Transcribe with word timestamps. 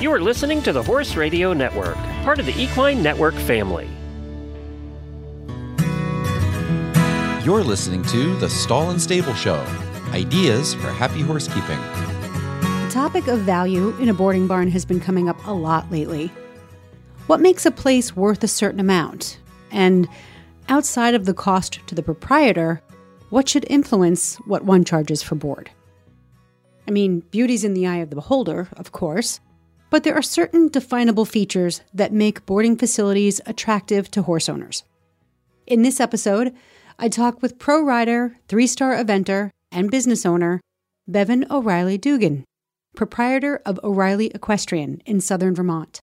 You 0.00 0.12
are 0.12 0.20
listening 0.20 0.62
to 0.62 0.72
the 0.72 0.80
Horse 0.80 1.16
Radio 1.16 1.52
Network, 1.52 1.96
part 2.22 2.38
of 2.38 2.46
the 2.46 2.56
Equine 2.56 3.02
Network 3.02 3.34
family. 3.34 3.88
You're 7.44 7.64
listening 7.64 8.04
to 8.04 8.36
The 8.36 8.48
Stall 8.48 8.90
and 8.90 9.02
Stable 9.02 9.34
Show 9.34 9.60
Ideas 10.12 10.74
for 10.74 10.92
Happy 10.92 11.20
Horse 11.20 11.48
Keeping. 11.48 11.80
The 12.60 12.90
topic 12.92 13.26
of 13.26 13.40
value 13.40 13.88
in 13.96 14.08
a 14.08 14.14
boarding 14.14 14.46
barn 14.46 14.70
has 14.70 14.84
been 14.84 15.00
coming 15.00 15.28
up 15.28 15.44
a 15.48 15.52
lot 15.52 15.90
lately. 15.90 16.30
What 17.26 17.40
makes 17.40 17.66
a 17.66 17.72
place 17.72 18.14
worth 18.14 18.44
a 18.44 18.48
certain 18.48 18.78
amount? 18.78 19.40
And 19.72 20.08
outside 20.68 21.14
of 21.14 21.24
the 21.24 21.34
cost 21.34 21.80
to 21.88 21.96
the 21.96 22.04
proprietor, 22.04 22.80
what 23.30 23.48
should 23.48 23.66
influence 23.68 24.36
what 24.46 24.64
one 24.64 24.84
charges 24.84 25.24
for 25.24 25.34
board? 25.34 25.72
I 26.86 26.92
mean, 26.92 27.24
beauty's 27.32 27.64
in 27.64 27.74
the 27.74 27.88
eye 27.88 27.96
of 27.96 28.10
the 28.10 28.16
beholder, 28.16 28.68
of 28.76 28.92
course, 28.92 29.40
but 29.90 30.04
there 30.04 30.14
are 30.14 30.22
certain 30.22 30.68
definable 30.68 31.24
features 31.24 31.82
that 31.92 32.12
make 32.12 32.46
boarding 32.46 32.76
facilities 32.76 33.40
attractive 33.46 34.10
to 34.10 34.22
horse 34.22 34.48
owners. 34.48 34.84
In 35.66 35.82
this 35.82 36.00
episode, 36.00 36.54
I 36.98 37.08
talk 37.08 37.42
with 37.42 37.58
pro 37.58 37.82
rider, 37.82 38.36
three 38.48 38.66
star 38.66 38.94
eventer, 38.94 39.50
and 39.70 39.90
business 39.90 40.26
owner 40.26 40.60
Bevin 41.08 41.46
O'Reilly 41.50 41.98
Dugan, 41.98 42.44
proprietor 42.96 43.62
of 43.64 43.78
O'Reilly 43.84 44.30
Equestrian 44.34 45.00
in 45.06 45.20
southern 45.20 45.54
Vermont. 45.54 46.00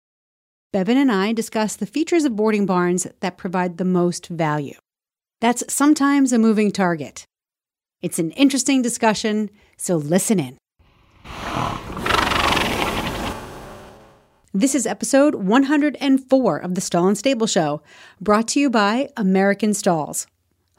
Bevin 0.71 0.97
and 0.97 1.11
I 1.11 1.31
discuss 1.31 1.75
the 1.75 1.85
features 1.85 2.25
of 2.25 2.35
boarding 2.35 2.65
barns 2.65 3.07
that 3.21 3.37
provide 3.37 3.77
the 3.77 3.85
most 3.85 4.27
value. 4.27 4.75
That's 5.41 5.63
sometimes 5.71 6.33
a 6.33 6.39
moving 6.39 6.71
target. 6.71 7.25
It's 8.01 8.19
an 8.19 8.31
interesting 8.31 8.81
discussion, 8.81 9.49
so 9.77 9.95
listen 9.95 10.39
in. 10.39 10.57
This 14.57 14.73
is 14.73 14.87
episode 14.87 15.35
104 15.35 16.57
of 16.59 16.75
the 16.75 16.79
Stall 16.79 17.09
and 17.09 17.17
Stable 17.17 17.45
Show, 17.45 17.81
brought 18.21 18.47
to 18.47 18.59
you 18.61 18.69
by 18.69 19.09
American 19.17 19.73
Stalls. 19.73 20.27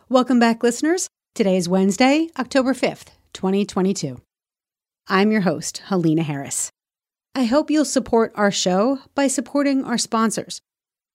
Welcome 0.08 0.40
back, 0.40 0.62
listeners. 0.62 1.10
Today 1.34 1.58
is 1.58 1.68
Wednesday, 1.68 2.30
October 2.38 2.72
5th, 2.72 3.08
2022. 3.34 4.18
I'm 5.08 5.30
your 5.30 5.42
host, 5.42 5.82
Helena 5.88 6.22
Harris. 6.22 6.70
I 7.34 7.44
hope 7.44 7.70
you'll 7.70 7.84
support 7.84 8.32
our 8.34 8.50
show 8.50 9.00
by 9.14 9.26
supporting 9.26 9.84
our 9.84 9.98
sponsors. 9.98 10.62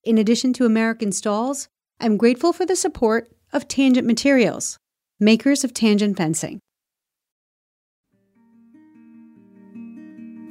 In 0.04 0.20
addition 0.20 0.54
to 0.54 0.66
American 0.66 1.12
Stalls, 1.12 1.68
I'm 2.00 2.16
grateful 2.16 2.54
for 2.54 2.68
the 2.68 2.76
support 2.76 3.32
of 3.52 3.68
Tangent 3.68 4.06
Materials, 4.06 4.78
makers 5.20 5.64
of 5.64 5.74
Tangent 5.74 6.16
Fencing. 6.16 6.60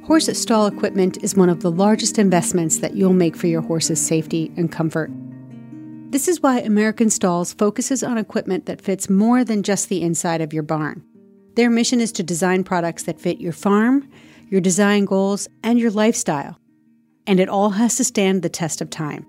Horse 0.05 0.35
stall 0.37 0.65
equipment 0.65 1.23
is 1.23 1.35
one 1.35 1.49
of 1.49 1.61
the 1.61 1.69
largest 1.69 2.17
investments 2.17 2.79
that 2.79 2.95
you'll 2.95 3.13
make 3.13 3.35
for 3.35 3.45
your 3.45 3.61
horse's 3.61 4.03
safety 4.03 4.51
and 4.57 4.71
comfort. 4.71 5.11
This 6.09 6.27
is 6.27 6.41
why 6.41 6.59
American 6.59 7.11
Stalls 7.11 7.53
focuses 7.53 8.01
on 8.01 8.17
equipment 8.17 8.65
that 8.65 8.81
fits 8.81 9.11
more 9.11 9.43
than 9.43 9.61
just 9.61 9.89
the 9.89 10.01
inside 10.01 10.41
of 10.41 10.53
your 10.53 10.63
barn. 10.63 11.03
Their 11.55 11.69
mission 11.69 12.01
is 12.01 12.11
to 12.13 12.23
design 12.23 12.63
products 12.63 13.03
that 13.03 13.21
fit 13.21 13.39
your 13.39 13.53
farm, 13.53 14.09
your 14.49 14.59
design 14.59 15.05
goals, 15.05 15.47
and 15.63 15.79
your 15.79 15.91
lifestyle. 15.91 16.59
And 17.27 17.39
it 17.39 17.47
all 17.47 17.69
has 17.69 17.95
to 17.97 18.03
stand 18.03 18.41
the 18.41 18.49
test 18.49 18.81
of 18.81 18.89
time. 18.89 19.25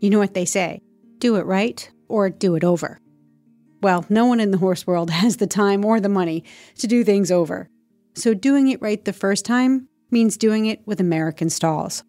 You 0.00 0.08
know 0.08 0.18
what 0.18 0.34
they 0.34 0.46
say 0.46 0.80
do 1.18 1.36
it 1.36 1.44
right 1.44 1.88
or 2.08 2.30
do 2.30 2.56
it 2.56 2.64
over. 2.64 2.98
Well, 3.82 4.06
no 4.08 4.24
one 4.24 4.40
in 4.40 4.52
the 4.52 4.58
horse 4.58 4.86
world 4.86 5.10
has 5.22 5.36
the 5.36 5.46
time 5.46 5.84
or 5.84 6.00
the 6.00 6.08
money 6.08 6.44
to 6.78 6.86
do 6.86 7.04
things 7.04 7.30
over. 7.30 7.68
So 8.16 8.32
doing 8.32 8.68
it 8.68 8.80
right 8.80 9.04
the 9.04 9.12
first 9.12 9.44
time 9.44 9.88
means 10.10 10.38
doing 10.38 10.64
it 10.64 10.80
with 10.86 11.00
American 11.00 11.50
Stalls. 11.50 12.02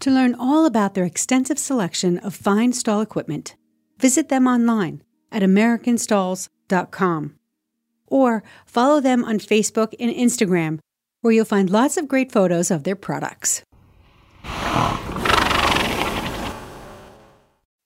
To 0.00 0.10
learn 0.10 0.34
all 0.34 0.64
about 0.64 0.94
their 0.94 1.04
extensive 1.04 1.58
selection 1.58 2.18
of 2.18 2.34
fine 2.34 2.72
stall 2.72 3.02
equipment, 3.02 3.54
visit 3.98 4.30
them 4.30 4.46
online 4.46 5.02
at 5.30 5.42
americanstalls.com 5.42 7.34
or 8.06 8.42
follow 8.66 9.00
them 9.00 9.24
on 9.24 9.38
Facebook 9.38 9.94
and 10.00 10.10
Instagram, 10.10 10.78
where 11.20 11.32
you'll 11.32 11.44
find 11.44 11.68
lots 11.68 11.98
of 11.98 12.08
great 12.08 12.32
photos 12.32 12.70
of 12.70 12.84
their 12.84 12.96
products. 12.96 13.62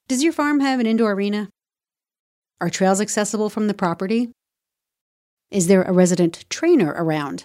Does 0.08 0.22
your 0.22 0.32
farm 0.32 0.60
have 0.60 0.78
an 0.78 0.86
indoor 0.86 1.12
arena? 1.12 1.50
Are 2.60 2.70
trails 2.70 3.00
accessible 3.00 3.50
from 3.50 3.66
the 3.66 3.74
property? 3.74 4.30
Is 5.50 5.68
there 5.68 5.82
a 5.82 5.92
resident 5.92 6.44
trainer 6.50 6.92
around? 6.96 7.44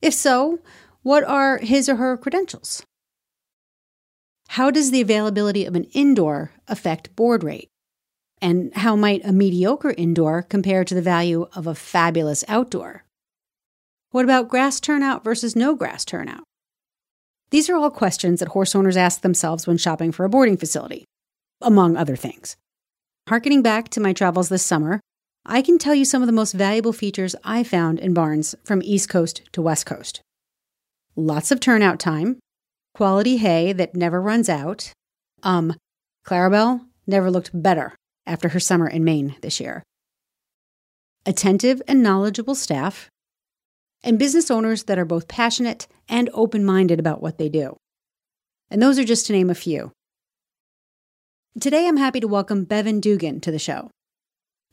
If 0.00 0.14
so, 0.14 0.60
what 1.02 1.24
are 1.24 1.58
his 1.58 1.88
or 1.88 1.96
her 1.96 2.16
credentials? 2.16 2.84
How 4.48 4.70
does 4.70 4.90
the 4.90 5.00
availability 5.00 5.64
of 5.64 5.74
an 5.74 5.84
indoor 5.92 6.52
affect 6.68 7.14
board 7.16 7.42
rate? 7.42 7.68
And 8.40 8.74
how 8.74 8.96
might 8.96 9.24
a 9.24 9.32
mediocre 9.32 9.94
indoor 9.96 10.42
compare 10.42 10.84
to 10.84 10.94
the 10.94 11.02
value 11.02 11.46
of 11.54 11.66
a 11.66 11.74
fabulous 11.74 12.44
outdoor? 12.48 13.04
What 14.10 14.24
about 14.24 14.48
grass 14.48 14.80
turnout 14.80 15.24
versus 15.24 15.56
no 15.56 15.74
grass 15.74 16.04
turnout? 16.04 16.44
These 17.50 17.68
are 17.68 17.76
all 17.76 17.90
questions 17.90 18.40
that 18.40 18.50
horse 18.50 18.74
owners 18.74 18.96
ask 18.96 19.20
themselves 19.20 19.66
when 19.66 19.76
shopping 19.76 20.12
for 20.12 20.24
a 20.24 20.28
boarding 20.28 20.56
facility, 20.56 21.04
among 21.60 21.96
other 21.96 22.16
things. 22.16 22.56
Harkening 23.28 23.62
back 23.62 23.88
to 23.90 24.00
my 24.00 24.12
travels 24.12 24.48
this 24.48 24.62
summer, 24.62 25.00
I 25.46 25.60
can 25.60 25.76
tell 25.76 25.94
you 25.94 26.06
some 26.06 26.22
of 26.22 26.26
the 26.26 26.32
most 26.32 26.52
valuable 26.52 26.94
features 26.94 27.36
I 27.44 27.64
found 27.64 27.98
in 27.98 28.14
barns 28.14 28.54
from 28.64 28.80
East 28.82 29.10
Coast 29.10 29.42
to 29.52 29.60
West 29.60 29.84
Coast. 29.84 30.22
Lots 31.16 31.50
of 31.50 31.60
turnout 31.60 32.00
time, 32.00 32.38
quality 32.94 33.36
hay 33.36 33.74
that 33.74 33.94
never 33.94 34.22
runs 34.22 34.48
out. 34.48 34.92
Um, 35.42 35.74
Clarabelle 36.26 36.80
never 37.06 37.30
looked 37.30 37.50
better 37.52 37.94
after 38.26 38.48
her 38.48 38.60
summer 38.60 38.88
in 38.88 39.04
Maine 39.04 39.36
this 39.42 39.60
year. 39.60 39.82
Attentive 41.26 41.82
and 41.86 42.02
knowledgeable 42.02 42.54
staff, 42.54 43.10
and 44.02 44.18
business 44.18 44.50
owners 44.50 44.84
that 44.84 44.98
are 44.98 45.04
both 45.04 45.28
passionate 45.28 45.86
and 46.08 46.30
open 46.32 46.64
minded 46.64 46.98
about 46.98 47.20
what 47.20 47.36
they 47.36 47.50
do. 47.50 47.76
And 48.70 48.80
those 48.80 48.98
are 48.98 49.04
just 49.04 49.26
to 49.26 49.32
name 49.34 49.50
a 49.50 49.54
few. 49.54 49.92
Today, 51.60 51.86
I'm 51.86 51.98
happy 51.98 52.20
to 52.20 52.28
welcome 52.28 52.64
Bevin 52.64 53.00
Dugan 53.00 53.40
to 53.40 53.50
the 53.50 53.58
show. 53.58 53.90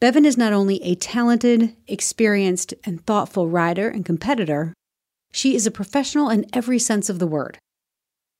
Bevin 0.01 0.25
is 0.25 0.35
not 0.35 0.51
only 0.51 0.81
a 0.81 0.95
talented, 0.95 1.75
experienced, 1.87 2.73
and 2.83 3.05
thoughtful 3.05 3.47
rider 3.47 3.87
and 3.87 4.03
competitor, 4.03 4.73
she 5.31 5.55
is 5.55 5.67
a 5.67 5.71
professional 5.71 6.27
in 6.31 6.47
every 6.53 6.79
sense 6.79 7.07
of 7.07 7.19
the 7.19 7.27
word. 7.27 7.59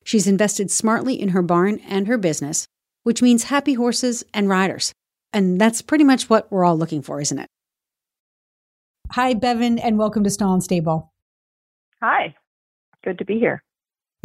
She's 0.04 0.26
invested 0.26 0.72
smartly 0.72 1.22
in 1.22 1.30
her 1.30 1.44
barn 1.44 1.78
and 1.88 2.08
her 2.08 2.18
business, 2.18 2.66
which 3.04 3.22
means 3.22 3.44
happy 3.44 3.76
horses 3.76 4.24
and 4.34 4.50
riders. 4.50 4.92
And 5.34 5.62
that's 5.62 5.84
pretty 5.84 6.04
much 6.04 6.32
what 6.32 6.52
we're 6.52 6.66
all 6.66 6.76
looking 6.76 7.04
for, 7.04 7.22
isn't 7.22 7.38
it? 7.38 7.48
Hi, 9.12 9.36
Bevin, 9.36 9.78
and 9.78 10.00
welcome 10.00 10.24
to 10.24 10.32
Stall 10.32 10.54
and 10.56 10.64
Stable. 10.64 11.14
Hi, 12.02 12.34
good 13.04 13.20
to 13.20 13.26
be 13.26 13.38
here. 13.38 13.62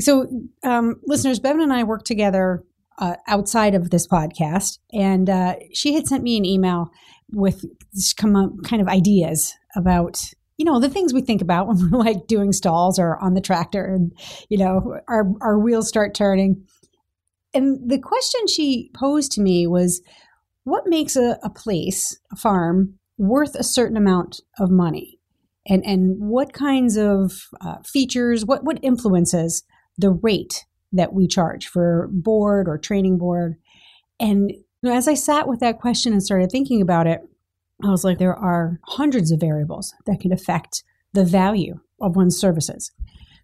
So, 0.00 0.26
um, 0.62 1.00
listeners, 1.04 1.38
Bevin 1.38 1.60
and 1.60 1.72
I 1.72 1.84
work 1.84 2.04
together 2.04 2.64
uh, 2.98 3.16
outside 3.26 3.74
of 3.74 3.90
this 3.90 4.06
podcast, 4.06 4.78
and 4.92 5.28
uh, 5.28 5.56
she 5.74 5.94
had 5.94 6.06
sent 6.06 6.22
me 6.22 6.38
an 6.38 6.46
email 6.46 6.90
with 7.32 7.64
come 8.16 8.58
kind 8.64 8.80
of 8.80 8.88
ideas 8.88 9.54
about 9.74 10.22
you 10.56 10.64
know 10.64 10.80
the 10.80 10.88
things 10.88 11.12
we 11.12 11.20
think 11.20 11.42
about 11.42 11.66
when 11.66 11.78
we're 11.90 11.98
like 11.98 12.26
doing 12.26 12.52
stalls 12.52 12.98
or 12.98 13.18
on 13.18 13.34
the 13.34 13.40
tractor 13.40 13.84
and 13.84 14.12
you 14.48 14.58
know 14.58 15.00
our 15.08 15.24
our 15.40 15.58
wheels 15.58 15.88
start 15.88 16.14
turning. 16.14 16.64
And 17.54 17.90
the 17.90 17.98
question 17.98 18.46
she 18.48 18.90
posed 18.94 19.32
to 19.32 19.40
me 19.40 19.66
was 19.66 20.02
what 20.64 20.84
makes 20.86 21.16
a, 21.16 21.38
a 21.42 21.48
place 21.48 22.18
a 22.32 22.36
farm 22.36 22.98
worth 23.18 23.54
a 23.54 23.64
certain 23.64 23.96
amount 23.96 24.40
of 24.58 24.70
money? 24.70 25.18
And 25.66 25.84
and 25.84 26.16
what 26.18 26.52
kinds 26.52 26.96
of 26.96 27.48
uh, 27.60 27.76
features 27.84 28.44
what 28.44 28.64
what 28.64 28.78
influences 28.82 29.64
the 29.98 30.10
rate 30.10 30.64
that 30.92 31.12
we 31.12 31.26
charge 31.26 31.66
for 31.66 32.08
board 32.12 32.68
or 32.68 32.78
training 32.78 33.18
board? 33.18 33.56
And 34.20 34.52
as 34.92 35.08
i 35.08 35.14
sat 35.14 35.48
with 35.48 35.60
that 35.60 35.78
question 35.78 36.12
and 36.12 36.22
started 36.22 36.50
thinking 36.50 36.80
about 36.80 37.06
it 37.06 37.22
I 37.84 37.90
was 37.90 38.04
like, 38.04 38.18
there 38.18 38.34
are 38.34 38.80
hundreds 38.84 39.30
of 39.30 39.40
variables 39.40 39.94
that 40.06 40.20
can 40.20 40.32
affect 40.32 40.82
the 41.12 41.24
value 41.24 41.80
of 42.00 42.16
one's 42.16 42.38
services. 42.38 42.90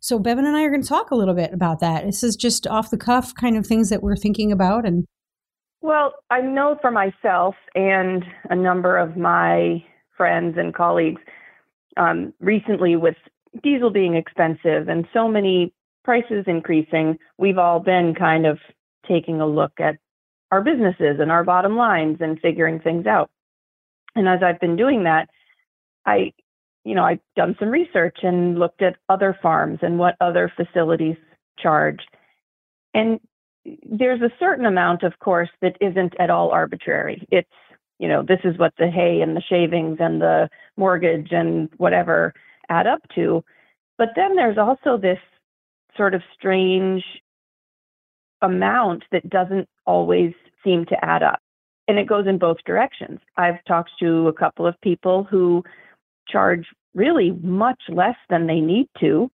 So 0.01 0.19
Bevin 0.19 0.47
and 0.47 0.57
I 0.57 0.65
are 0.65 0.71
going 0.71 0.83
to 0.83 0.89
talk 0.89 1.11
a 1.11 1.17
little 1.17 1.35
bit 1.35 1.53
about 1.53 1.81
that. 1.81 2.05
This 2.05 2.23
is 2.23 2.35
just 2.35 2.67
off 2.67 2.91
the 2.91 2.97
cuff 2.99 3.35
kind 3.35 3.57
of 3.57 3.67
things 3.67 3.89
that 3.91 4.03
we're 4.03 4.17
thinking 4.17 4.51
about 4.51 4.87
and 4.87 5.07
well, 5.85 6.13
I 6.31 6.41
know 6.41 6.79
for 6.81 6.93
myself 6.93 7.57
and 7.75 8.25
a 8.49 8.55
number 8.55 8.97
of 8.97 9.17
my 9.17 9.85
friends 10.17 10.57
and 10.57 10.73
colleagues 10.73 11.21
um, 11.97 12.33
recently 12.39 12.95
with 12.95 13.17
diesel 13.65 13.91
being 13.91 14.15
expensive 14.15 14.89
and 14.89 15.09
so 15.13 15.27
many 15.27 15.75
prices 16.05 16.45
increasing, 16.47 17.19
we've 17.37 17.59
all 17.59 17.81
been 17.81 18.15
kind 18.17 18.47
of 18.47 18.59
taking 19.09 19.41
a 19.41 19.47
look 19.47 19.73
at 19.81 19.97
our 20.53 20.63
businesses 20.63 21.17
and 21.19 21.33
our 21.33 21.43
bottom 21.43 21.77
lines 21.77 22.19
and 22.21 22.39
figuring 22.39 22.79
things 22.79 23.07
out. 23.07 23.31
And 24.15 24.29
as 24.29 24.41
I've 24.43 24.61
been 24.61 24.77
doing 24.77 25.05
that, 25.05 25.29
I 26.07 26.33
you 26.85 26.95
know, 26.95 27.05
I've 27.05 27.21
done 27.37 27.57
some 27.59 27.69
research 27.69 28.19
and 28.23 28.59
looked 28.59 28.83
at 28.83 28.97
other 29.09 29.39
farms 29.41 29.79
and 29.83 29.99
what 29.99 30.17
other 30.21 30.53
facilities 30.55 31.17
charge. 31.59 32.01
And 32.95 33.21
there's 33.85 34.21
a 34.21 34.33
certain 34.41 34.67
amount, 34.67 35.05
of 35.05 35.19
course, 35.21 35.51
that 35.61 35.77
isn't 35.81 36.15
at 36.19 36.31
all 36.31 36.51
arbitrary. 36.51 37.27
It's, 37.31 37.49
you 37.99 38.09
know, 38.09 38.23
this 38.23 38.41
is 38.43 38.59
what 38.59 38.75
the 38.79 38.89
hay 38.89 39.21
and 39.21 39.37
the 39.37 39.43
shavings 39.49 39.99
and 40.01 40.21
the 40.21 40.51
mortgage 40.77 41.29
and 41.31 41.69
whatever 41.77 42.35
add 42.69 42.87
up 42.89 43.03
to. 43.15 43.45
But 43.97 44.09
then 44.17 44.35
there's 44.35 44.59
also 44.59 44.97
this 44.97 45.21
sort 45.97 46.15
of 46.15 46.23
strange 46.35 47.05
amount 48.43 49.05
that 49.13 49.29
doesn't 49.31 49.69
always 49.87 50.35
seem 50.63 50.85
to 50.87 51.05
add 51.05 51.23
up. 51.23 51.41
And 51.89 51.99
it 51.99 52.09
goes 52.09 52.27
in 52.27 52.39
both 52.39 52.59
directions. 52.65 53.21
I've 53.37 53.65
talked 53.65 53.91
to 54.01 54.29
a 54.29 54.33
couple 54.33 54.67
of 54.67 54.81
people 54.83 55.25
who 55.25 55.65
charge 56.29 56.67
really 56.95 57.33
much 57.43 57.81
less 57.89 58.17
than 58.29 58.47
they 58.47 58.61
need 58.61 58.89
to 59.01 59.31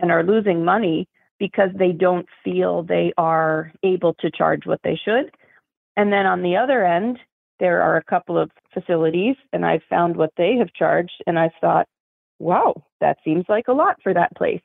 and 0.00 0.10
are 0.10 0.24
losing 0.24 0.64
money 0.64 1.06
because 1.38 1.70
they 1.74 1.92
don't 1.92 2.26
feel 2.44 2.82
they 2.82 3.12
are 3.18 3.72
able 3.82 4.14
to 4.14 4.30
charge 4.30 4.64
what 4.64 4.80
they 4.82 4.98
should. 5.02 5.30
And 5.96 6.12
then 6.12 6.26
on 6.26 6.42
the 6.42 6.56
other 6.56 6.84
end, 6.84 7.18
there 7.60 7.82
are 7.82 7.96
a 7.96 8.04
couple 8.04 8.38
of 8.38 8.50
facilities, 8.72 9.36
and 9.52 9.64
I've 9.64 9.82
found 9.88 10.16
what 10.16 10.32
they 10.36 10.56
have 10.56 10.72
charged, 10.72 11.22
and 11.26 11.38
I've 11.38 11.54
thought, 11.60 11.86
wow, 12.38 12.82
that 13.00 13.18
seems 13.24 13.44
like 13.48 13.68
a 13.68 13.72
lot 13.72 13.96
for 14.02 14.12
that 14.14 14.34
place. 14.36 14.62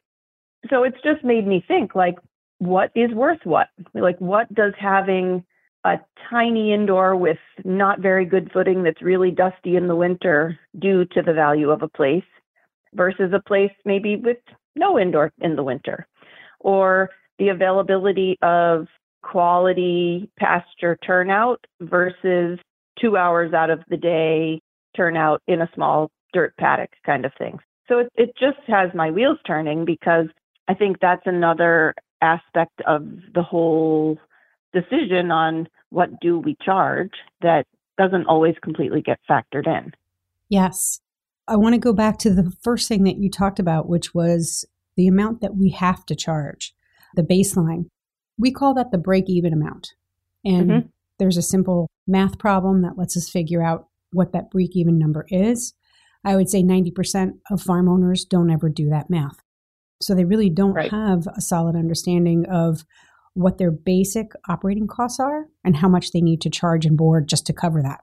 So 0.69 0.83
it's 0.83 1.01
just 1.03 1.23
made 1.23 1.45
me 1.45 1.63
think 1.67 1.94
like, 1.94 2.17
what 2.59 2.92
is 2.95 3.12
worth 3.12 3.39
what? 3.44 3.68
Like, 3.94 4.19
what 4.19 4.54
does 4.54 4.74
having 4.80 5.44
a 5.83 6.00
tiny 6.30 6.74
indoor 6.74 7.15
with 7.15 7.38
not 7.63 8.00
very 8.00 8.25
good 8.25 8.51
footing 8.51 8.83
that's 8.83 9.01
really 9.01 9.31
dusty 9.31 9.75
in 9.75 9.88
the 9.88 9.95
winter 9.95 10.59
do 10.77 11.06
to 11.06 11.21
the 11.21 11.33
value 11.33 11.69
of 11.69 11.81
a 11.81 11.88
place 11.88 12.24
versus 12.94 13.31
a 13.33 13.48
place 13.48 13.71
maybe 13.86 14.15
with 14.15 14.38
no 14.75 15.00
indoor 15.00 15.31
in 15.39 15.56
the 15.56 15.63
winter? 15.63 16.07
Or 16.59 17.09
the 17.38 17.50
availability 17.50 18.38
of 18.42 18.88
quality 19.21 20.30
pasture 20.39 20.98
turnout 21.06 21.63
versus 21.81 22.59
two 23.00 23.18
hours 23.18 23.54
out 23.54 23.69
of 23.69 23.81
the 23.89 23.98
day 23.98 24.62
turnout 24.95 25.42
in 25.48 25.62
a 25.62 25.69
small 25.75 26.09
dirt 26.33 26.56
paddock 26.57 26.89
kind 27.06 27.25
of 27.25 27.31
thing. 27.38 27.59
So 27.88 28.00
it, 28.00 28.12
it 28.15 28.33
just 28.39 28.57
has 28.68 28.89
my 28.94 29.12
wheels 29.12 29.38
turning 29.45 29.86
because 29.86 30.27
I 30.68 30.74
think 30.74 30.98
that's 31.00 31.25
another 31.25 31.94
aspect 32.22 32.81
of 32.86 33.04
the 33.34 33.44
whole 33.44 34.18
decision 34.74 35.31
on 35.31 35.68
what 35.90 36.19
do 36.19 36.40
we 36.40 36.56
charge 36.64 37.12
that 37.42 37.66
doesn't 37.98 38.28
always 38.28 38.56
completely 38.62 39.02
get 39.02 39.19
factored 39.30 39.68
in. 39.68 39.94
Yes. 40.50 41.00
I 41.48 41.56
want 41.56 41.74
to 41.74 41.80
go 41.80 41.94
back 41.94 42.18
to 42.19 42.30
the 42.30 42.52
first 42.62 42.88
thing 42.88 43.04
that 43.04 43.18
you 43.18 43.30
talked 43.30 43.60
about, 43.60 43.88
which 43.88 44.14
was 44.14 44.66
the 44.96 45.08
amount 45.08 45.42
that 45.42 45.56
we 45.56 45.69
have 45.72 46.06
to 46.08 46.16
charge, 46.16 46.74
the 47.16 47.24
baseline. 47.24 47.86
We 48.38 48.52
call 48.52 48.74
that 48.75 48.92
the 48.92 48.98
break 48.98 49.25
even 49.30 49.54
amount. 49.54 49.94
And 50.44 50.69
mm-hmm. 50.69 50.88
there's 51.18 51.38
a 51.38 51.42
simple 51.42 51.90
math 52.06 52.38
problem 52.38 52.81
that 52.81 52.98
lets 52.98 53.18
us 53.18 53.30
figure 53.30 53.64
out 53.64 53.88
what 54.12 54.34
that 54.34 54.52
break 54.52 54.75
even 54.75 54.98
number 54.98 55.25
is. 55.30 55.74
I 56.24 56.36
would 56.36 56.50
say 56.50 56.64
90% 56.64 57.40
of 57.50 57.62
farm 57.62 57.88
owners 57.88 58.25
don't 58.25 58.52
ever 58.52 58.69
do 58.69 58.90
that 58.90 59.10
math. 59.10 59.38
So 60.01 60.13
they 60.13 60.25
really 60.25 60.49
don't 60.49 60.73
right. 60.73 60.91
have 60.91 61.27
a 61.27 61.41
solid 61.41 61.75
understanding 61.75 62.45
of 62.49 62.83
what 63.33 63.57
their 63.57 63.71
basic 63.71 64.31
operating 64.49 64.88
costs 64.88 65.19
are 65.19 65.45
and 65.63 65.75
how 65.75 65.88
much 65.88 66.11
they 66.11 66.21
need 66.21 66.41
to 66.41 66.49
charge 66.49 66.85
and 66.85 66.97
board 66.97 67.27
just 67.27 67.45
to 67.47 67.53
cover 67.53 67.81
that. 67.81 68.01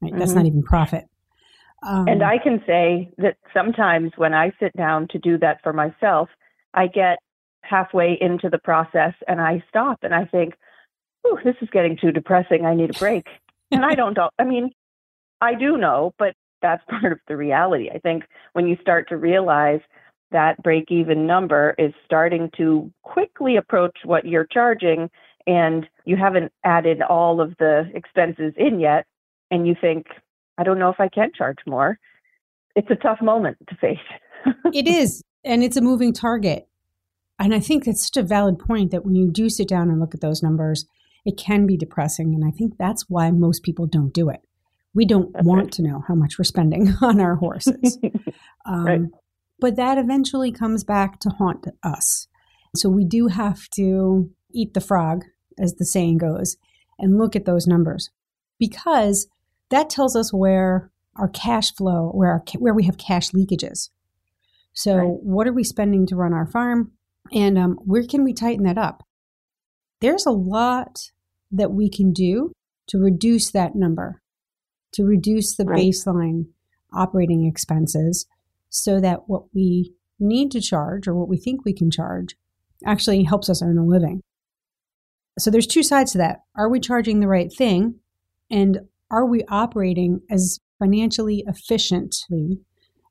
Right? 0.00 0.10
Mm-hmm. 0.10 0.18
That's 0.18 0.32
not 0.32 0.46
even 0.46 0.62
profit. 0.62 1.04
Um, 1.86 2.08
and 2.08 2.22
I 2.22 2.38
can 2.38 2.62
say 2.66 3.10
that 3.18 3.36
sometimes 3.52 4.12
when 4.16 4.34
I 4.34 4.52
sit 4.60 4.74
down 4.76 5.08
to 5.08 5.18
do 5.18 5.38
that 5.38 5.62
for 5.62 5.72
myself, 5.72 6.28
I 6.74 6.86
get 6.86 7.18
halfway 7.62 8.16
into 8.20 8.48
the 8.48 8.58
process 8.58 9.14
and 9.28 9.40
I 9.40 9.62
stop 9.68 9.98
and 10.02 10.14
I 10.14 10.24
think, 10.24 10.54
oh, 11.24 11.38
this 11.44 11.56
is 11.60 11.68
getting 11.70 11.98
too 12.00 12.12
depressing. 12.12 12.64
I 12.64 12.74
need 12.74 12.90
a 12.90 12.98
break. 12.98 13.26
and 13.70 13.84
I 13.84 13.94
don't. 13.94 14.16
I 14.38 14.44
mean, 14.44 14.70
I 15.40 15.54
do 15.54 15.76
know, 15.76 16.12
but 16.18 16.34
that's 16.62 16.82
part 16.90 17.12
of 17.12 17.18
the 17.28 17.36
reality. 17.36 17.90
I 17.94 17.98
think 17.98 18.24
when 18.52 18.66
you 18.66 18.76
start 18.80 19.08
to 19.10 19.16
realize 19.16 19.80
that 20.36 20.62
break 20.62 20.92
even 20.92 21.26
number 21.26 21.74
is 21.78 21.94
starting 22.04 22.50
to 22.58 22.92
quickly 23.02 23.56
approach 23.56 23.96
what 24.04 24.26
you're 24.26 24.46
charging 24.52 25.08
and 25.46 25.86
you 26.04 26.14
haven't 26.14 26.52
added 26.62 27.00
all 27.00 27.40
of 27.40 27.56
the 27.58 27.84
expenses 27.94 28.52
in 28.58 28.78
yet 28.78 29.06
and 29.50 29.66
you 29.66 29.74
think 29.80 30.04
i 30.58 30.62
don't 30.62 30.78
know 30.78 30.90
if 30.90 31.00
i 31.00 31.08
can 31.08 31.30
charge 31.36 31.56
more. 31.66 31.98
It's 32.74 32.90
a 32.90 32.96
tough 32.96 33.22
moment 33.22 33.56
to 33.68 33.74
face. 33.76 34.08
It 34.74 34.86
is 34.86 35.22
and 35.42 35.64
it's 35.64 35.78
a 35.78 35.80
moving 35.80 36.12
target. 36.12 36.68
And 37.38 37.54
i 37.54 37.60
think 37.60 37.84
that's 37.84 38.06
such 38.06 38.22
a 38.22 38.26
valid 38.26 38.58
point 38.58 38.90
that 38.90 39.06
when 39.06 39.14
you 39.14 39.30
do 39.30 39.48
sit 39.48 39.68
down 39.68 39.88
and 39.88 39.98
look 39.98 40.14
at 40.14 40.20
those 40.20 40.42
numbers 40.42 40.84
it 41.24 41.38
can 41.38 41.66
be 41.66 41.78
depressing 41.78 42.34
and 42.34 42.44
i 42.44 42.50
think 42.50 42.76
that's 42.76 43.08
why 43.08 43.30
most 43.30 43.62
people 43.62 43.86
don't 43.86 44.12
do 44.12 44.28
it. 44.28 44.42
We 44.92 45.06
don't 45.06 45.30
want 45.42 45.72
to 45.74 45.82
know 45.82 46.04
how 46.08 46.14
much 46.14 46.38
we're 46.38 46.44
spending 46.44 46.92
on 47.00 47.22
our 47.22 47.36
horses. 47.36 47.98
Um, 48.68 48.84
right 48.84 49.00
but 49.58 49.76
that 49.76 49.98
eventually 49.98 50.52
comes 50.52 50.84
back 50.84 51.20
to 51.20 51.30
haunt 51.30 51.66
us. 51.82 52.28
So 52.74 52.88
we 52.88 53.04
do 53.04 53.28
have 53.28 53.68
to 53.76 54.30
eat 54.52 54.74
the 54.74 54.80
frog, 54.80 55.24
as 55.58 55.74
the 55.74 55.86
saying 55.86 56.18
goes, 56.18 56.56
and 56.98 57.18
look 57.18 57.34
at 57.34 57.44
those 57.44 57.66
numbers 57.66 58.10
because 58.58 59.28
that 59.70 59.90
tells 59.90 60.16
us 60.16 60.32
where 60.32 60.90
our 61.16 61.28
cash 61.28 61.74
flow, 61.74 62.10
where 62.12 62.30
our, 62.30 62.44
where 62.58 62.74
we 62.74 62.84
have 62.84 62.98
cash 62.98 63.30
leakages. 63.30 63.90
So 64.72 64.96
right. 64.96 65.08
what 65.08 65.46
are 65.46 65.52
we 65.52 65.64
spending 65.64 66.06
to 66.06 66.16
run 66.16 66.34
our 66.34 66.46
farm, 66.46 66.92
and 67.32 67.56
um, 67.56 67.78
where 67.84 68.04
can 68.06 68.24
we 68.24 68.34
tighten 68.34 68.64
that 68.64 68.78
up? 68.78 69.02
There's 70.00 70.26
a 70.26 70.30
lot 70.30 71.10
that 71.50 71.72
we 71.72 71.88
can 71.88 72.12
do 72.12 72.52
to 72.88 72.98
reduce 72.98 73.50
that 73.52 73.74
number, 73.74 74.20
to 74.92 75.04
reduce 75.04 75.56
the 75.56 75.64
right. 75.64 75.80
baseline 75.80 76.46
operating 76.92 77.46
expenses 77.46 78.26
so 78.70 79.00
that 79.00 79.28
what 79.28 79.44
we 79.54 79.94
need 80.18 80.50
to 80.50 80.60
charge 80.60 81.06
or 81.06 81.14
what 81.14 81.28
we 81.28 81.36
think 81.36 81.64
we 81.64 81.72
can 81.72 81.90
charge 81.90 82.36
actually 82.84 83.22
helps 83.24 83.48
us 83.48 83.62
earn 83.62 83.78
a 83.78 83.84
living. 83.84 84.22
So 85.38 85.50
there's 85.50 85.66
two 85.66 85.82
sides 85.82 86.12
to 86.12 86.18
that. 86.18 86.40
Are 86.56 86.68
we 86.68 86.80
charging 86.80 87.20
the 87.20 87.28
right 87.28 87.52
thing? 87.52 87.96
And 88.50 88.80
are 89.10 89.26
we 89.26 89.44
operating 89.48 90.20
as 90.30 90.60
financially 90.78 91.44
efficiently 91.46 92.60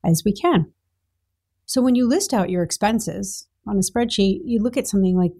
as 0.04 0.22
we 0.24 0.32
can? 0.32 0.72
So 1.66 1.82
when 1.82 1.94
you 1.94 2.08
list 2.08 2.32
out 2.32 2.50
your 2.50 2.62
expenses 2.62 3.48
on 3.66 3.76
a 3.76 3.80
spreadsheet, 3.80 4.40
you 4.44 4.60
look 4.60 4.76
at 4.76 4.86
something 4.86 5.16
like 5.16 5.32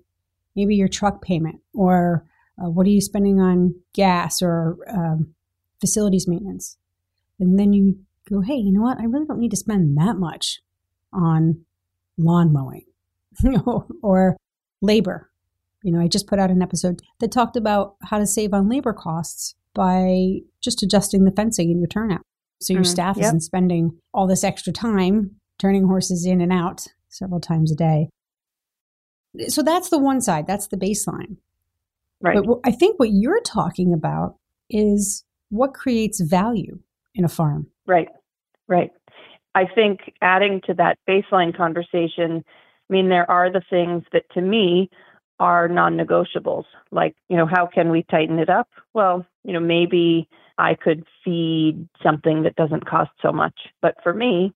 maybe 0.54 0.74
your 0.74 0.88
truck 0.88 1.22
payment 1.22 1.60
or 1.74 2.24
uh, 2.58 2.70
what 2.70 2.86
are 2.86 2.90
you 2.90 3.00
spending 3.00 3.40
on 3.40 3.74
gas 3.94 4.40
or 4.42 4.76
um, 4.88 5.34
facilities 5.80 6.26
maintenance? 6.26 6.76
And 7.38 7.58
then 7.58 7.72
you 7.72 7.98
go, 8.28 8.40
hey, 8.40 8.56
you 8.56 8.72
know 8.72 8.82
what? 8.82 8.98
I 9.00 9.04
really 9.04 9.26
don't 9.26 9.38
need 9.38 9.50
to 9.50 9.56
spend 9.56 9.96
that 9.98 10.16
much 10.16 10.60
on 11.12 11.64
lawn 12.18 12.52
mowing 12.52 12.84
or 14.02 14.36
labor. 14.82 15.30
You 15.82 15.92
know, 15.92 16.00
I 16.00 16.08
just 16.08 16.26
put 16.26 16.38
out 16.38 16.50
an 16.50 16.62
episode 16.62 17.00
that 17.20 17.30
talked 17.30 17.56
about 17.56 17.96
how 18.02 18.18
to 18.18 18.26
save 18.26 18.52
on 18.52 18.68
labor 18.68 18.92
costs 18.92 19.54
by 19.74 20.38
just 20.60 20.82
adjusting 20.82 21.24
the 21.24 21.30
fencing 21.30 21.70
in 21.70 21.78
your 21.78 21.88
turnout. 21.88 22.22
So 22.60 22.72
your 22.72 22.82
mm, 22.82 22.86
staff 22.86 23.16
yep. 23.16 23.26
isn't 23.26 23.40
spending 23.42 23.98
all 24.14 24.26
this 24.26 24.42
extra 24.42 24.72
time 24.72 25.36
turning 25.58 25.86
horses 25.86 26.26
in 26.26 26.40
and 26.40 26.52
out 26.52 26.86
several 27.08 27.40
times 27.40 27.70
a 27.70 27.76
day. 27.76 28.08
So 29.48 29.62
that's 29.62 29.90
the 29.90 29.98
one 29.98 30.20
side, 30.20 30.46
that's 30.46 30.68
the 30.68 30.78
baseline. 30.78 31.36
Right. 32.20 32.42
But 32.42 32.60
I 32.64 32.72
think 32.72 32.98
what 32.98 33.10
you're 33.12 33.42
talking 33.42 33.92
about 33.92 34.36
is 34.70 35.24
what 35.50 35.74
creates 35.74 36.20
value 36.20 36.80
in 37.16 37.24
a 37.24 37.28
farm. 37.28 37.66
Right, 37.86 38.08
right. 38.68 38.90
I 39.54 39.64
think 39.74 40.12
adding 40.20 40.60
to 40.66 40.74
that 40.74 40.98
baseline 41.08 41.56
conversation, 41.56 42.44
I 42.46 42.92
mean, 42.92 43.08
there 43.08 43.28
are 43.30 43.50
the 43.50 43.62
things 43.68 44.04
that 44.12 44.24
to 44.34 44.40
me 44.40 44.90
are 45.40 45.68
non 45.68 45.96
negotiables. 45.96 46.64
Like, 46.90 47.16
you 47.28 47.36
know, 47.36 47.46
how 47.46 47.66
can 47.66 47.90
we 47.90 48.04
tighten 48.10 48.38
it 48.38 48.48
up? 48.48 48.68
Well, 48.94 49.26
you 49.44 49.52
know, 49.52 49.60
maybe 49.60 50.28
I 50.58 50.74
could 50.74 51.04
feed 51.24 51.88
something 52.02 52.42
that 52.42 52.56
doesn't 52.56 52.86
cost 52.86 53.10
so 53.20 53.32
much. 53.32 53.58
But 53.82 53.96
for 54.02 54.14
me, 54.14 54.52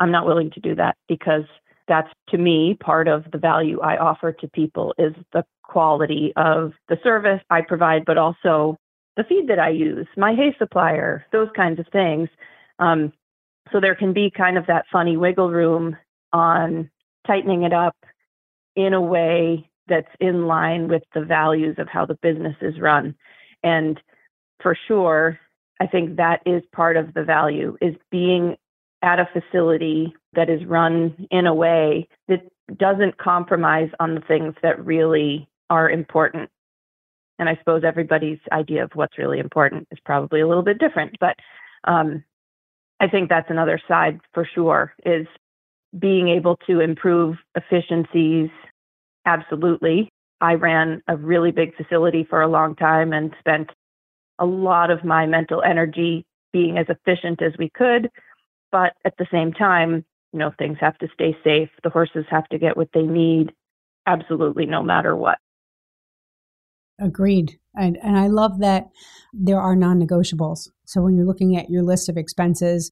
I'm 0.00 0.10
not 0.10 0.26
willing 0.26 0.50
to 0.52 0.60
do 0.60 0.74
that 0.74 0.96
because 1.08 1.44
that's 1.88 2.08
to 2.28 2.38
me 2.38 2.76
part 2.80 3.08
of 3.08 3.24
the 3.32 3.38
value 3.38 3.80
I 3.80 3.96
offer 3.96 4.32
to 4.32 4.48
people 4.48 4.94
is 4.98 5.12
the 5.32 5.44
quality 5.64 6.32
of 6.36 6.72
the 6.88 6.98
service 7.02 7.40
I 7.50 7.62
provide, 7.62 8.04
but 8.04 8.18
also 8.18 8.78
the 9.16 9.24
feed 9.24 9.48
that 9.48 9.58
I 9.58 9.70
use, 9.70 10.06
my 10.16 10.34
hay 10.34 10.54
supplier, 10.58 11.26
those 11.32 11.48
kinds 11.54 11.78
of 11.78 11.86
things. 11.92 12.28
Um, 12.78 13.12
so 13.72 13.80
there 13.80 13.94
can 13.94 14.12
be 14.12 14.30
kind 14.30 14.56
of 14.56 14.66
that 14.66 14.86
funny 14.90 15.16
wiggle 15.16 15.50
room 15.50 15.96
on 16.32 16.90
tightening 17.26 17.62
it 17.64 17.72
up 17.72 17.96
in 18.76 18.94
a 18.94 19.00
way 19.00 19.68
that's 19.88 20.08
in 20.20 20.46
line 20.46 20.88
with 20.88 21.02
the 21.14 21.24
values 21.24 21.76
of 21.78 21.88
how 21.88 22.06
the 22.06 22.18
business 22.22 22.56
is 22.60 22.80
run. 22.80 23.14
And 23.62 24.00
for 24.62 24.76
sure, 24.88 25.38
I 25.80 25.86
think 25.86 26.16
that 26.16 26.40
is 26.46 26.62
part 26.72 26.96
of 26.96 27.12
the 27.14 27.24
value 27.24 27.76
is 27.80 27.94
being 28.10 28.56
at 29.02 29.18
a 29.18 29.28
facility 29.32 30.14
that 30.34 30.50
is 30.50 30.64
run 30.66 31.26
in 31.30 31.46
a 31.46 31.54
way 31.54 32.08
that 32.28 32.42
doesn't 32.76 33.18
compromise 33.18 33.90
on 33.98 34.14
the 34.14 34.20
things 34.20 34.54
that 34.62 34.84
really 34.84 35.48
are 35.70 35.90
important. 35.90 36.50
And 37.40 37.48
I 37.48 37.56
suppose 37.56 37.82
everybody's 37.84 38.38
idea 38.52 38.84
of 38.84 38.90
what's 38.94 39.16
really 39.16 39.38
important 39.38 39.88
is 39.90 39.98
probably 40.04 40.42
a 40.42 40.46
little 40.46 40.62
bit 40.62 40.78
different, 40.78 41.16
but 41.18 41.36
um, 41.84 42.22
I 43.00 43.08
think 43.08 43.30
that's 43.30 43.48
another 43.48 43.80
side 43.88 44.20
for 44.34 44.46
sure 44.54 44.94
is 45.06 45.26
being 45.98 46.28
able 46.28 46.56
to 46.68 46.80
improve 46.80 47.36
efficiencies. 47.56 48.50
Absolutely. 49.24 50.10
I 50.42 50.54
ran 50.54 51.02
a 51.08 51.16
really 51.16 51.50
big 51.50 51.74
facility 51.76 52.26
for 52.28 52.42
a 52.42 52.48
long 52.48 52.76
time 52.76 53.14
and 53.14 53.34
spent 53.38 53.70
a 54.38 54.44
lot 54.44 54.90
of 54.90 55.02
my 55.02 55.24
mental 55.24 55.62
energy 55.62 56.26
being 56.52 56.76
as 56.76 56.86
efficient 56.90 57.40
as 57.40 57.52
we 57.58 57.70
could. 57.70 58.10
But 58.70 58.92
at 59.06 59.16
the 59.16 59.26
same 59.32 59.54
time, 59.54 60.04
you 60.34 60.38
know, 60.38 60.52
things 60.58 60.76
have 60.80 60.98
to 60.98 61.08
stay 61.14 61.34
safe. 61.42 61.70
The 61.82 61.90
horses 61.90 62.26
have 62.28 62.46
to 62.48 62.58
get 62.58 62.76
what 62.76 62.90
they 62.92 63.02
need, 63.02 63.52
absolutely, 64.06 64.66
no 64.66 64.82
matter 64.82 65.16
what. 65.16 65.38
Agreed. 67.00 67.58
And, 67.74 67.98
and 68.02 68.18
I 68.18 68.26
love 68.26 68.60
that 68.60 68.88
there 69.32 69.60
are 69.60 69.76
non 69.76 70.00
negotiables. 70.00 70.68
So 70.84 71.02
when 71.02 71.16
you're 71.16 71.26
looking 71.26 71.56
at 71.56 71.70
your 71.70 71.82
list 71.82 72.08
of 72.08 72.16
expenses, 72.16 72.90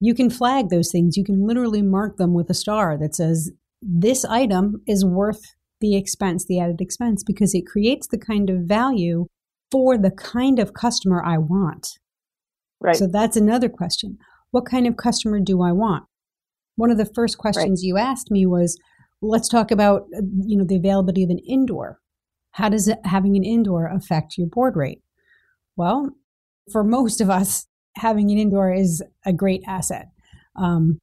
you 0.00 0.14
can 0.14 0.30
flag 0.30 0.70
those 0.70 0.90
things. 0.90 1.16
You 1.16 1.24
can 1.24 1.46
literally 1.46 1.82
mark 1.82 2.16
them 2.16 2.32
with 2.32 2.48
a 2.48 2.54
star 2.54 2.96
that 2.98 3.14
says, 3.14 3.50
this 3.82 4.24
item 4.24 4.82
is 4.86 5.04
worth 5.04 5.40
the 5.80 5.96
expense, 5.96 6.44
the 6.44 6.60
added 6.60 6.80
expense, 6.80 7.22
because 7.24 7.54
it 7.54 7.66
creates 7.66 8.06
the 8.06 8.18
kind 8.18 8.50
of 8.50 8.60
value 8.62 9.26
for 9.70 9.96
the 9.96 10.10
kind 10.10 10.58
of 10.58 10.74
customer 10.74 11.22
I 11.24 11.38
want. 11.38 11.98
Right. 12.80 12.96
So 12.96 13.06
that's 13.06 13.36
another 13.36 13.68
question. 13.68 14.18
What 14.50 14.66
kind 14.66 14.86
of 14.86 14.96
customer 14.96 15.40
do 15.40 15.62
I 15.62 15.72
want? 15.72 16.04
One 16.76 16.90
of 16.90 16.98
the 16.98 17.10
first 17.14 17.38
questions 17.38 17.80
right. 17.82 17.86
you 17.86 17.98
asked 17.98 18.30
me 18.30 18.46
was, 18.46 18.78
let's 19.22 19.48
talk 19.48 19.70
about 19.70 20.06
you 20.44 20.56
know 20.56 20.64
the 20.64 20.76
availability 20.76 21.22
of 21.22 21.30
an 21.30 21.40
indoor. 21.46 21.98
How 22.52 22.68
does 22.68 22.88
it, 22.88 22.98
having 23.04 23.36
an 23.36 23.44
indoor 23.44 23.86
affect 23.86 24.36
your 24.36 24.48
board 24.48 24.76
rate? 24.76 25.02
Well, 25.76 26.10
for 26.72 26.84
most 26.84 27.20
of 27.20 27.30
us, 27.30 27.66
having 27.96 28.30
an 28.30 28.38
indoor 28.38 28.72
is 28.72 29.02
a 29.24 29.32
great 29.32 29.62
asset. 29.66 30.08
Um, 30.56 30.98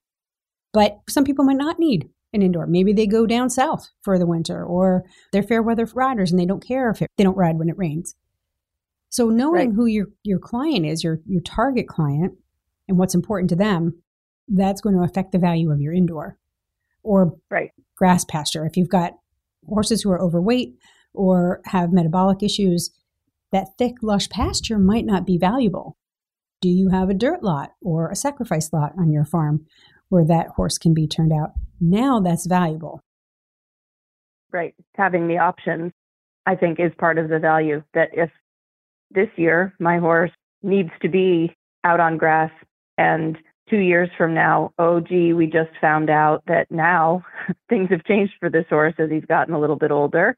but 0.74 1.00
some 1.10 1.24
people 1.24 1.46
might 1.46 1.58
not 1.58 1.80
need 1.80 2.10
an 2.34 2.42
indoor. 2.42 2.68
Maybe 2.68 2.94
they 2.94 3.08
go 3.08 3.26
down 3.26 3.50
south 3.50 3.90
for 4.04 4.20
the 4.20 4.28
winter, 4.28 4.64
or 4.64 5.04
they're 5.32 5.44
fair 5.44 5.64
weather 5.64 5.88
riders 5.96 6.32
and 6.32 6.40
they 6.40 6.46
don't 6.46 6.66
care 6.66 6.90
if 6.90 7.02
it, 7.02 7.10
they 7.18 7.24
don't 7.24 7.38
ride 7.38 7.58
when 7.58 7.70
it 7.70 7.78
rains. 7.78 8.16
So 9.10 9.30
knowing 9.30 9.70
right. 9.70 9.76
who 9.76 9.86
your 9.86 10.08
your 10.24 10.40
client 10.40 10.86
is, 10.86 11.04
your 11.04 11.20
your 11.26 11.42
target 11.42 11.88
client, 11.88 12.34
and 12.88 12.98
what's 12.98 13.16
important 13.16 13.50
to 13.50 13.56
them, 13.56 14.04
that's 14.48 14.82
going 14.82 14.96
to 14.96 15.04
affect 15.04 15.32
the 15.32 15.40
value 15.40 15.72
of 15.72 15.80
your 15.80 15.94
indoor 15.94 16.38
or 17.04 17.34
right. 17.50 17.72
grass 17.96 18.26
pasture. 18.26 18.66
If 18.66 18.76
you've 18.76 18.90
got 18.90 19.14
horses 19.68 20.02
who 20.02 20.12
are 20.12 20.22
overweight 20.22 20.76
or 21.18 21.62
have 21.66 21.92
metabolic 21.92 22.44
issues, 22.44 22.92
that 23.52 23.70
thick, 23.78 23.96
lush 24.02 24.30
pasture 24.30 24.78
might 24.78 25.06
not 25.06 25.26
be 25.26 25.38
valuable. 25.38 25.98
Do 26.62 26.70
you 26.70 26.90
have 26.90 27.10
a 27.10 27.14
dirt 27.14 27.44
lot 27.44 27.74
or 27.82 28.10
a 28.10 28.16
sacrifice 28.16 28.74
lot 28.74 28.94
on 28.98 29.12
your 29.12 29.26
farm 29.26 29.66
where 30.10 30.26
that 30.26 30.48
horse 30.56 30.78
can 30.78 30.94
be 30.94 31.08
turned 31.08 31.32
out? 31.32 31.52
Now 31.80 32.20
that's 32.20 32.48
valuable. 32.48 33.02
Right. 34.52 34.74
Having 34.96 35.28
the 35.28 35.38
options, 35.38 35.92
I 36.46 36.56
think, 36.56 36.80
is 36.80 36.92
part 36.98 37.18
of 37.18 37.30
the 37.30 37.40
value. 37.40 37.84
That 37.94 38.10
if 38.14 38.32
this 39.12 39.30
year 39.36 39.74
my 39.80 40.00
horse 40.00 40.32
needs 40.64 40.90
to 41.02 41.10
be 41.10 41.56
out 41.84 42.00
on 42.00 42.18
grass 42.18 42.52
and 42.98 43.38
two 43.70 43.78
years 43.78 44.10
from 44.18 44.34
now, 44.34 44.72
oh, 44.80 45.00
gee, 45.00 45.34
we 45.34 45.46
just 45.46 45.70
found 45.80 46.10
out 46.10 46.42
that 46.48 46.72
now 46.72 47.24
things 47.70 47.90
have 47.90 48.04
changed 48.06 48.34
for 48.40 48.50
this 48.50 48.66
horse 48.70 48.96
as 48.98 49.10
he's 49.12 49.26
gotten 49.26 49.54
a 49.54 49.60
little 49.60 49.76
bit 49.76 49.92
older. 49.92 50.36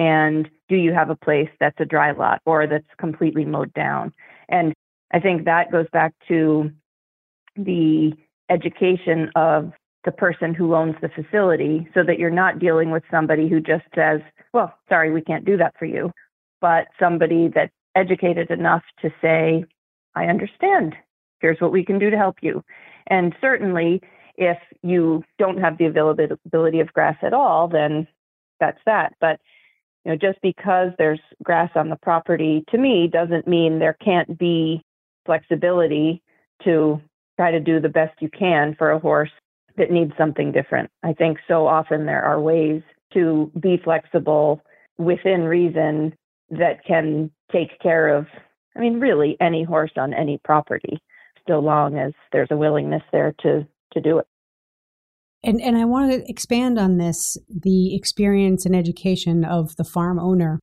And 0.00 0.48
do 0.70 0.76
you 0.76 0.94
have 0.94 1.10
a 1.10 1.14
place 1.14 1.50
that's 1.60 1.78
a 1.78 1.84
dry 1.84 2.12
lot 2.12 2.40
or 2.46 2.66
that's 2.66 2.88
completely 2.98 3.44
mowed 3.44 3.72
down? 3.74 4.14
And 4.48 4.72
I 5.12 5.20
think 5.20 5.44
that 5.44 5.70
goes 5.70 5.86
back 5.92 6.14
to 6.28 6.70
the 7.54 8.12
education 8.48 9.30
of 9.36 9.72
the 10.06 10.10
person 10.10 10.54
who 10.54 10.74
owns 10.74 10.96
the 11.02 11.10
facility 11.10 11.86
so 11.92 12.02
that 12.02 12.18
you're 12.18 12.30
not 12.30 12.58
dealing 12.58 12.90
with 12.90 13.02
somebody 13.10 13.46
who 13.46 13.60
just 13.60 13.84
says, 13.94 14.20
well, 14.54 14.72
sorry, 14.88 15.12
we 15.12 15.20
can't 15.20 15.44
do 15.44 15.58
that 15.58 15.74
for 15.78 15.84
you, 15.84 16.10
but 16.62 16.86
somebody 16.98 17.50
that's 17.54 17.72
educated 17.94 18.50
enough 18.50 18.82
to 19.02 19.10
say, 19.20 19.66
I 20.14 20.24
understand. 20.24 20.94
Here's 21.40 21.60
what 21.60 21.72
we 21.72 21.84
can 21.84 21.98
do 21.98 22.08
to 22.08 22.16
help 22.16 22.36
you. 22.40 22.64
And 23.08 23.34
certainly, 23.38 24.00
if 24.36 24.56
you 24.82 25.24
don't 25.38 25.60
have 25.60 25.76
the 25.76 25.84
availability 25.84 26.80
of 26.80 26.90
grass 26.94 27.18
at 27.20 27.34
all, 27.34 27.68
then 27.68 28.08
that's 28.60 28.80
that. 28.86 29.14
But 29.20 29.40
you 30.04 30.12
know, 30.12 30.16
just 30.16 30.40
because 30.42 30.92
there's 30.98 31.20
grass 31.42 31.70
on 31.74 31.90
the 31.90 31.96
property 31.96 32.64
to 32.70 32.78
me 32.78 33.08
doesn't 33.12 33.46
mean 33.46 33.78
there 33.78 33.96
can't 34.02 34.38
be 34.38 34.82
flexibility 35.26 36.22
to 36.64 37.00
try 37.36 37.50
to 37.50 37.60
do 37.60 37.80
the 37.80 37.88
best 37.88 38.20
you 38.20 38.28
can 38.28 38.74
for 38.76 38.90
a 38.90 38.98
horse 38.98 39.30
that 39.76 39.90
needs 39.90 40.12
something 40.18 40.52
different. 40.52 40.90
I 41.02 41.12
think 41.12 41.38
so 41.48 41.66
often 41.66 42.06
there 42.06 42.22
are 42.22 42.40
ways 42.40 42.82
to 43.14 43.50
be 43.60 43.80
flexible 43.82 44.62
within 44.98 45.42
reason 45.42 46.14
that 46.50 46.84
can 46.84 47.30
take 47.52 47.78
care 47.80 48.08
of, 48.08 48.26
I 48.76 48.80
mean, 48.80 49.00
really 49.00 49.36
any 49.40 49.64
horse 49.64 49.92
on 49.96 50.12
any 50.12 50.38
property, 50.44 51.00
so 51.48 51.58
long 51.60 51.98
as 51.98 52.12
there's 52.32 52.50
a 52.50 52.56
willingness 52.56 53.02
there 53.12 53.34
to, 53.40 53.66
to 53.92 54.00
do 54.00 54.18
it. 54.18 54.26
And, 55.42 55.60
and 55.60 55.76
I 55.76 55.84
want 55.86 56.12
to 56.12 56.28
expand 56.28 56.78
on 56.78 56.98
this 56.98 57.36
the 57.48 57.94
experience 57.94 58.66
and 58.66 58.76
education 58.76 59.44
of 59.44 59.76
the 59.76 59.84
farm 59.84 60.18
owner. 60.18 60.60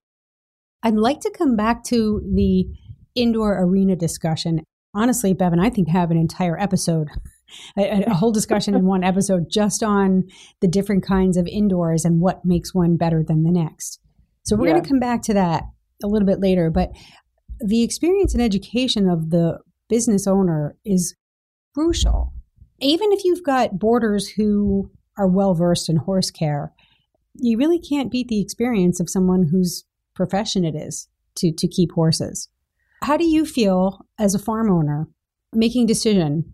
I'd 0.83 0.93
like 0.93 1.19
to 1.21 1.31
come 1.31 1.55
back 1.55 1.83
to 1.85 2.21
the 2.33 2.65
indoor 3.15 3.59
arena 3.59 3.95
discussion. 3.95 4.61
Honestly, 4.93 5.33
Bevin, 5.33 5.59
I 5.59 5.69
think 5.69 5.89
have 5.89 6.11
an 6.11 6.17
entire 6.17 6.59
episode, 6.59 7.09
a, 7.77 8.03
a 8.03 8.13
whole 8.13 8.31
discussion 8.31 8.75
in 8.75 8.85
one 8.85 9.03
episode 9.03 9.45
just 9.49 9.81
on 9.81 10.23
the 10.61 10.67
different 10.67 11.03
kinds 11.03 11.37
of 11.37 11.47
indoors 11.47 12.05
and 12.05 12.21
what 12.21 12.45
makes 12.45 12.73
one 12.73 12.97
better 12.97 13.23
than 13.27 13.43
the 13.43 13.51
next. 13.51 13.99
So 14.43 14.55
we're 14.55 14.67
yeah. 14.67 14.73
going 14.73 14.83
to 14.83 14.89
come 14.89 14.99
back 14.99 15.23
to 15.23 15.33
that 15.33 15.63
a 16.03 16.07
little 16.07 16.27
bit 16.27 16.39
later. 16.39 16.69
But 16.69 16.91
the 17.59 17.83
experience 17.83 18.33
and 18.33 18.41
education 18.41 19.09
of 19.09 19.31
the 19.31 19.57
business 19.89 20.27
owner 20.27 20.75
is 20.85 21.15
crucial. 21.73 22.33
Even 22.79 23.11
if 23.11 23.23
you've 23.23 23.43
got 23.43 23.79
boarders 23.79 24.27
who 24.29 24.91
are 25.17 25.27
well 25.27 25.53
versed 25.53 25.89
in 25.89 25.97
horse 25.97 26.29
care, 26.29 26.73
you 27.35 27.57
really 27.57 27.79
can't 27.79 28.11
beat 28.11 28.27
the 28.27 28.41
experience 28.41 28.99
of 28.99 29.09
someone 29.09 29.47
whose 29.51 29.83
profession 30.15 30.65
it 30.65 30.75
is 30.75 31.07
to, 31.35 31.51
to 31.51 31.67
keep 31.67 31.91
horses. 31.91 32.49
How 33.03 33.17
do 33.17 33.25
you 33.25 33.45
feel 33.45 34.05
as 34.19 34.33
a 34.33 34.39
farm 34.39 34.71
owner 34.71 35.07
making 35.53 35.85
decision 35.85 36.51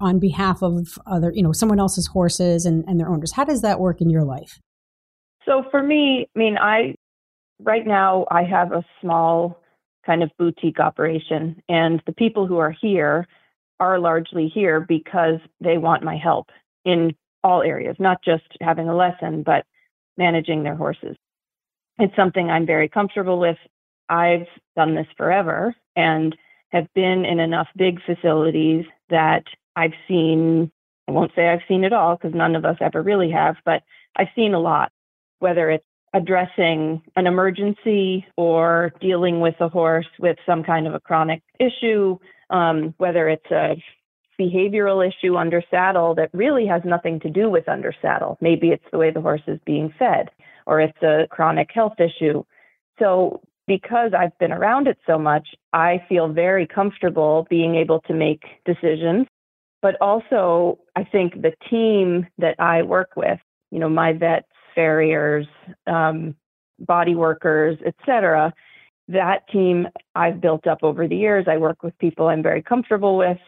on 0.00 0.18
behalf 0.18 0.62
of 0.62 0.98
other, 1.06 1.32
you 1.34 1.42
know, 1.42 1.52
someone 1.52 1.80
else's 1.80 2.06
horses 2.06 2.64
and, 2.66 2.84
and 2.86 3.00
their 3.00 3.08
owners? 3.08 3.32
How 3.32 3.44
does 3.44 3.62
that 3.62 3.80
work 3.80 4.00
in 4.00 4.10
your 4.10 4.24
life? 4.24 4.60
So 5.44 5.64
for 5.70 5.82
me, 5.82 6.28
I 6.34 6.38
mean, 6.38 6.56
I 6.58 6.94
right 7.60 7.86
now 7.86 8.26
I 8.30 8.44
have 8.44 8.72
a 8.72 8.84
small 9.00 9.60
kind 10.04 10.22
of 10.22 10.30
boutique 10.38 10.78
operation, 10.78 11.62
and 11.68 12.02
the 12.06 12.12
people 12.12 12.46
who 12.46 12.58
are 12.58 12.74
here 12.80 13.26
are 13.80 13.98
largely 13.98 14.48
here 14.48 14.80
because 14.80 15.38
they 15.60 15.78
want 15.78 16.02
my 16.02 16.16
help 16.16 16.50
in 16.84 17.14
all 17.44 17.62
areas, 17.62 17.96
not 17.98 18.22
just 18.24 18.44
having 18.60 18.88
a 18.88 18.96
lesson, 18.96 19.42
but 19.42 19.64
managing 20.16 20.62
their 20.62 20.74
horses. 20.74 21.16
It's 21.98 22.14
something 22.16 22.50
I'm 22.50 22.66
very 22.66 22.88
comfortable 22.88 23.38
with. 23.38 23.56
I've 24.08 24.46
done 24.76 24.94
this 24.94 25.06
forever 25.16 25.74
and 25.96 26.36
have 26.70 26.86
been 26.94 27.24
in 27.24 27.40
enough 27.40 27.68
big 27.76 28.00
facilities 28.04 28.84
that 29.10 29.44
I've 29.76 29.94
seen, 30.06 30.70
I 31.06 31.12
won't 31.12 31.32
say 31.34 31.48
I've 31.48 31.66
seen 31.68 31.84
it 31.84 31.92
all 31.92 32.16
because 32.16 32.34
none 32.34 32.56
of 32.56 32.64
us 32.64 32.76
ever 32.80 33.02
really 33.02 33.30
have, 33.30 33.56
but 33.64 33.82
I've 34.16 34.28
seen 34.34 34.54
a 34.54 34.60
lot, 34.60 34.92
whether 35.38 35.70
it's 35.70 35.84
addressing 36.14 37.02
an 37.16 37.26
emergency 37.26 38.26
or 38.36 38.92
dealing 39.00 39.40
with 39.40 39.54
a 39.60 39.68
horse 39.68 40.08
with 40.18 40.36
some 40.46 40.64
kind 40.64 40.86
of 40.86 40.94
a 40.94 41.00
chronic 41.00 41.42
issue, 41.60 42.18
um, 42.50 42.94
whether 42.98 43.28
it's 43.28 43.50
a 43.50 43.76
behavioral 44.40 45.06
issue 45.06 45.36
under 45.36 45.62
saddle 45.70 46.14
that 46.14 46.30
really 46.32 46.66
has 46.66 46.82
nothing 46.84 47.18
to 47.20 47.30
do 47.30 47.50
with 47.50 47.68
under 47.68 47.92
saddle. 48.00 48.38
Maybe 48.40 48.68
it's 48.68 48.84
the 48.92 48.98
way 48.98 49.10
the 49.10 49.20
horse 49.20 49.42
is 49.46 49.58
being 49.64 49.92
fed, 49.98 50.30
or 50.66 50.80
it's 50.80 51.02
a 51.02 51.26
chronic 51.30 51.70
health 51.72 51.98
issue. 51.98 52.44
So, 52.98 53.40
because 53.66 54.12
I've 54.18 54.36
been 54.38 54.52
around 54.52 54.86
it 54.86 54.98
so 55.06 55.18
much, 55.18 55.48
I 55.72 56.02
feel 56.08 56.28
very 56.28 56.66
comfortable 56.66 57.46
being 57.50 57.74
able 57.74 58.00
to 58.02 58.14
make 58.14 58.42
decisions. 58.64 59.26
But 59.82 59.96
also, 60.00 60.78
I 60.96 61.04
think 61.04 61.42
the 61.42 61.52
team 61.68 62.26
that 62.38 62.58
I 62.58 62.82
work 62.82 63.10
with, 63.14 63.38
you 63.70 63.78
know, 63.78 63.88
my 63.88 64.12
vets 64.12 64.46
farriers, 64.74 65.46
um, 65.86 66.36
body 66.78 67.14
workers, 67.14 67.76
etc. 67.84 68.54
That 69.08 69.48
team 69.48 69.88
I've 70.14 70.40
built 70.40 70.66
up 70.66 70.78
over 70.82 71.08
the 71.08 71.16
years. 71.16 71.46
I 71.48 71.56
work 71.56 71.82
with 71.82 71.96
people 71.98 72.28
I'm 72.28 72.42
very 72.42 72.62
comfortable 72.62 73.16
with, 73.16 73.38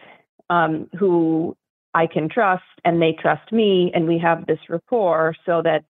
um, 0.49 0.89
who 0.99 1.57
I 1.95 2.07
can 2.07 2.29
trust 2.29 2.63
and 2.85 3.01
they 3.03 3.17
trust 3.21 3.53
me 3.53 3.91
and 3.95 4.07
we 4.07 4.19
have 4.19 4.47
this 4.47 4.61
rapport 4.69 5.35
so 5.45 5.61
that 5.63 5.85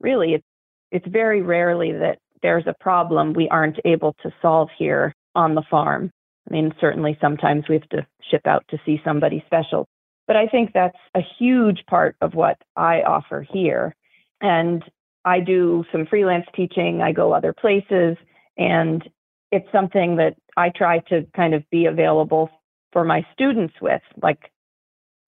really 0.00 0.34
it's 0.34 0.44
it's 0.90 1.06
very 1.06 1.42
rarely 1.42 1.92
that 1.92 2.18
there's 2.42 2.66
a 2.66 2.74
problem 2.80 3.32
we 3.32 3.48
aren't 3.48 3.78
able 3.84 4.14
to 4.22 4.32
solve 4.40 4.68
here 4.78 5.14
on 5.34 5.54
the 5.54 5.62
farm. 5.70 6.10
I 6.48 6.52
mean, 6.52 6.72
certainly 6.80 7.18
sometimes 7.20 7.64
we 7.68 7.74
have 7.74 7.88
to 7.90 8.06
ship 8.30 8.46
out 8.46 8.64
to 8.70 8.78
see 8.86 9.00
somebody 9.04 9.42
special, 9.46 9.86
but 10.26 10.36
I 10.36 10.46
think 10.46 10.72
that's 10.72 10.96
a 11.14 11.20
huge 11.38 11.84
part 11.88 12.16
of 12.22 12.34
what 12.34 12.56
I 12.76 13.02
offer 13.02 13.46
here. 13.50 13.94
And 14.40 14.82
I 15.24 15.40
do 15.40 15.84
some 15.92 16.06
freelance 16.06 16.46
teaching, 16.54 17.02
I 17.02 17.12
go 17.12 17.32
other 17.32 17.52
places, 17.52 18.16
and 18.58 19.08
it's 19.50 19.70
something 19.72 20.16
that 20.16 20.36
I 20.56 20.70
try 20.70 20.98
to 21.10 21.26
kind 21.34 21.54
of 21.54 21.68
be 21.70 21.86
available 21.86 22.50
for 22.92 23.04
my 23.04 23.24
students 23.32 23.74
with. 23.80 24.02
Like, 24.20 24.50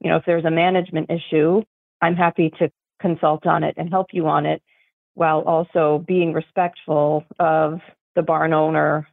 you 0.00 0.10
know, 0.10 0.16
if 0.16 0.24
there's 0.26 0.44
a 0.44 0.50
management 0.50 1.10
issue, 1.10 1.62
I'm 2.02 2.16
happy 2.16 2.52
to 2.58 2.70
consult 3.00 3.46
on 3.46 3.64
it 3.64 3.74
and 3.78 3.88
help 3.88 4.08
you 4.12 4.26
on 4.26 4.46
it 4.46 4.62
while 5.14 5.40
also 5.40 6.04
being 6.06 6.32
respectful 6.32 7.24
of 7.38 7.80
the 8.14 8.22
barn 8.22 8.52
owner 8.52 9.08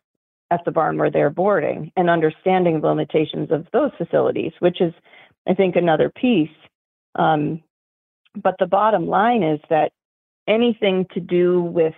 at 0.50 0.64
the 0.66 0.72
barn 0.72 0.98
where 0.98 1.12
they're 1.12 1.30
boarding 1.30 1.92
and 1.96 2.10
understanding 2.10 2.80
the 2.82 2.88
limitations 2.88 3.52
of 3.52 3.68
those 3.74 3.92
facilities, 3.98 4.54
which 4.60 4.80
is, 4.82 4.94
I 5.48 5.54
think, 5.54 5.76
another 5.76 6.10
piece. 6.10 6.50
Um, 7.16 7.62
but 8.42 8.56
the 8.60 8.68
bottom 8.68 9.08
line 9.08 9.44
is 9.44 9.60
that 9.70 9.92
anything 10.48 11.06
to 11.14 11.20
do 11.20 11.62
with 11.62 11.96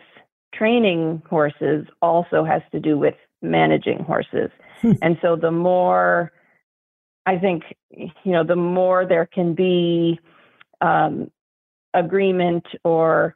training 0.54 1.22
horses 1.30 1.86
also 2.02 2.44
has 2.44 2.62
to 2.72 2.80
do 2.80 2.98
with 2.98 3.16
managing 3.42 4.00
horses. 4.00 4.50
Hmm. 4.82 4.94
and 5.02 5.18
so 5.22 5.36
the 5.36 5.52
more, 5.52 6.32
I 7.26 7.38
think, 7.38 7.64
you 7.92 8.32
know, 8.32 8.44
the 8.44 8.56
more 8.56 9.06
there 9.06 9.26
can 9.26 9.54
be 9.54 10.20
um, 10.82 11.32
agreement 11.94 12.66
or 12.84 13.36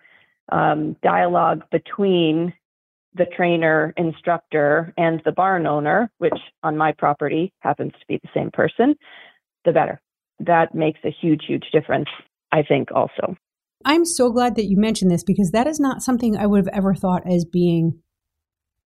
um, 0.51 0.95
dialogue 1.03 1.63
between 1.71 2.53
the 3.15 3.25
trainer, 3.25 3.93
instructor, 3.97 4.93
and 4.97 5.21
the 5.23 5.31
barn 5.31 5.67
owner, 5.67 6.11
which 6.17 6.37
on 6.63 6.77
my 6.77 6.91
property 6.91 7.53
happens 7.59 7.91
to 7.93 8.05
be 8.07 8.17
the 8.17 8.29
same 8.33 8.49
person, 8.51 8.95
the 9.65 9.71
better. 9.71 10.01
That 10.39 10.73
makes 10.73 10.99
a 11.03 11.11
huge, 11.11 11.43
huge 11.47 11.65
difference, 11.71 12.09
I 12.51 12.63
think, 12.63 12.91
also. 12.91 13.35
I'm 13.85 14.05
so 14.05 14.31
glad 14.31 14.55
that 14.55 14.65
you 14.65 14.77
mentioned 14.77 15.11
this 15.11 15.23
because 15.23 15.51
that 15.51 15.67
is 15.67 15.79
not 15.79 16.01
something 16.01 16.37
I 16.37 16.45
would 16.45 16.65
have 16.65 16.73
ever 16.73 16.93
thought 16.93 17.23
as 17.29 17.45
being. 17.45 17.99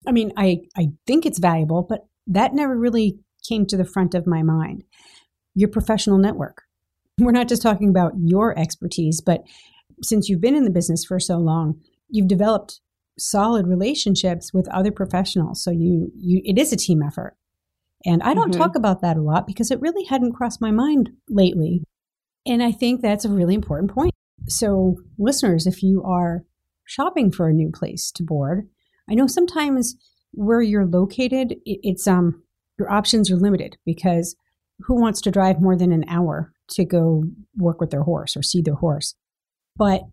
I 0.08 0.12
mean, 0.12 0.32
I, 0.38 0.62
I 0.76 0.88
think 1.06 1.26
it's 1.26 1.40
valuable, 1.40 1.86
but 1.88 2.08
that 2.28 2.54
never 2.54 2.78
really 2.78 3.20
came 3.48 3.66
to 3.68 3.78
the 3.78 3.86
front 3.86 4.14
of 4.14 4.28
my 4.28 4.44
mind. 4.44 4.84
Your 5.56 5.70
professional 5.70 6.18
network. 6.18 6.64
We're 7.20 7.32
not 7.32 7.50
just 7.50 7.62
talking 7.62 7.90
about 7.90 8.14
your 8.18 8.58
expertise, 8.58 9.22
but 9.22 9.42
since 10.04 10.30
you've 10.30 10.42
been 10.42 10.56
in 10.56 10.64
the 10.64 10.70
business 10.70 11.04
for 11.04 11.20
so 11.20 11.38
long, 11.38 11.82
you've 12.10 12.28
developed 12.28 12.80
solid 13.18 13.68
relationships 13.68 14.54
with 14.54 14.68
other 14.70 14.92
professionals. 14.92 15.64
So 15.64 15.72
you, 15.72 16.12
you 16.16 16.42
it 16.46 16.60
is 16.60 16.72
a 16.72 16.78
team 16.78 17.02
effort. 17.02 17.36
And 18.06 18.22
I 18.22 18.34
don't 18.34 18.52
mm-hmm. 18.52 18.62
talk 18.62 18.76
about 18.76 19.02
that 19.02 19.18
a 19.18 19.22
lot 19.22 19.48
because 19.48 19.72
it 19.72 19.82
really 19.82 20.06
hadn't 20.06 20.34
crossed 20.34 20.62
my 20.62 20.72
mind 20.72 21.10
lately. 21.28 21.84
And 22.46 22.62
I 22.62 22.72
think 22.72 23.02
that's 23.02 23.26
a 23.26 23.30
really 23.30 23.56
important 23.56 23.92
point. 23.92 24.14
So, 24.48 24.98
listeners, 25.18 25.68
if 25.68 25.84
you 25.84 26.04
are 26.04 26.44
shopping 26.86 27.32
for 27.32 27.50
a 27.50 27.54
new 27.54 27.72
place 27.72 28.12
to 28.12 28.24
board, 28.24 28.68
I 29.10 29.14
know 29.14 29.28
sometimes 29.28 29.96
where 30.32 30.62
you're 30.62 30.86
located, 30.86 31.56
it's 31.66 32.08
um 32.08 32.44
your 32.78 32.92
options 32.92 33.32
are 33.32 33.38
limited 33.38 33.78
because 33.86 34.36
who 34.82 35.00
wants 35.00 35.22
to 35.22 35.32
drive 35.32 35.62
more 35.62 35.76
than 35.76 35.92
an 35.92 36.06
hour 36.08 36.54
to 36.70 36.86
go 36.86 37.24
work 37.58 37.82
with 37.82 37.90
their 37.90 38.04
horse 38.04 38.38
or 38.38 38.44
see 38.44 38.62
their 38.62 38.76
horse? 38.76 39.16
But 39.76 40.04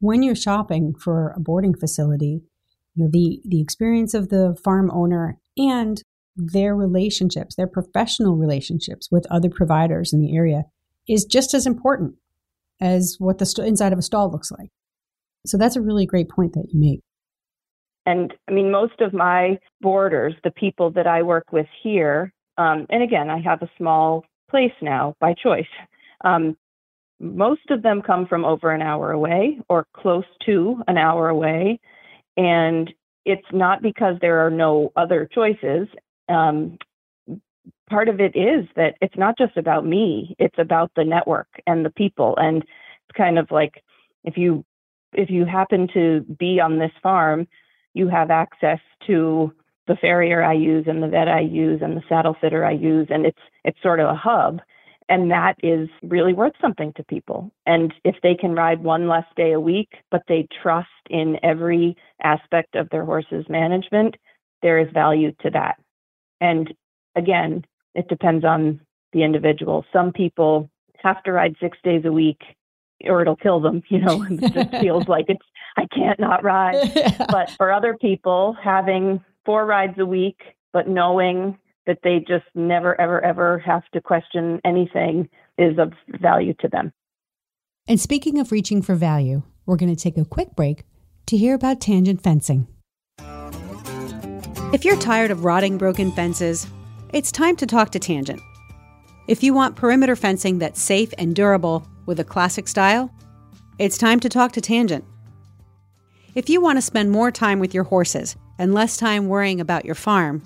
when 0.00 0.22
you're 0.22 0.34
shopping 0.34 0.94
for 0.94 1.32
a 1.34 1.40
boarding 1.40 1.74
facility, 1.74 2.42
you 2.94 3.04
know, 3.04 3.10
the, 3.10 3.40
the 3.44 3.60
experience 3.60 4.12
of 4.12 4.28
the 4.28 4.56
farm 4.62 4.90
owner 4.90 5.38
and 5.56 6.02
their 6.36 6.76
relationships, 6.76 7.54
their 7.54 7.66
professional 7.66 8.36
relationships 8.36 9.08
with 9.10 9.26
other 9.30 9.48
providers 9.48 10.12
in 10.12 10.20
the 10.20 10.36
area 10.36 10.64
is 11.08 11.24
just 11.24 11.54
as 11.54 11.66
important 11.66 12.16
as 12.84 13.16
what 13.18 13.38
the 13.38 13.46
st- 13.46 13.66
inside 13.66 13.92
of 13.92 13.98
a 13.98 14.02
stall 14.02 14.30
looks 14.30 14.50
like. 14.50 14.68
So 15.46 15.56
that's 15.56 15.76
a 15.76 15.80
really 15.80 16.06
great 16.06 16.28
point 16.28 16.52
that 16.52 16.66
you 16.70 16.80
make. 16.80 17.00
And 18.06 18.34
I 18.48 18.52
mean, 18.52 18.70
most 18.70 19.00
of 19.00 19.14
my 19.14 19.58
boarders, 19.80 20.34
the 20.44 20.50
people 20.50 20.90
that 20.92 21.06
I 21.06 21.22
work 21.22 21.52
with 21.52 21.66
here, 21.82 22.32
um, 22.58 22.86
and 22.90 23.02
again, 23.02 23.30
I 23.30 23.40
have 23.40 23.62
a 23.62 23.70
small 23.78 24.24
place 24.50 24.74
now 24.82 25.14
by 25.20 25.34
choice. 25.34 25.64
Um, 26.22 26.56
most 27.20 27.70
of 27.70 27.82
them 27.82 28.02
come 28.02 28.26
from 28.26 28.44
over 28.44 28.70
an 28.70 28.82
hour 28.82 29.12
away 29.12 29.58
or 29.68 29.86
close 29.96 30.24
to 30.46 30.82
an 30.86 30.98
hour 30.98 31.28
away. 31.28 31.80
And 32.36 32.92
it's 33.24 33.46
not 33.52 33.80
because 33.80 34.16
there 34.20 34.44
are 34.46 34.50
no 34.50 34.92
other 34.96 35.28
choices. 35.32 35.88
Um, 36.28 36.78
part 37.88 38.08
of 38.08 38.20
it 38.20 38.36
is 38.36 38.66
that 38.76 38.96
it's 39.00 39.16
not 39.16 39.36
just 39.38 39.56
about 39.56 39.86
me, 39.86 40.34
it's 40.38 40.58
about 40.58 40.90
the 40.96 41.04
network 41.04 41.48
and 41.66 41.84
the 41.84 41.90
people. 41.90 42.34
And 42.36 42.62
it's 42.62 43.16
kind 43.16 43.38
of 43.38 43.50
like 43.50 43.82
if 44.24 44.36
you 44.36 44.64
if 45.12 45.30
you 45.30 45.44
happen 45.44 45.88
to 45.94 46.20
be 46.38 46.60
on 46.60 46.78
this 46.78 46.90
farm, 47.02 47.46
you 47.92 48.08
have 48.08 48.30
access 48.30 48.80
to 49.06 49.52
the 49.86 49.96
farrier 49.96 50.42
I 50.42 50.54
use 50.54 50.86
and 50.88 51.02
the 51.02 51.08
vet 51.08 51.28
I 51.28 51.40
use 51.40 51.80
and 51.82 51.96
the 51.96 52.02
saddle 52.08 52.36
fitter 52.40 52.64
I 52.64 52.72
use, 52.72 53.08
and 53.10 53.26
it's 53.26 53.38
it's 53.64 53.80
sort 53.82 54.00
of 54.00 54.08
a 54.08 54.14
hub. 54.14 54.60
And 55.10 55.30
that 55.30 55.56
is 55.62 55.90
really 56.02 56.32
worth 56.32 56.54
something 56.62 56.94
to 56.94 57.04
people. 57.04 57.52
And 57.66 57.92
if 58.04 58.16
they 58.22 58.34
can 58.34 58.54
ride 58.54 58.82
one 58.82 59.06
less 59.06 59.26
day 59.36 59.52
a 59.52 59.60
week, 59.60 59.90
but 60.10 60.22
they 60.28 60.48
trust 60.62 60.88
in 61.10 61.38
every 61.42 61.94
aspect 62.22 62.74
of 62.74 62.88
their 62.88 63.04
horse's 63.04 63.44
management, 63.50 64.16
there 64.62 64.78
is 64.78 64.88
value 64.94 65.32
to 65.42 65.50
that. 65.50 65.76
And 66.40 66.72
again, 67.14 67.66
it 67.94 68.08
depends 68.08 68.44
on 68.44 68.80
the 69.12 69.22
individual. 69.22 69.84
Some 69.92 70.12
people 70.12 70.70
have 71.02 71.22
to 71.24 71.32
ride 71.32 71.54
six 71.60 71.78
days 71.84 72.04
a 72.04 72.12
week 72.12 72.40
or 73.04 73.22
it'll 73.22 73.36
kill 73.36 73.60
them, 73.60 73.82
you 73.88 74.00
know, 74.00 74.24
it 74.28 74.52
just 74.52 74.70
feels 74.80 75.08
like 75.08 75.26
it's, 75.28 75.44
I 75.76 75.86
can't 75.94 76.18
not 76.18 76.44
ride. 76.44 76.92
Yeah. 76.94 77.26
But 77.28 77.50
for 77.50 77.72
other 77.72 77.96
people, 78.00 78.56
having 78.62 79.22
four 79.44 79.66
rides 79.66 79.98
a 79.98 80.06
week, 80.06 80.38
but 80.72 80.88
knowing 80.88 81.58
that 81.86 81.98
they 82.02 82.18
just 82.20 82.46
never, 82.54 82.98
ever, 82.98 83.22
ever 83.22 83.58
have 83.58 83.82
to 83.92 84.00
question 84.00 84.60
anything 84.64 85.28
is 85.58 85.78
of 85.78 85.92
value 86.20 86.54
to 86.60 86.68
them. 86.68 86.92
And 87.86 88.00
speaking 88.00 88.38
of 88.38 88.50
reaching 88.50 88.80
for 88.80 88.94
value, 88.94 89.42
we're 89.66 89.76
going 89.76 89.94
to 89.94 90.00
take 90.00 90.16
a 90.16 90.24
quick 90.24 90.56
break 90.56 90.84
to 91.26 91.36
hear 91.36 91.54
about 91.54 91.80
tangent 91.80 92.22
fencing. 92.22 92.66
If 94.72 94.84
you're 94.84 94.96
tired 94.96 95.30
of 95.30 95.44
rotting 95.44 95.76
broken 95.78 96.10
fences, 96.12 96.66
it's 97.14 97.30
time 97.30 97.54
to 97.54 97.64
talk 97.64 97.90
to 97.90 98.00
Tangent. 98.00 98.42
If 99.28 99.44
you 99.44 99.54
want 99.54 99.76
perimeter 99.76 100.16
fencing 100.16 100.58
that's 100.58 100.82
safe 100.82 101.14
and 101.16 101.32
durable 101.32 101.86
with 102.06 102.18
a 102.18 102.24
classic 102.24 102.66
style, 102.66 103.08
it's 103.78 103.96
time 103.96 104.18
to 104.18 104.28
talk 104.28 104.50
to 104.50 104.60
Tangent. 104.60 105.04
If 106.34 106.50
you 106.50 106.60
want 106.60 106.76
to 106.76 106.82
spend 106.82 107.12
more 107.12 107.30
time 107.30 107.60
with 107.60 107.72
your 107.72 107.84
horses 107.84 108.34
and 108.58 108.74
less 108.74 108.96
time 108.96 109.28
worrying 109.28 109.60
about 109.60 109.84
your 109.84 109.94
farm, 109.94 110.42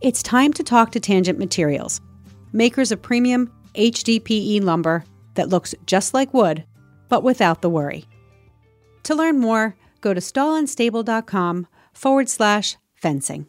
it's 0.00 0.22
time 0.22 0.52
to 0.52 0.62
talk 0.62 0.92
to 0.92 1.00
Tangent 1.00 1.40
Materials, 1.40 2.00
makers 2.52 2.92
of 2.92 3.02
premium 3.02 3.52
HDPE 3.74 4.62
lumber 4.62 5.04
that 5.34 5.48
looks 5.48 5.74
just 5.86 6.14
like 6.14 6.32
wood, 6.32 6.62
but 7.08 7.24
without 7.24 7.62
the 7.62 7.70
worry. 7.70 8.04
To 9.02 9.16
learn 9.16 9.40
more, 9.40 9.74
go 10.00 10.14
to 10.14 10.20
stallandstable.com 10.20 11.66
forward 11.92 12.28
slash 12.28 12.76
fencing. 12.94 13.46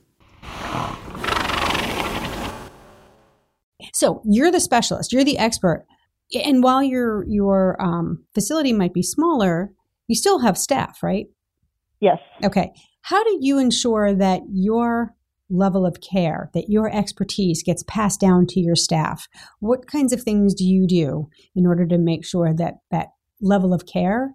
So 3.93 4.21
you're 4.25 4.51
the 4.51 4.60
specialist, 4.60 5.13
you're 5.13 5.23
the 5.23 5.38
expert. 5.38 5.86
And 6.34 6.63
while 6.63 6.84
your 6.84 7.25
your 7.27 7.82
um, 7.82 8.23
facility 8.34 8.73
might 8.73 8.93
be 8.93 9.03
smaller, 9.03 9.71
you 10.08 10.15
still 10.15 10.39
have 10.39 10.58
staff, 10.58 11.03
right? 11.03 11.27
Yes. 11.99 12.19
Okay. 12.43 12.71
How 13.03 13.23
do 13.23 13.38
you 13.41 13.60
ensure 13.60 14.13
that 14.13 14.41
your 14.51 15.13
level 15.49 15.86
of 15.86 16.01
care, 16.01 16.49
that 16.53 16.69
your 16.69 16.93
expertise 16.93 17.62
gets 17.63 17.84
passed 17.88 18.19
down 18.19 18.47
to 18.47 18.60
your 18.60 18.75
staff? 18.75 19.27
What 19.60 19.88
kinds 19.88 20.12
of 20.12 20.23
things 20.23 20.53
do 20.53 20.65
you 20.65 20.88
do 20.88 21.29
in 21.56 21.67
order 21.67 21.86
to 21.86 21.97
make 21.97 22.25
sure 22.25 22.53
that 22.53 22.75
that 22.91 23.08
level 23.41 23.73
of 23.73 23.86
care 23.86 24.34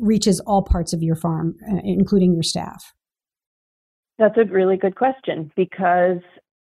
reaches 0.00 0.40
all 0.40 0.62
parts 0.62 0.92
of 0.92 1.02
your 1.02 1.16
farm, 1.16 1.54
uh, 1.70 1.80
including 1.84 2.34
your 2.34 2.42
staff? 2.42 2.92
That's 4.18 4.36
a 4.36 4.44
really 4.44 4.76
good 4.76 4.96
question 4.96 5.50
because 5.56 6.18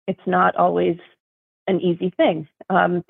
it's 0.07 0.21
not 0.25 0.55
always 0.55 0.97
an 1.69 1.79
easy 1.81 2.11
thing. 2.17 2.47
Um, 2.69 3.03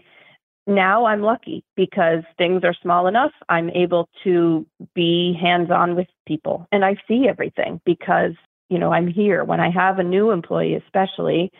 now 0.67 1.05
I'm 1.05 1.21
lucky 1.21 1.63
because 1.75 2.23
things 2.37 2.63
are 2.63 2.75
small 2.81 3.07
enough. 3.07 3.31
I'm 3.47 3.69
able 3.71 4.07
to 4.23 4.67
be 4.93 5.35
hands 5.41 5.71
on 5.71 5.95
with 5.95 6.07
people 6.27 6.67
and 6.71 6.85
I 6.85 6.95
see 7.07 7.27
everything 7.27 7.81
because 7.85 8.33
you 8.69 8.77
know, 8.77 8.93
I'm 8.93 9.07
here. 9.07 9.43
When 9.43 9.59
I 9.59 9.71
have 9.71 9.99
a 9.99 10.03
new 10.03 10.31
employee, 10.31 10.75
especially, 10.75 11.51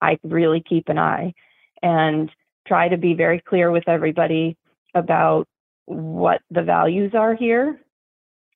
I 0.00 0.18
really 0.24 0.62
keep 0.66 0.88
an 0.88 0.98
eye 0.98 1.34
and 1.82 2.30
try 2.66 2.88
to 2.88 2.96
be 2.96 3.14
very 3.14 3.40
clear 3.40 3.70
with 3.70 3.88
everybody 3.88 4.56
about 4.94 5.46
what 5.84 6.40
the 6.50 6.62
values 6.62 7.12
are 7.14 7.34
here. 7.34 7.78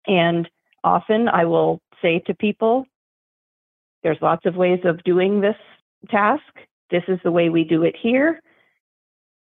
And 0.06 0.48
often 0.82 1.28
I 1.28 1.44
will 1.44 1.80
say 2.02 2.20
to 2.26 2.34
people, 2.34 2.86
there's 4.02 4.18
lots 4.22 4.46
of 4.46 4.56
ways 4.56 4.80
of 4.84 5.04
doing 5.04 5.40
this 5.40 5.56
task. 6.10 6.42
This 6.90 7.02
is 7.08 7.18
the 7.24 7.32
way 7.32 7.48
we 7.48 7.64
do 7.64 7.84
it 7.84 7.94
here. 8.00 8.40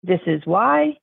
This 0.04 0.22
is 0.26 0.42
why. 0.46 0.98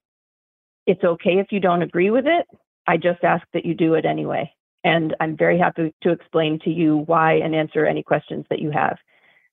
It's 0.87 1.03
okay 1.03 1.39
if 1.39 1.49
you 1.51 1.61
don't 1.61 1.83
agree 1.83 2.11
with 2.11 2.27
it. 2.27 2.47
I 2.87 2.97
just 2.97 3.25
ask 3.25 3.45
that 3.53 3.65
you 3.65 3.75
do 3.75 3.95
it 3.95 4.05
anyway. 4.05 4.53
And 4.85 5.17
I'm 5.21 5.37
very 5.37 5.59
happy 5.59 5.93
to 6.03 6.13
explain 6.13 6.61
to 6.65 6.71
you 6.71 6.99
why 7.07 7.35
and 7.35 7.55
answer 7.55 7.85
any 7.85 8.03
questions 8.03 8.47
that 8.51 8.61
you 8.61 8.71
have. 8.71 8.97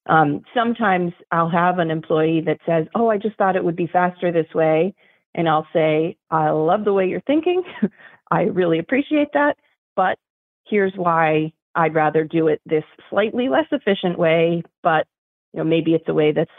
Um, 0.08 0.42
sometimes 0.54 1.14
I'll 1.32 1.50
have 1.50 1.80
an 1.80 1.90
employee 1.90 2.42
that 2.46 2.60
says, 2.66 2.86
Oh, 2.94 3.10
I 3.10 3.18
just 3.18 3.38
thought 3.38 3.56
it 3.56 3.64
would 3.64 3.76
be 3.76 3.88
faster 3.88 4.32
this 4.32 4.54
way. 4.54 4.94
And 5.34 5.50
I'll 5.50 5.68
say, 5.74 6.18
I 6.30 6.52
love 6.52 6.86
the 6.86 6.94
way 6.94 7.08
you're 7.08 7.22
thinking. 7.22 7.64
I 8.32 8.44
really 8.44 8.78
appreciate 8.78 9.30
that. 9.34 9.58
But 9.96 10.20
here's 10.68 10.94
why 10.96 11.54
I'd 11.76 11.96
rather 11.96 12.24
do 12.24 12.48
it 12.48 12.62
this 12.66 12.84
slightly 13.10 13.50
less 13.50 13.66
efficient 13.72 14.20
way, 14.20 14.64
but 14.84 15.08
you 15.54 15.60
know, 15.60 15.64
maybe 15.64 15.94
it's 15.94 16.08
a 16.08 16.14
way 16.14 16.32
that's 16.32 16.52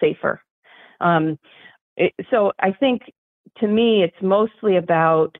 safer. 0.00 0.42
Um, 1.00 1.38
it, 1.96 2.12
so 2.30 2.52
I 2.60 2.72
think 2.72 3.02
to 3.58 3.68
me, 3.68 4.02
it's 4.02 4.22
mostly 4.22 4.76
about 4.76 5.36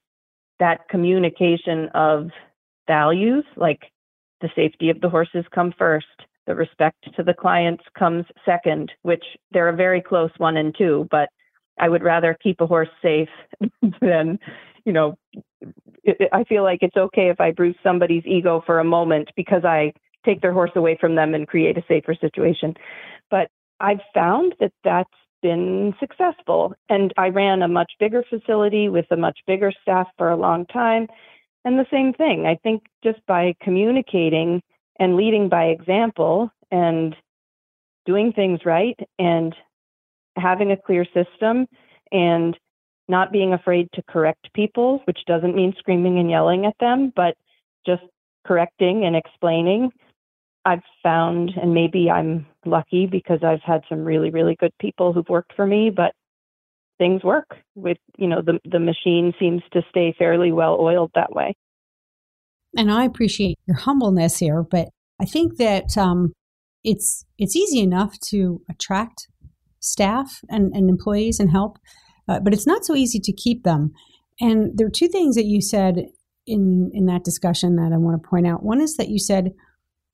that 0.59 0.89
communication 0.89 1.89
of 1.95 2.29
values, 2.87 3.45
like 3.57 3.81
the 4.41 4.51
safety 4.55 4.91
of 4.91 5.01
the 5.01 5.09
horses 5.09 5.45
come 5.55 5.73
first, 5.79 6.07
the 6.47 6.55
respect 6.55 6.97
to 7.17 7.23
the 7.23 7.35
clients 7.35 7.85
comes 7.99 8.25
second, 8.45 8.91
which 9.03 9.25
they're 9.53 9.69
a 9.69 9.77
very 9.77 10.03
close 10.03 10.31
one 10.39 10.57
and 10.57 10.75
two, 10.77 11.07
but 11.11 11.29
I 11.79 11.89
would 11.89 12.03
rather 12.03 12.37
keep 12.43 12.61
a 12.61 12.67
horse 12.67 12.89
safe 13.01 13.29
than, 14.01 14.39
you 14.85 14.93
know, 14.93 15.17
I 16.33 16.45
feel 16.45 16.63
like 16.63 16.81
it's 16.83 16.97
okay 16.97 17.29
if 17.29 17.41
I 17.41 17.53
bruise 17.53 17.77
somebody's 17.83 18.27
ego 18.27 18.63
for 18.65 18.79
a 18.81 18.85
moment 18.85 19.29
because 19.37 19.65
I 19.65 19.93
take 20.25 20.41
their 20.41 20.53
horse 20.53 20.73
away 20.75 20.99
from 21.01 21.15
them 21.15 21.35
and 21.35 21.47
create 21.47 21.79
a 21.79 21.85
safer 21.89 22.15
situation. 22.15 22.75
But 23.31 23.49
I've 23.81 24.01
found 24.15 24.55
that 24.61 24.73
that's 24.85 25.09
been 25.43 25.95
successful. 25.99 26.75
And 26.89 27.13
I 27.17 27.29
ran 27.29 27.63
a 27.63 27.69
much 27.69 27.93
bigger 27.99 28.23
facility 28.29 28.89
with 28.89 29.07
a 29.11 29.17
much 29.17 29.39
bigger 29.47 29.73
staff 29.83 30.09
for 30.19 30.31
a 30.31 30.37
long 30.37 30.67
time. 30.67 31.07
And 31.65 31.79
the 31.79 31.87
same 31.91 32.13
thing, 32.13 32.47
I 32.47 32.57
think 32.63 32.83
just 33.03 33.25
by 33.27 33.55
communicating 33.63 34.63
and 34.99 35.17
leading 35.17 35.49
by 35.49 35.67
example 35.67 36.51
and 36.71 37.15
doing 38.07 38.33
things 38.33 38.61
right 38.65 38.99
and 39.19 39.55
having 40.37 40.73
a 40.73 40.77
clear 40.77 41.05
system 41.05 41.67
and 42.13 42.57
not 43.09 43.33
being 43.33 43.53
afraid 43.53 43.89
to 43.93 44.03
correct 44.09 44.53
people, 44.55 45.03
which 45.05 45.19
doesn't 45.27 45.57
mean 45.57 45.75
screaming 45.79 46.19
and 46.19 46.31
yelling 46.31 46.65
at 46.65 46.77
them, 46.81 47.13
but 47.15 47.35
just 47.85 48.03
correcting 48.47 49.05
and 49.05 49.17
explaining. 49.17 49.91
I've 50.65 50.83
found, 51.03 51.53
and 51.61 51.73
maybe 51.73 52.11
I'm 52.11 52.47
lucky 52.67 53.07
because 53.07 53.41
I've 53.43 53.63
had 53.63 53.83
some 53.89 54.05
really, 54.05 54.31
really 54.31 54.57
good 54.57 54.73
people 54.79 55.13
who've 55.13 55.29
worked 55.29 55.55
for 55.57 55.67
me, 55.67 55.91
but 55.95 56.13
things 56.99 57.25
work 57.25 57.57
with, 57.75 57.97
you 58.19 58.29
know, 58.29 58.43
the, 58.43 58.59
the 58.71 58.79
machine 58.79 59.33
seems 59.39 59.63
to 59.73 59.83
stay 59.89 60.15
fairly 60.19 60.53
well 60.53 60.77
oiled 60.79 61.11
that 61.15 61.33
way. 61.33 61.55
And 62.77 62.93
I 62.93 63.05
appreciate 63.05 63.59
your 63.67 63.79
humbleness 63.79 64.39
here, 64.39 64.63
but 64.63 64.89
I 65.21 65.25
think 65.25 65.57
that 65.57 65.97
um, 65.97 66.33
it's 66.85 67.25
it's 67.39 67.57
easy 67.57 67.81
enough 67.81 68.19
to 68.29 68.63
attract 68.69 69.29
staff 69.81 70.41
and, 70.49 70.73
and 70.75 70.89
employees 70.89 71.41
and 71.41 71.51
help, 71.51 71.79
uh, 72.29 72.39
but 72.41 72.53
it's 72.53 72.67
not 72.67 72.85
so 72.85 72.95
easy 72.95 73.19
to 73.19 73.33
keep 73.33 73.65
them. 73.65 73.93
And 74.41 74.77
there 74.77 74.87
are 74.87 74.91
two 74.91 75.09
things 75.09 75.35
that 75.37 75.47
you 75.47 75.61
said 75.61 76.07
in 76.47 76.91
in 76.95 77.07
that 77.07 77.25
discussion 77.25 77.77
that 77.77 77.93
I 77.93 77.97
want 77.97 78.23
to 78.23 78.29
point 78.29 78.47
out. 78.47 78.63
One 78.63 78.81
is 78.81 78.97
that 78.97 79.09
you 79.09 79.19
said 79.19 79.53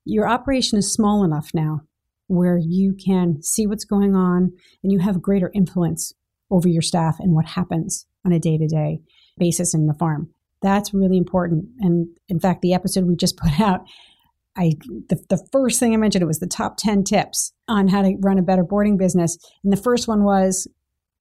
your 0.07 0.27
operation 0.27 0.77
is 0.77 0.91
small 0.91 1.23
enough 1.23 1.51
now 1.53 1.81
where 2.27 2.57
you 2.57 2.93
can 2.93 3.41
see 3.41 3.65
what's 3.65 3.85
going 3.85 4.15
on 4.15 4.51
and 4.83 4.91
you 4.91 4.99
have 4.99 5.21
greater 5.21 5.51
influence 5.53 6.13
over 6.51 6.67
your 6.67 6.81
staff 6.81 7.17
and 7.19 7.33
what 7.33 7.45
happens 7.45 8.05
on 8.25 8.31
a 8.31 8.39
day 8.39 8.57
to 8.57 8.67
day 8.67 8.99
basis 9.37 9.73
in 9.73 9.87
the 9.87 9.93
farm. 9.93 10.29
That's 10.61 10.93
really 10.93 11.17
important. 11.17 11.65
And 11.79 12.07
in 12.29 12.39
fact, 12.39 12.61
the 12.61 12.73
episode 12.73 13.05
we 13.05 13.15
just 13.15 13.37
put 13.43 13.59
out, 13.59 13.81
I 14.55 14.73
the, 15.09 15.23
the 15.29 15.45
first 15.51 15.79
thing 15.79 15.93
I 15.93 15.97
mentioned 15.97 16.23
it 16.23 16.27
was 16.27 16.39
the 16.39 16.47
top 16.47 16.77
10 16.77 17.03
tips 17.03 17.53
on 17.67 17.87
how 17.87 18.01
to 18.01 18.15
run 18.21 18.39
a 18.39 18.43
better 18.43 18.63
boarding 18.63 18.97
business. 18.97 19.37
And 19.63 19.71
the 19.71 19.77
first 19.77 20.07
one 20.07 20.23
was 20.23 20.67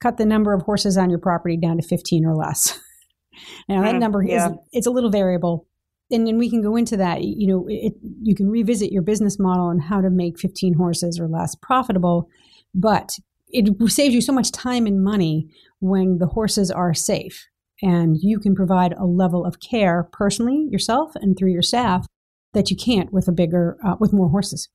cut 0.00 0.16
the 0.16 0.26
number 0.26 0.52
of 0.54 0.62
horses 0.62 0.96
on 0.96 1.10
your 1.10 1.18
property 1.18 1.56
down 1.56 1.76
to 1.76 1.86
15 1.86 2.24
or 2.24 2.34
less. 2.34 2.78
now 3.68 3.82
that 3.82 3.96
mm, 3.96 4.00
number 4.00 4.22
yeah. 4.22 4.48
is 4.48 4.52
it's 4.72 4.86
a 4.86 4.90
little 4.90 5.10
variable. 5.10 5.66
And 6.10 6.26
then 6.26 6.38
we 6.38 6.48
can 6.48 6.62
go 6.62 6.76
into 6.76 6.96
that. 6.98 7.22
You 7.22 7.46
know, 7.48 7.66
it, 7.68 7.94
you 8.22 8.34
can 8.34 8.48
revisit 8.48 8.92
your 8.92 9.02
business 9.02 9.38
model 9.38 9.70
and 9.70 9.82
how 9.82 10.00
to 10.00 10.10
make 10.10 10.38
15 10.38 10.74
horses 10.74 11.18
or 11.18 11.26
less 11.26 11.56
profitable, 11.56 12.28
but 12.74 13.18
it 13.48 13.90
saves 13.90 14.14
you 14.14 14.20
so 14.20 14.32
much 14.32 14.52
time 14.52 14.86
and 14.86 15.02
money 15.02 15.48
when 15.80 16.18
the 16.18 16.26
horses 16.26 16.70
are 16.70 16.94
safe 16.94 17.46
and 17.82 18.16
you 18.20 18.38
can 18.38 18.54
provide 18.54 18.92
a 18.94 19.04
level 19.04 19.44
of 19.44 19.60
care 19.60 20.08
personally 20.12 20.66
yourself 20.70 21.12
and 21.16 21.36
through 21.36 21.50
your 21.50 21.62
staff 21.62 22.06
that 22.54 22.70
you 22.70 22.76
can't 22.76 23.12
with 23.12 23.28
a 23.28 23.32
bigger 23.32 23.76
uh, 23.84 23.96
with 24.00 24.12
more 24.12 24.30
horses 24.30 24.68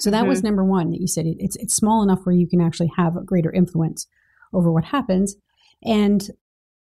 so 0.00 0.10
that 0.10 0.20
mm-hmm. 0.20 0.28
was 0.28 0.42
number 0.42 0.64
one 0.64 0.90
that 0.90 1.00
you 1.00 1.06
said 1.06 1.26
it, 1.26 1.36
it's 1.38 1.56
it's 1.56 1.74
small 1.74 2.02
enough 2.02 2.20
where 2.24 2.34
you 2.34 2.46
can 2.46 2.60
actually 2.60 2.90
have 2.96 3.16
a 3.16 3.22
greater 3.22 3.52
influence 3.52 4.06
over 4.52 4.70
what 4.72 4.86
happens 4.86 5.36
and 5.82 6.30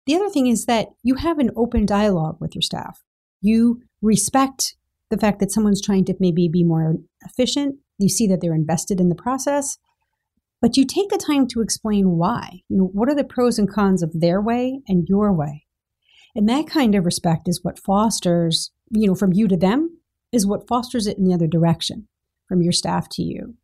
the 0.06 0.16
other 0.16 0.30
thing 0.30 0.48
is 0.48 0.66
that 0.66 0.90
you 1.04 1.16
have 1.16 1.40
an 1.40 1.52
open 1.56 1.86
dialogue 1.86 2.38
with 2.40 2.54
your 2.56 2.62
staff 2.62 3.04
you 3.42 3.82
respect 4.02 4.76
the 5.10 5.18
fact 5.18 5.40
that 5.40 5.52
someone's 5.52 5.82
trying 5.82 6.06
to 6.06 6.16
maybe 6.20 6.48
be 6.48 6.64
more 6.64 6.96
efficient 7.26 7.76
you 7.98 8.10
see 8.10 8.28
that 8.28 8.42
they're 8.42 8.56
invested 8.56 9.00
in 9.00 9.10
the 9.10 9.16
process 9.16 9.78
but 10.62 10.78
you 10.78 10.86
take 10.86 11.10
the 11.10 11.18
time 11.18 11.48
to 11.48 11.62
explain 11.62 12.18
why. 12.18 12.62
You 12.70 12.78
know, 12.78 12.90
what 12.94 13.10
are 13.10 13.16
the 13.16 13.24
pros 13.24 13.58
and 13.58 13.70
cons 13.70 14.04
of 14.04 14.12
their 14.14 14.40
way 14.40 14.82
and 14.88 15.08
your 15.10 15.34
way? 15.34 15.66
And 16.36 16.48
that 16.48 16.68
kind 16.68 16.94
of 16.96 17.04
respect 17.04 17.50
is 17.50 17.64
what 17.64 17.80
fosters, 17.80 18.72
you 18.92 19.08
know, 19.08 19.16
from 19.16 19.34
you 19.34 19.48
to 19.48 19.58
them, 19.58 20.00
is 20.32 20.46
what 20.46 20.68
fosters 20.68 21.08
it 21.08 21.18
in 21.18 21.26
the 21.26 21.34
other 21.34 21.48
direction, 21.48 22.08
from 22.48 22.62
your 22.62 22.72
staff 22.72 23.10
to 23.14 23.24
you. 23.24 23.56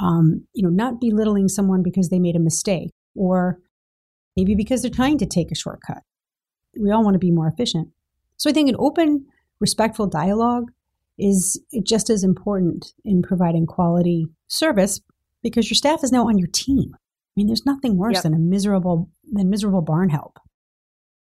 Um, 0.00 0.46
you 0.54 0.62
know, 0.62 0.70
not 0.70 1.00
belittling 1.00 1.48
someone 1.48 1.82
because 1.82 2.08
they 2.08 2.18
made 2.18 2.36
a 2.36 2.40
mistake 2.40 2.90
or 3.14 3.58
maybe 4.36 4.54
because 4.54 4.82
they're 4.82 4.90
trying 4.90 5.18
to 5.18 5.26
take 5.26 5.50
a 5.50 5.56
shortcut. 5.56 6.02
We 6.78 6.90
all 6.90 7.02
want 7.02 7.14
to 7.14 7.18
be 7.18 7.30
more 7.30 7.48
efficient. 7.48 7.88
So 8.36 8.50
I 8.50 8.52
think 8.52 8.68
an 8.68 8.76
open, 8.78 9.26
respectful 9.60 10.06
dialogue 10.06 10.70
is 11.18 11.60
just 11.82 12.10
as 12.10 12.22
important 12.22 12.92
in 13.04 13.22
providing 13.22 13.66
quality 13.66 14.26
service 14.48 15.00
because 15.42 15.70
your 15.70 15.76
staff 15.76 16.04
is 16.04 16.12
now 16.12 16.28
on 16.28 16.38
your 16.38 16.48
team. 16.52 16.90
I 16.94 17.32
mean, 17.36 17.46
there's 17.46 17.66
nothing 17.66 17.96
worse 17.96 18.14
yep. 18.14 18.22
than 18.24 18.34
a 18.34 18.38
miserable 18.38 19.10
than 19.30 19.50
miserable 19.50 19.82
barn 19.82 20.08
help. 20.10 20.38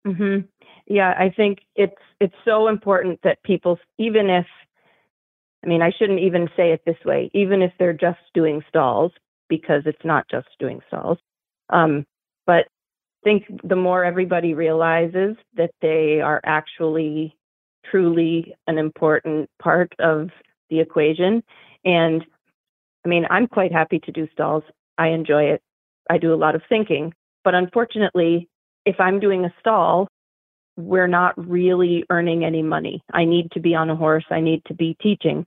Mm-hmm. 0.06 0.46
Yeah, 0.86 1.14
I 1.18 1.30
think 1.34 1.58
it's 1.76 2.00
it's 2.20 2.34
so 2.44 2.68
important 2.68 3.20
that 3.24 3.42
people, 3.42 3.78
even 3.98 4.30
if, 4.30 4.46
I 5.64 5.68
mean, 5.68 5.82
I 5.82 5.90
shouldn't 5.96 6.20
even 6.20 6.48
say 6.56 6.72
it 6.72 6.82
this 6.86 6.96
way, 7.04 7.30
even 7.34 7.62
if 7.62 7.72
they're 7.78 7.92
just 7.92 8.20
doing 8.34 8.62
stalls, 8.68 9.12
because 9.48 9.82
it's 9.86 10.04
not 10.04 10.26
just 10.30 10.48
doing 10.58 10.80
stalls. 10.88 11.18
Um, 11.70 12.06
but 12.46 12.68
think 13.24 13.44
the 13.64 13.76
more 13.76 14.04
everybody 14.04 14.54
realizes 14.54 15.36
that 15.54 15.70
they 15.80 16.20
are 16.20 16.40
actually 16.44 17.36
truly 17.90 18.54
an 18.66 18.78
important 18.78 19.48
part 19.58 19.92
of 19.98 20.30
the 20.70 20.80
equation 20.80 21.42
and 21.84 22.24
I 23.04 23.08
mean, 23.08 23.26
I'm 23.30 23.46
quite 23.46 23.72
happy 23.72 24.00
to 24.00 24.12
do 24.12 24.28
stalls. 24.32 24.64
I 24.98 25.08
enjoy 25.08 25.44
it. 25.44 25.62
I 26.10 26.18
do 26.18 26.34
a 26.34 26.36
lot 26.36 26.54
of 26.54 26.62
thinking. 26.68 27.14
But 27.44 27.54
unfortunately, 27.54 28.48
if 28.84 28.96
I'm 28.98 29.20
doing 29.20 29.44
a 29.44 29.54
stall, 29.60 30.08
we're 30.76 31.06
not 31.06 31.34
really 31.38 32.04
earning 32.10 32.44
any 32.44 32.62
money. 32.62 33.02
I 33.12 33.24
need 33.24 33.50
to 33.52 33.60
be 33.60 33.74
on 33.74 33.90
a 33.90 33.96
horse. 33.96 34.24
I 34.30 34.40
need 34.40 34.62
to 34.66 34.74
be 34.74 34.96
teaching. 35.00 35.46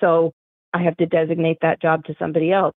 So 0.00 0.32
I 0.74 0.82
have 0.82 0.96
to 0.98 1.06
designate 1.06 1.58
that 1.62 1.80
job 1.80 2.04
to 2.04 2.16
somebody 2.18 2.52
else 2.52 2.74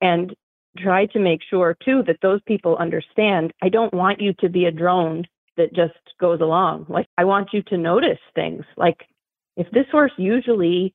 and 0.00 0.34
try 0.78 1.06
to 1.06 1.18
make 1.18 1.40
sure, 1.48 1.76
too, 1.84 2.02
that 2.06 2.18
those 2.22 2.40
people 2.46 2.76
understand 2.76 3.52
I 3.62 3.68
don't 3.68 3.94
want 3.94 4.20
you 4.20 4.32
to 4.40 4.48
be 4.48 4.64
a 4.64 4.70
drone 4.70 5.24
that 5.56 5.74
just 5.74 5.94
goes 6.20 6.40
along. 6.40 6.86
Like, 6.88 7.06
I 7.18 7.24
want 7.24 7.50
you 7.52 7.62
to 7.64 7.76
notice 7.76 8.18
things. 8.34 8.64
Like, 8.76 9.06
if 9.56 9.70
this 9.70 9.86
horse 9.90 10.12
usually 10.16 10.94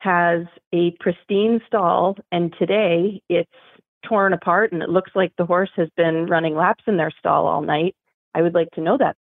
has 0.00 0.44
a 0.72 0.92
pristine 1.00 1.60
stall, 1.66 2.16
and 2.30 2.54
today 2.58 3.22
it's 3.28 3.50
torn 4.06 4.32
apart 4.32 4.72
and 4.72 4.82
it 4.82 4.88
looks 4.88 5.10
like 5.14 5.32
the 5.36 5.46
horse 5.46 5.70
has 5.76 5.88
been 5.96 6.26
running 6.26 6.54
laps 6.54 6.84
in 6.86 6.96
their 6.96 7.12
stall 7.18 7.46
all 7.46 7.62
night, 7.62 7.96
I 8.34 8.42
would 8.42 8.54
like 8.54 8.70
to 8.72 8.80
know 8.80 8.96
that. 8.98 9.16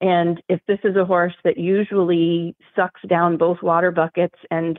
And 0.00 0.42
if 0.48 0.60
this 0.66 0.78
is 0.82 0.96
a 0.96 1.04
horse 1.04 1.34
that 1.44 1.58
usually 1.58 2.56
sucks 2.74 3.02
down 3.06 3.36
both 3.36 3.62
water 3.62 3.90
buckets 3.90 4.38
and 4.50 4.78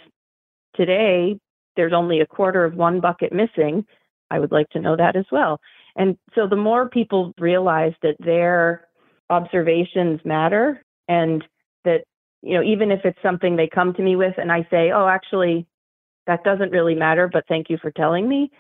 today 0.76 1.40
there's 1.76 1.94
only 1.94 2.20
a 2.20 2.26
quarter 2.26 2.66
of 2.66 2.76
one 2.76 3.00
bucket 3.00 3.32
missing, 3.32 3.86
I 4.32 4.40
would 4.40 4.52
like 4.52 4.70
to 4.70 4.80
know 4.80 4.96
that 4.96 5.16
as 5.16 5.26
well. 5.32 5.60
And 5.96 6.18
so 6.34 6.48
the 6.48 6.56
more 6.56 6.90
people 6.90 7.34
realize 7.38 7.94
that 8.02 8.16
their 8.20 8.88
observations 9.30 10.22
matter 10.24 10.84
and 11.08 11.44
that, 11.84 12.06
you 12.42 12.56
know, 12.56 12.64
even 12.64 12.92
if 12.92 13.02
it's 13.04 13.22
something 13.22 13.56
they 13.56 13.68
come 13.68 13.94
to 13.94 14.02
me 14.02 14.16
with 14.16 14.36
and 14.38 14.52
I 14.52 14.66
say, 14.72 14.92
oh, 14.92 15.08
actually, 15.08 15.68
that 16.28 16.44
doesn't 16.44 16.72
really 16.72 16.96
matter, 16.96 17.30
but 17.32 17.46
thank 17.48 17.70
you 17.70 17.78
for 17.82 17.92
telling 17.92 18.28
me. 18.28 18.52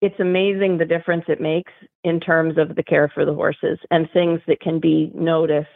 It's 0.00 0.18
amazing 0.18 0.78
the 0.78 0.86
difference 0.86 1.24
it 1.28 1.40
makes 1.40 1.72
in 2.04 2.20
terms 2.20 2.56
of 2.56 2.74
the 2.74 2.82
care 2.82 3.10
for 3.12 3.26
the 3.26 3.34
horses 3.34 3.78
and 3.90 4.08
things 4.12 4.40
that 4.46 4.60
can 4.60 4.80
be 4.80 5.12
noticed. 5.14 5.68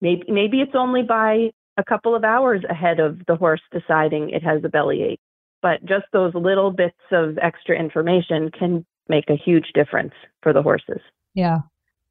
Maybe, 0.00 0.22
maybe 0.28 0.60
it's 0.60 0.76
only 0.76 1.02
by 1.02 1.50
a 1.76 1.84
couple 1.84 2.14
of 2.14 2.22
hours 2.22 2.62
ahead 2.68 3.00
of 3.00 3.24
the 3.26 3.34
horse 3.34 3.62
deciding 3.72 4.30
it 4.30 4.44
has 4.44 4.62
a 4.64 4.68
bellyache. 4.68 5.20
But 5.62 5.84
just 5.84 6.04
those 6.12 6.34
little 6.34 6.72
bits 6.72 6.98
of 7.12 7.38
extra 7.38 7.78
information 7.78 8.50
can 8.56 8.84
make 9.08 9.30
a 9.30 9.36
huge 9.36 9.66
difference 9.74 10.12
for 10.42 10.52
the 10.52 10.62
horses. 10.62 11.00
Yeah. 11.34 11.58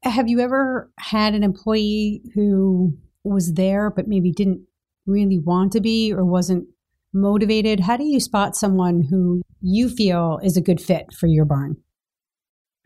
Have 0.03 0.29
you 0.29 0.39
ever 0.39 0.89
had 0.97 1.35
an 1.35 1.43
employee 1.43 2.21
who 2.33 2.97
was 3.23 3.53
there 3.53 3.91
but 3.91 4.07
maybe 4.07 4.31
didn't 4.31 4.65
really 5.05 5.37
want 5.37 5.73
to 5.73 5.81
be 5.81 6.13
or 6.13 6.25
wasn't 6.25 6.67
motivated? 7.13 7.81
How 7.81 7.97
do 7.97 8.03
you 8.03 8.19
spot 8.19 8.55
someone 8.55 9.01
who 9.01 9.41
you 9.61 9.89
feel 9.89 10.39
is 10.43 10.57
a 10.57 10.61
good 10.61 10.81
fit 10.81 11.13
for 11.13 11.27
your 11.27 11.45
barn? 11.45 11.77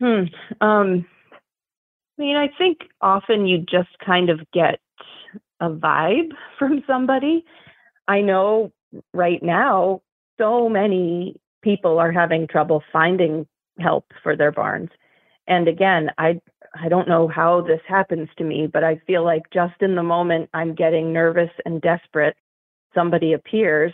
Hmm. 0.00 0.24
Um, 0.60 1.06
I 2.18 2.22
mean, 2.22 2.36
I 2.36 2.48
think 2.58 2.78
often 3.00 3.46
you 3.46 3.58
just 3.58 3.88
kind 4.04 4.30
of 4.30 4.40
get 4.52 4.80
a 5.60 5.70
vibe 5.70 6.32
from 6.58 6.82
somebody. 6.86 7.44
I 8.08 8.20
know 8.20 8.72
right 9.12 9.42
now 9.42 10.02
so 10.38 10.68
many 10.68 11.36
people 11.62 11.98
are 11.98 12.12
having 12.12 12.46
trouble 12.46 12.82
finding 12.92 13.46
help 13.78 14.12
for 14.22 14.36
their 14.36 14.52
barns. 14.52 14.90
And 15.46 15.68
again, 15.68 16.10
I 16.18 16.40
I 16.74 16.88
don't 16.88 17.08
know 17.08 17.28
how 17.28 17.62
this 17.62 17.80
happens 17.88 18.28
to 18.36 18.44
me, 18.44 18.66
but 18.66 18.84
I 18.84 19.00
feel 19.06 19.24
like 19.24 19.42
just 19.52 19.80
in 19.80 19.94
the 19.94 20.02
moment 20.02 20.50
I'm 20.52 20.74
getting 20.74 21.12
nervous 21.12 21.50
and 21.64 21.80
desperate, 21.80 22.36
somebody 22.94 23.32
appears 23.32 23.92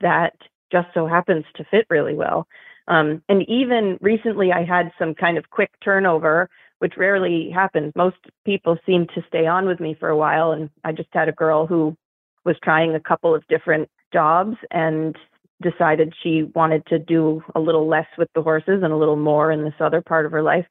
that 0.00 0.34
just 0.72 0.88
so 0.94 1.06
happens 1.06 1.44
to 1.56 1.64
fit 1.70 1.86
really 1.90 2.14
well. 2.14 2.46
Um, 2.88 3.22
and 3.28 3.48
even 3.48 3.98
recently, 4.00 4.50
I 4.52 4.64
had 4.64 4.90
some 4.98 5.14
kind 5.14 5.38
of 5.38 5.50
quick 5.50 5.70
turnover, 5.84 6.48
which 6.78 6.96
rarely 6.96 7.50
happens. 7.50 7.92
Most 7.94 8.16
people 8.44 8.78
seem 8.86 9.06
to 9.14 9.22
stay 9.28 9.46
on 9.46 9.66
with 9.66 9.78
me 9.78 9.94
for 9.98 10.08
a 10.08 10.16
while. 10.16 10.52
And 10.52 10.70
I 10.84 10.92
just 10.92 11.10
had 11.12 11.28
a 11.28 11.32
girl 11.32 11.66
who 11.66 11.96
was 12.44 12.56
trying 12.62 12.94
a 12.94 13.00
couple 13.00 13.34
of 13.34 13.46
different 13.48 13.90
jobs 14.12 14.56
and 14.70 15.16
decided 15.62 16.14
she 16.22 16.44
wanted 16.54 16.86
to 16.86 16.98
do 16.98 17.42
a 17.54 17.60
little 17.60 17.88
less 17.88 18.06
with 18.16 18.28
the 18.34 18.42
horses 18.42 18.80
and 18.82 18.92
a 18.92 18.96
little 18.96 19.16
more 19.16 19.50
in 19.50 19.64
this 19.64 19.74
other 19.80 20.00
part 20.00 20.26
of 20.26 20.32
her 20.32 20.42
life. 20.42 20.66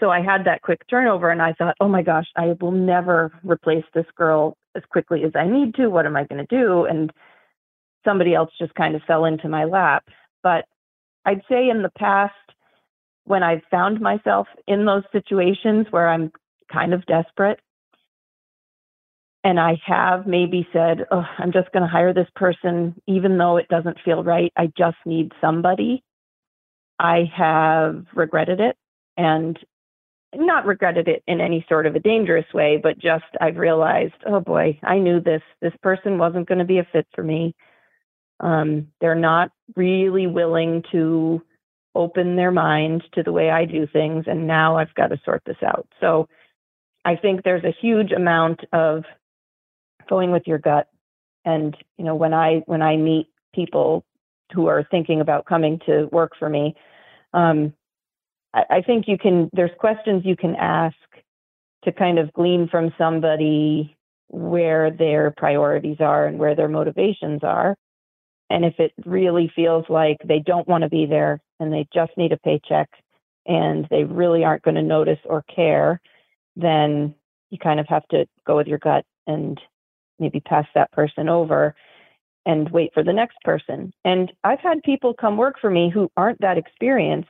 So 0.00 0.10
I 0.10 0.20
had 0.22 0.44
that 0.44 0.62
quick 0.62 0.82
turnover 0.88 1.30
and 1.30 1.42
I 1.42 1.52
thought, 1.52 1.76
oh 1.80 1.88
my 1.88 2.02
gosh, 2.02 2.26
I 2.36 2.56
will 2.60 2.72
never 2.72 3.32
replace 3.44 3.84
this 3.94 4.06
girl 4.16 4.56
as 4.74 4.82
quickly 4.90 5.24
as 5.24 5.32
I 5.34 5.46
need 5.46 5.74
to. 5.76 5.88
What 5.88 6.06
am 6.06 6.16
I 6.16 6.24
going 6.24 6.44
to 6.44 6.56
do? 6.56 6.84
And 6.84 7.12
somebody 8.04 8.34
else 8.34 8.50
just 8.58 8.74
kind 8.74 8.94
of 8.94 9.02
fell 9.06 9.24
into 9.24 9.48
my 9.48 9.64
lap. 9.64 10.04
But 10.42 10.64
I'd 11.24 11.42
say 11.48 11.68
in 11.68 11.82
the 11.82 11.92
past, 11.96 12.34
when 13.24 13.42
I've 13.42 13.62
found 13.70 14.00
myself 14.00 14.46
in 14.66 14.84
those 14.84 15.04
situations 15.12 15.86
where 15.90 16.08
I'm 16.08 16.32
kind 16.70 16.92
of 16.92 17.06
desperate, 17.06 17.60
and 19.44 19.60
I 19.60 19.78
have 19.86 20.26
maybe 20.26 20.66
said, 20.72 21.04
oh, 21.10 21.24
I'm 21.38 21.52
just 21.52 21.70
going 21.72 21.82
to 21.82 21.88
hire 21.88 22.14
this 22.14 22.28
person, 22.34 23.00
even 23.06 23.36
though 23.36 23.58
it 23.58 23.68
doesn't 23.68 23.98
feel 24.02 24.24
right. 24.24 24.50
I 24.56 24.72
just 24.76 24.96
need 25.04 25.32
somebody. 25.40 26.02
I 26.98 27.30
have 27.36 28.06
regretted 28.14 28.60
it 28.60 28.76
and 29.18 29.58
not 30.34 30.64
regretted 30.64 31.08
it 31.08 31.22
in 31.26 31.42
any 31.42 31.64
sort 31.68 31.86
of 31.86 31.94
a 31.94 32.00
dangerous 32.00 32.46
way, 32.54 32.80
but 32.82 32.98
just 32.98 33.24
I've 33.38 33.58
realized, 33.58 34.14
oh 34.26 34.40
boy, 34.40 34.80
I 34.82 34.98
knew 34.98 35.20
this. 35.20 35.42
This 35.60 35.74
person 35.82 36.16
wasn't 36.16 36.48
going 36.48 36.58
to 36.58 36.64
be 36.64 36.78
a 36.78 36.88
fit 36.90 37.06
for 37.14 37.22
me. 37.22 37.54
Um, 38.40 38.88
they're 39.00 39.14
not 39.14 39.50
really 39.76 40.26
willing 40.26 40.82
to 40.90 41.42
open 41.94 42.34
their 42.34 42.50
mind 42.50 43.04
to 43.12 43.22
the 43.22 43.30
way 43.30 43.50
I 43.50 43.66
do 43.66 43.86
things. 43.86 44.24
And 44.26 44.46
now 44.46 44.78
I've 44.78 44.94
got 44.94 45.08
to 45.08 45.20
sort 45.24 45.42
this 45.44 45.62
out. 45.62 45.86
So 46.00 46.28
I 47.04 47.16
think 47.16 47.42
there's 47.42 47.64
a 47.64 47.76
huge 47.80 48.10
amount 48.10 48.60
of 48.72 49.04
going 50.08 50.30
with 50.30 50.46
your 50.46 50.58
gut. 50.58 50.88
And, 51.44 51.76
you 51.98 52.04
know, 52.04 52.14
when 52.14 52.32
I, 52.32 52.62
when 52.66 52.82
I 52.82 52.96
meet 52.96 53.28
people 53.54 54.04
who 54.54 54.66
are 54.66 54.86
thinking 54.90 55.20
about 55.20 55.46
coming 55.46 55.80
to 55.86 56.08
work 56.10 56.32
for 56.38 56.48
me, 56.48 56.74
um, 57.32 57.74
I, 58.54 58.62
I 58.70 58.80
think 58.82 59.06
you 59.08 59.18
can, 59.18 59.50
there's 59.52 59.70
questions 59.78 60.24
you 60.24 60.36
can 60.36 60.56
ask 60.56 60.96
to 61.84 61.92
kind 61.92 62.18
of 62.18 62.32
glean 62.32 62.68
from 62.68 62.94
somebody 62.96 63.96
where 64.28 64.90
their 64.90 65.32
priorities 65.36 65.98
are 66.00 66.26
and 66.26 66.38
where 66.38 66.56
their 66.56 66.68
motivations 66.68 67.40
are. 67.42 67.76
And 68.50 68.64
if 68.64 68.74
it 68.78 68.92
really 69.04 69.50
feels 69.54 69.84
like 69.88 70.18
they 70.24 70.38
don't 70.38 70.68
want 70.68 70.82
to 70.82 70.90
be 70.90 71.06
there 71.06 71.40
and 71.60 71.72
they 71.72 71.86
just 71.92 72.12
need 72.16 72.32
a 72.32 72.38
paycheck 72.38 72.88
and 73.46 73.86
they 73.90 74.04
really 74.04 74.44
aren't 74.44 74.62
going 74.62 74.74
to 74.76 74.82
notice 74.82 75.18
or 75.24 75.44
care, 75.54 76.00
then 76.56 77.14
you 77.50 77.58
kind 77.58 77.80
of 77.80 77.86
have 77.88 78.06
to 78.08 78.26
go 78.46 78.56
with 78.56 78.66
your 78.66 78.78
gut 78.78 79.04
and 79.26 79.60
maybe 80.18 80.40
pass 80.40 80.66
that 80.74 80.92
person 80.92 81.28
over 81.28 81.74
and 82.46 82.70
wait 82.70 82.92
for 82.92 83.02
the 83.02 83.12
next 83.12 83.38
person. 83.44 83.92
And 84.04 84.32
I've 84.44 84.60
had 84.60 84.82
people 84.82 85.14
come 85.14 85.36
work 85.36 85.56
for 85.60 85.70
me 85.70 85.90
who 85.90 86.10
aren't 86.16 86.40
that 86.40 86.58
experienced, 86.58 87.28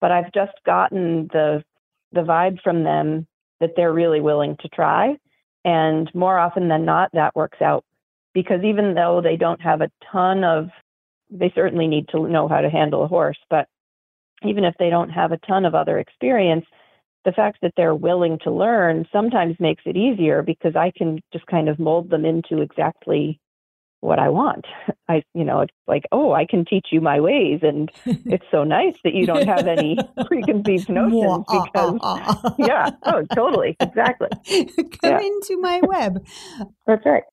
but 0.00 0.10
I've 0.10 0.32
just 0.32 0.52
gotten 0.64 1.28
the 1.32 1.64
the 2.12 2.20
vibe 2.20 2.60
from 2.62 2.84
them 2.84 3.26
that 3.60 3.70
they're 3.74 3.92
really 3.92 4.20
willing 4.20 4.56
to 4.60 4.68
try. 4.68 5.16
And 5.64 6.10
more 6.14 6.38
often 6.38 6.68
than 6.68 6.84
not, 6.84 7.10
that 7.14 7.34
works 7.34 7.62
out 7.62 7.84
because 8.34 8.62
even 8.64 8.94
though 8.94 9.20
they 9.22 9.36
don't 9.36 9.60
have 9.60 9.80
a 9.80 9.90
ton 10.10 10.44
of, 10.44 10.68
they 11.30 11.52
certainly 11.54 11.86
need 11.86 12.08
to 12.08 12.28
know 12.28 12.48
how 12.48 12.60
to 12.60 12.68
handle 12.68 13.04
a 13.04 13.08
horse, 13.08 13.38
but 13.48 13.66
even 14.44 14.64
if 14.64 14.74
they 14.78 14.90
don't 14.90 15.10
have 15.10 15.32
a 15.32 15.38
ton 15.38 15.64
of 15.64 15.74
other 15.74 15.98
experience, 15.98 16.66
the 17.24 17.32
fact 17.32 17.58
that 17.62 17.72
they're 17.76 17.94
willing 17.94 18.38
to 18.44 18.50
learn 18.50 19.06
sometimes 19.12 19.56
makes 19.60 19.82
it 19.86 19.96
easier 19.96 20.42
because 20.42 20.76
I 20.76 20.92
can 20.96 21.20
just 21.32 21.46
kind 21.46 21.68
of 21.68 21.78
mold 21.78 22.10
them 22.10 22.24
into 22.24 22.60
exactly 22.60 23.40
what 24.00 24.18
I 24.18 24.28
want. 24.28 24.66
I, 25.08 25.22
you 25.34 25.44
know, 25.44 25.60
it's 25.60 25.72
like, 25.86 26.02
oh, 26.12 26.32
I 26.32 26.44
can 26.44 26.64
teach 26.64 26.88
you 26.90 27.00
my 27.00 27.20
ways. 27.20 27.60
And 27.62 27.90
it's 28.04 28.44
so 28.50 28.64
nice 28.64 28.94
that 29.04 29.14
you 29.14 29.26
don't 29.26 29.46
have 29.46 29.66
any 29.66 29.96
preconceived 30.26 30.88
notions 30.88 31.44
ah, 31.48 31.54
ah, 31.56 31.62
because, 31.64 31.98
ah. 32.02 32.54
yeah, 32.58 32.90
oh, 33.04 33.22
totally, 33.34 33.76
exactly. 33.80 34.28
Come 34.46 34.88
yeah. 35.02 35.20
into 35.20 35.58
my 35.60 35.80
web. 35.82 36.24
That's 36.86 37.06
right. 37.06 37.24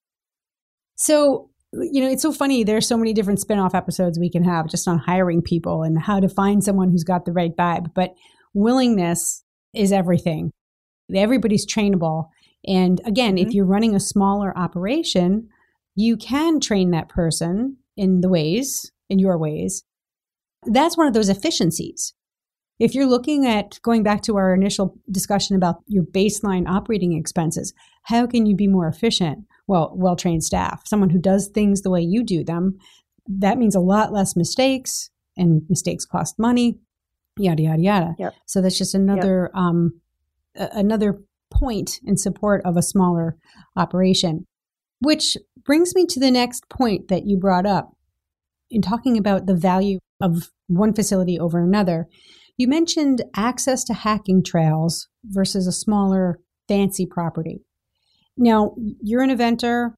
So, 0.95 1.49
you 1.73 2.01
know, 2.01 2.09
it's 2.09 2.21
so 2.21 2.31
funny. 2.31 2.63
There's 2.63 2.87
so 2.87 2.97
many 2.97 3.13
different 3.13 3.39
spin 3.39 3.59
off 3.59 3.73
episodes 3.73 4.19
we 4.19 4.29
can 4.29 4.43
have 4.43 4.67
just 4.67 4.87
on 4.87 4.99
hiring 4.99 5.41
people 5.41 5.83
and 5.83 5.99
how 5.99 6.19
to 6.19 6.29
find 6.29 6.63
someone 6.63 6.89
who's 6.89 7.03
got 7.03 7.25
the 7.25 7.31
right 7.31 7.55
vibe. 7.55 7.93
But 7.93 8.13
willingness 8.53 9.43
is 9.73 9.91
everything. 9.91 10.51
Everybody's 11.13 11.65
trainable. 11.65 12.29
And 12.65 13.01
again, 13.05 13.35
mm-hmm. 13.35 13.47
if 13.47 13.53
you're 13.53 13.65
running 13.65 13.95
a 13.95 13.99
smaller 13.99 14.57
operation, 14.57 15.49
you 15.95 16.17
can 16.17 16.59
train 16.59 16.91
that 16.91 17.09
person 17.09 17.77
in 17.97 18.21
the 18.21 18.29
ways, 18.29 18.91
in 19.09 19.19
your 19.19 19.37
ways. 19.37 19.83
That's 20.65 20.97
one 20.97 21.07
of 21.07 21.13
those 21.13 21.29
efficiencies. 21.29 22.13
If 22.79 22.95
you're 22.95 23.07
looking 23.07 23.45
at 23.45 23.79
going 23.81 24.03
back 24.03 24.21
to 24.23 24.37
our 24.37 24.53
initial 24.53 24.97
discussion 25.11 25.55
about 25.55 25.77
your 25.87 26.03
baseline 26.03 26.67
operating 26.67 27.17
expenses, 27.17 27.73
how 28.03 28.25
can 28.25 28.45
you 28.45 28.55
be 28.55 28.67
more 28.67 28.87
efficient? 28.87 29.39
Well, 29.67 29.91
well 29.95 30.15
trained 30.15 30.43
staff, 30.43 30.83
someone 30.85 31.09
who 31.09 31.19
does 31.19 31.47
things 31.47 31.81
the 31.81 31.89
way 31.89 32.01
you 32.01 32.23
do 32.23 32.43
them. 32.43 32.77
That 33.27 33.57
means 33.57 33.75
a 33.75 33.81
lot 33.81 34.13
less 34.13 34.35
mistakes, 34.35 35.09
and 35.35 35.63
mistakes 35.69 36.05
cost 36.05 36.39
money 36.39 36.79
yada 37.39 37.63
yada 37.63 37.81
yada. 37.81 38.15
Yep. 38.19 38.33
So 38.45 38.61
that's 38.61 38.77
just 38.77 38.95
another 38.95 39.49
yep. 39.53 39.61
um, 39.61 40.01
a- 40.55 40.69
another 40.73 41.21
point 41.51 41.99
in 42.03 42.17
support 42.17 42.61
of 42.65 42.77
a 42.77 42.81
smaller 42.81 43.37
operation. 43.75 44.45
Which 45.01 45.37
brings 45.63 45.95
me 45.95 46.05
to 46.07 46.19
the 46.19 46.31
next 46.31 46.67
point 46.69 47.07
that 47.07 47.25
you 47.25 47.37
brought 47.37 47.65
up 47.65 47.93
in 48.69 48.81
talking 48.81 49.17
about 49.17 49.45
the 49.45 49.55
value 49.55 49.99
of 50.21 50.49
one 50.67 50.93
facility 50.93 51.39
over 51.39 51.63
another. 51.63 52.07
You 52.57 52.67
mentioned 52.67 53.23
access 53.35 53.83
to 53.85 53.93
hacking 53.93 54.43
trails 54.43 55.07
versus 55.23 55.65
a 55.65 55.71
smaller, 55.71 56.39
fancy 56.67 57.05
property. 57.05 57.61
Now, 58.37 58.75
you're 59.01 59.21
an 59.21 59.29
eventer. 59.29 59.93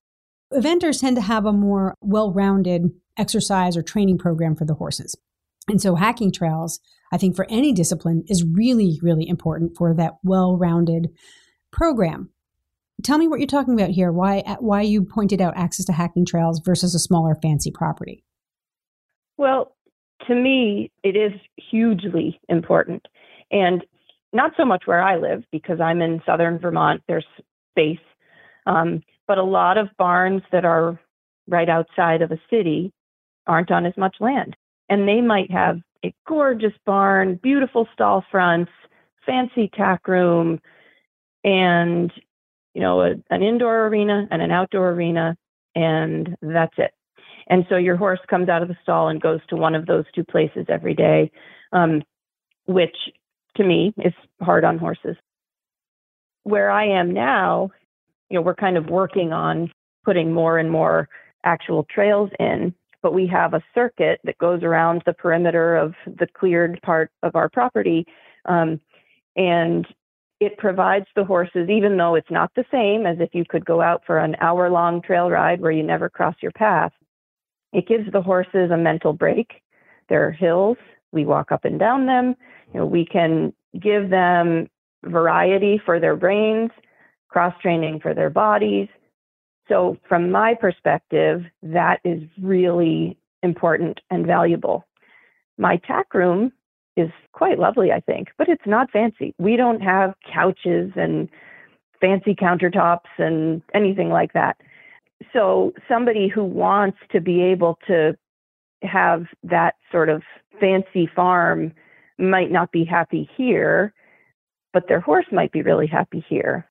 Eventers 0.53 1.01
tend 1.01 1.15
to 1.15 1.21
have 1.21 1.45
a 1.45 1.53
more 1.53 1.95
well 2.01 2.31
rounded 2.31 2.83
exercise 3.17 3.75
or 3.75 3.81
training 3.81 4.17
program 4.17 4.55
for 4.55 4.65
the 4.65 4.75
horses. 4.75 5.15
And 5.67 5.81
so, 5.81 5.95
hacking 5.95 6.31
trails 6.31 6.79
I 7.11 7.17
think 7.17 7.35
for 7.35 7.45
any 7.49 7.73
discipline 7.73 8.23
is 8.27 8.45
really, 8.45 8.99
really 9.01 9.27
important 9.27 9.75
for 9.77 9.93
that 9.95 10.13
well 10.23 10.57
rounded 10.57 11.09
program. 11.71 12.29
Tell 13.03 13.17
me 13.17 13.27
what 13.27 13.39
you're 13.39 13.47
talking 13.47 13.73
about 13.73 13.89
here. 13.89 14.11
Why, 14.11 14.43
why 14.59 14.81
you 14.81 15.03
pointed 15.03 15.41
out 15.41 15.57
access 15.57 15.85
to 15.87 15.93
hacking 15.93 16.25
trails 16.25 16.61
versus 16.63 16.93
a 16.93 16.99
smaller 16.99 17.35
fancy 17.35 17.71
property? 17.71 18.23
Well, 19.37 19.75
to 20.27 20.35
me, 20.35 20.91
it 21.03 21.15
is 21.15 21.31
hugely 21.57 22.39
important. 22.47 23.07
And 23.49 23.83
not 24.33 24.51
so 24.55 24.65
much 24.65 24.83
where 24.85 25.01
I 25.01 25.17
live 25.17 25.43
because 25.51 25.81
I'm 25.81 26.01
in 26.01 26.21
southern 26.25 26.59
Vermont, 26.59 27.01
there's 27.07 27.25
space. 27.71 27.97
Um, 28.67 29.01
but 29.27 29.39
a 29.39 29.43
lot 29.43 29.77
of 29.77 29.87
barns 29.97 30.43
that 30.51 30.63
are 30.63 30.99
right 31.47 31.67
outside 31.67 32.21
of 32.21 32.31
a 32.31 32.39
city 32.49 32.93
aren't 33.47 33.71
on 33.71 33.85
as 33.85 33.97
much 33.97 34.17
land. 34.19 34.55
And 34.91 35.07
they 35.07 35.21
might 35.21 35.49
have 35.49 35.79
a 36.05 36.13
gorgeous 36.27 36.73
barn, 36.85 37.39
beautiful 37.41 37.87
stall 37.93 38.25
fronts, 38.29 38.71
fancy 39.25 39.71
tack 39.73 40.07
room, 40.07 40.59
and 41.43 42.11
you 42.73 42.81
know, 42.81 43.01
a, 43.01 43.11
an 43.29 43.41
indoor 43.41 43.87
arena 43.87 44.27
and 44.31 44.41
an 44.41 44.51
outdoor 44.51 44.91
arena, 44.91 45.35
and 45.75 46.35
that's 46.41 46.73
it. 46.77 46.91
And 47.47 47.65
so 47.69 47.77
your 47.77 47.95
horse 47.97 48.19
comes 48.29 48.49
out 48.49 48.61
of 48.61 48.67
the 48.67 48.77
stall 48.83 49.07
and 49.07 49.21
goes 49.21 49.39
to 49.49 49.55
one 49.55 49.75
of 49.75 49.85
those 49.85 50.05
two 50.13 50.23
places 50.23 50.65
every 50.69 50.93
day, 50.93 51.31
um, 51.73 52.01
which 52.65 52.95
to 53.57 53.63
me 53.63 53.93
is 53.97 54.13
hard 54.41 54.63
on 54.63 54.77
horses. 54.77 55.15
Where 56.43 56.69
I 56.69 56.85
am 56.87 57.13
now, 57.13 57.71
you 58.29 58.35
know, 58.35 58.41
we're 58.41 58.55
kind 58.55 58.77
of 58.77 58.87
working 58.87 59.33
on 59.33 59.71
putting 60.03 60.33
more 60.33 60.57
and 60.57 60.71
more 60.71 61.09
actual 61.43 61.85
trails 61.93 62.29
in, 62.39 62.73
but 63.01 63.13
we 63.13 63.27
have 63.27 63.53
a 63.53 63.63
circuit 63.73 64.19
that 64.23 64.37
goes 64.37 64.63
around 64.63 65.03
the 65.05 65.13
perimeter 65.13 65.75
of 65.75 65.93
the 66.05 66.27
cleared 66.27 66.79
part 66.81 67.11
of 67.23 67.35
our 67.35 67.49
property. 67.49 68.05
Um, 68.45 68.79
and 69.35 69.87
it 70.39 70.57
provides 70.57 71.05
the 71.15 71.23
horses, 71.23 71.69
even 71.69 71.97
though 71.97 72.15
it's 72.15 72.31
not 72.31 72.51
the 72.55 72.65
same 72.71 73.05
as 73.05 73.17
if 73.19 73.29
you 73.33 73.45
could 73.47 73.65
go 73.65 73.81
out 73.81 74.03
for 74.05 74.17
an 74.17 74.35
hour 74.41 74.69
long 74.69 75.01
trail 75.01 75.29
ride 75.29 75.61
where 75.61 75.71
you 75.71 75.83
never 75.83 76.09
cross 76.09 76.35
your 76.41 76.51
path, 76.51 76.91
it 77.73 77.87
gives 77.87 78.11
the 78.11 78.21
horses 78.21 78.71
a 78.71 78.77
mental 78.77 79.13
break. 79.13 79.61
There 80.09 80.27
are 80.27 80.31
hills, 80.31 80.77
we 81.11 81.25
walk 81.25 81.51
up 81.51 81.65
and 81.65 81.79
down 81.79 82.05
them. 82.05 82.35
You 82.73 82.81
know, 82.81 82.85
we 82.85 83.05
can 83.05 83.53
give 83.79 84.09
them 84.09 84.67
variety 85.03 85.81
for 85.85 85.99
their 85.99 86.15
brains, 86.15 86.71
cross 87.29 87.53
training 87.61 87.99
for 88.01 88.13
their 88.13 88.29
bodies. 88.29 88.87
So, 89.71 89.95
from 90.09 90.31
my 90.31 90.53
perspective, 90.53 91.45
that 91.63 92.01
is 92.03 92.21
really 92.41 93.17
important 93.41 94.01
and 94.09 94.27
valuable. 94.27 94.85
My 95.57 95.77
tack 95.77 96.13
room 96.13 96.51
is 96.97 97.09
quite 97.31 97.57
lovely, 97.57 97.89
I 97.89 98.01
think, 98.01 98.31
but 98.37 98.49
it's 98.49 98.65
not 98.65 98.91
fancy. 98.91 99.33
We 99.39 99.55
don't 99.55 99.79
have 99.79 100.13
couches 100.29 100.91
and 100.97 101.29
fancy 102.01 102.35
countertops 102.35 103.07
and 103.17 103.61
anything 103.73 104.09
like 104.09 104.33
that. 104.33 104.57
So, 105.31 105.71
somebody 105.87 106.27
who 106.27 106.43
wants 106.43 106.97
to 107.13 107.21
be 107.21 107.41
able 107.41 107.79
to 107.87 108.17
have 108.83 109.27
that 109.43 109.75
sort 109.89 110.09
of 110.09 110.21
fancy 110.59 111.09
farm 111.15 111.71
might 112.19 112.51
not 112.51 112.73
be 112.73 112.83
happy 112.83 113.29
here, 113.37 113.93
but 114.73 114.89
their 114.89 114.99
horse 114.99 115.27
might 115.31 115.53
be 115.53 115.61
really 115.61 115.87
happy 115.87 116.25
here 116.27 116.69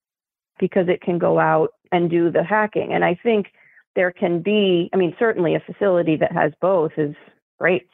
because 0.59 0.89
it 0.89 1.01
can 1.01 1.17
go 1.17 1.39
out 1.39 1.71
and 1.93 2.11
do 2.11 2.31
the 2.31 2.45
hacking. 2.45 2.93
And 2.93 3.05
I 3.05 3.19
think 3.23 3.53
there 3.97 4.13
can 4.13 4.41
be, 4.41 4.89
I 4.93 4.97
mean, 4.97 5.15
certainly 5.19 5.55
a 5.55 5.61
facility 5.61 6.17
that 6.17 6.33
has 6.33 6.53
both 6.61 6.93
is 6.97 7.15
great. 7.59 7.89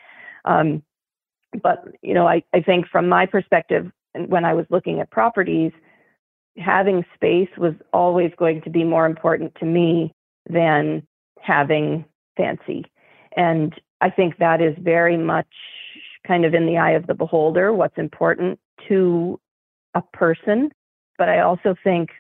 Um, 0.45 0.83
but, 1.63 1.85
you 2.03 2.15
know, 2.15 2.27
I, 2.27 2.43
I 2.53 2.61
think 2.61 2.87
from 2.89 3.09
my 3.09 3.27
perspective, 3.27 3.91
when 4.15 4.45
I 4.45 4.55
was 4.55 4.67
looking 4.71 5.01
at 5.01 5.11
properties, 5.11 5.73
having 6.57 7.05
space 7.15 7.51
was 7.59 7.75
always 7.93 8.33
going 8.39 8.63
to 8.63 8.71
be 8.71 8.85
more 8.85 9.07
important 9.07 9.55
to 9.57 9.67
me 9.67 10.13
than 10.49 11.07
having 11.41 12.05
fancy. 12.37 12.85
And 13.37 13.75
I 14.01 14.11
think 14.11 14.39
that 14.39 14.61
is 14.61 14.75
very 14.79 15.17
much 15.17 15.49
kind 16.27 16.45
of 16.45 16.55
in 16.55 16.67
the 16.67 16.79
eye 16.79 16.93
of 16.93 17.07
the 17.07 17.15
beholder, 17.15 17.73
what's 17.73 17.99
important 17.99 18.59
to 18.89 19.39
a 19.95 20.03
person. 20.13 20.71
But 21.19 21.29
I 21.29 21.41
also 21.41 21.75
think 21.83 22.11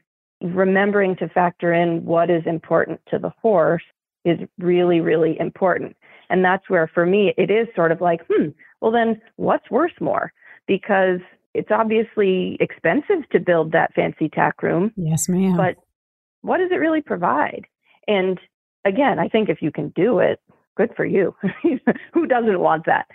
remembering 0.43 1.17
to 1.17 1.29
factor 1.29 1.73
in 1.73 2.05
what 2.05 2.31
is 2.31 2.43
important 2.47 3.01
to 3.11 3.19
the 3.19 3.33
horse 3.41 3.83
is 4.25 4.39
really, 4.59 5.01
really 5.01 5.39
important. 5.39 5.97
And 6.29 6.45
that's 6.45 6.69
where, 6.69 6.91
for 6.93 7.07
me, 7.07 7.33
it 7.39 7.51
is 7.51 7.69
sort 7.75 7.93
of 7.93 8.01
like, 8.01 8.21
hmm, 8.29 8.49
well, 8.81 8.91
then 8.91 9.21
what's 9.37 9.71
worth 9.71 9.99
more? 10.01 10.33
Because 10.67 11.21
it's 11.55 11.71
obviously 11.71 12.57
expensive 12.61 13.29
to 13.33 13.41
build 13.41 13.73
that 13.73 13.95
fancy 13.95 14.29
tack 14.29 14.63
room. 14.63 14.93
Yes, 14.97 15.29
ma'am. 15.29 15.57
But 15.57 15.77
what 16.43 16.59
does 16.59 16.71
it 16.71 16.77
really 16.77 17.01
provide? 17.01 17.67
And 18.07 18.39
again, 18.85 19.19
I 19.19 19.29
think 19.29 19.49
if 19.49 19.63
you 19.63 19.71
can 19.71 19.89
do 19.97 20.19
it, 20.19 20.41
good 20.77 20.91
for 20.97 21.05
you. 21.05 21.35
Who 22.13 22.27
doesn't 22.27 22.61
want 22.61 22.87
that? 22.87 23.07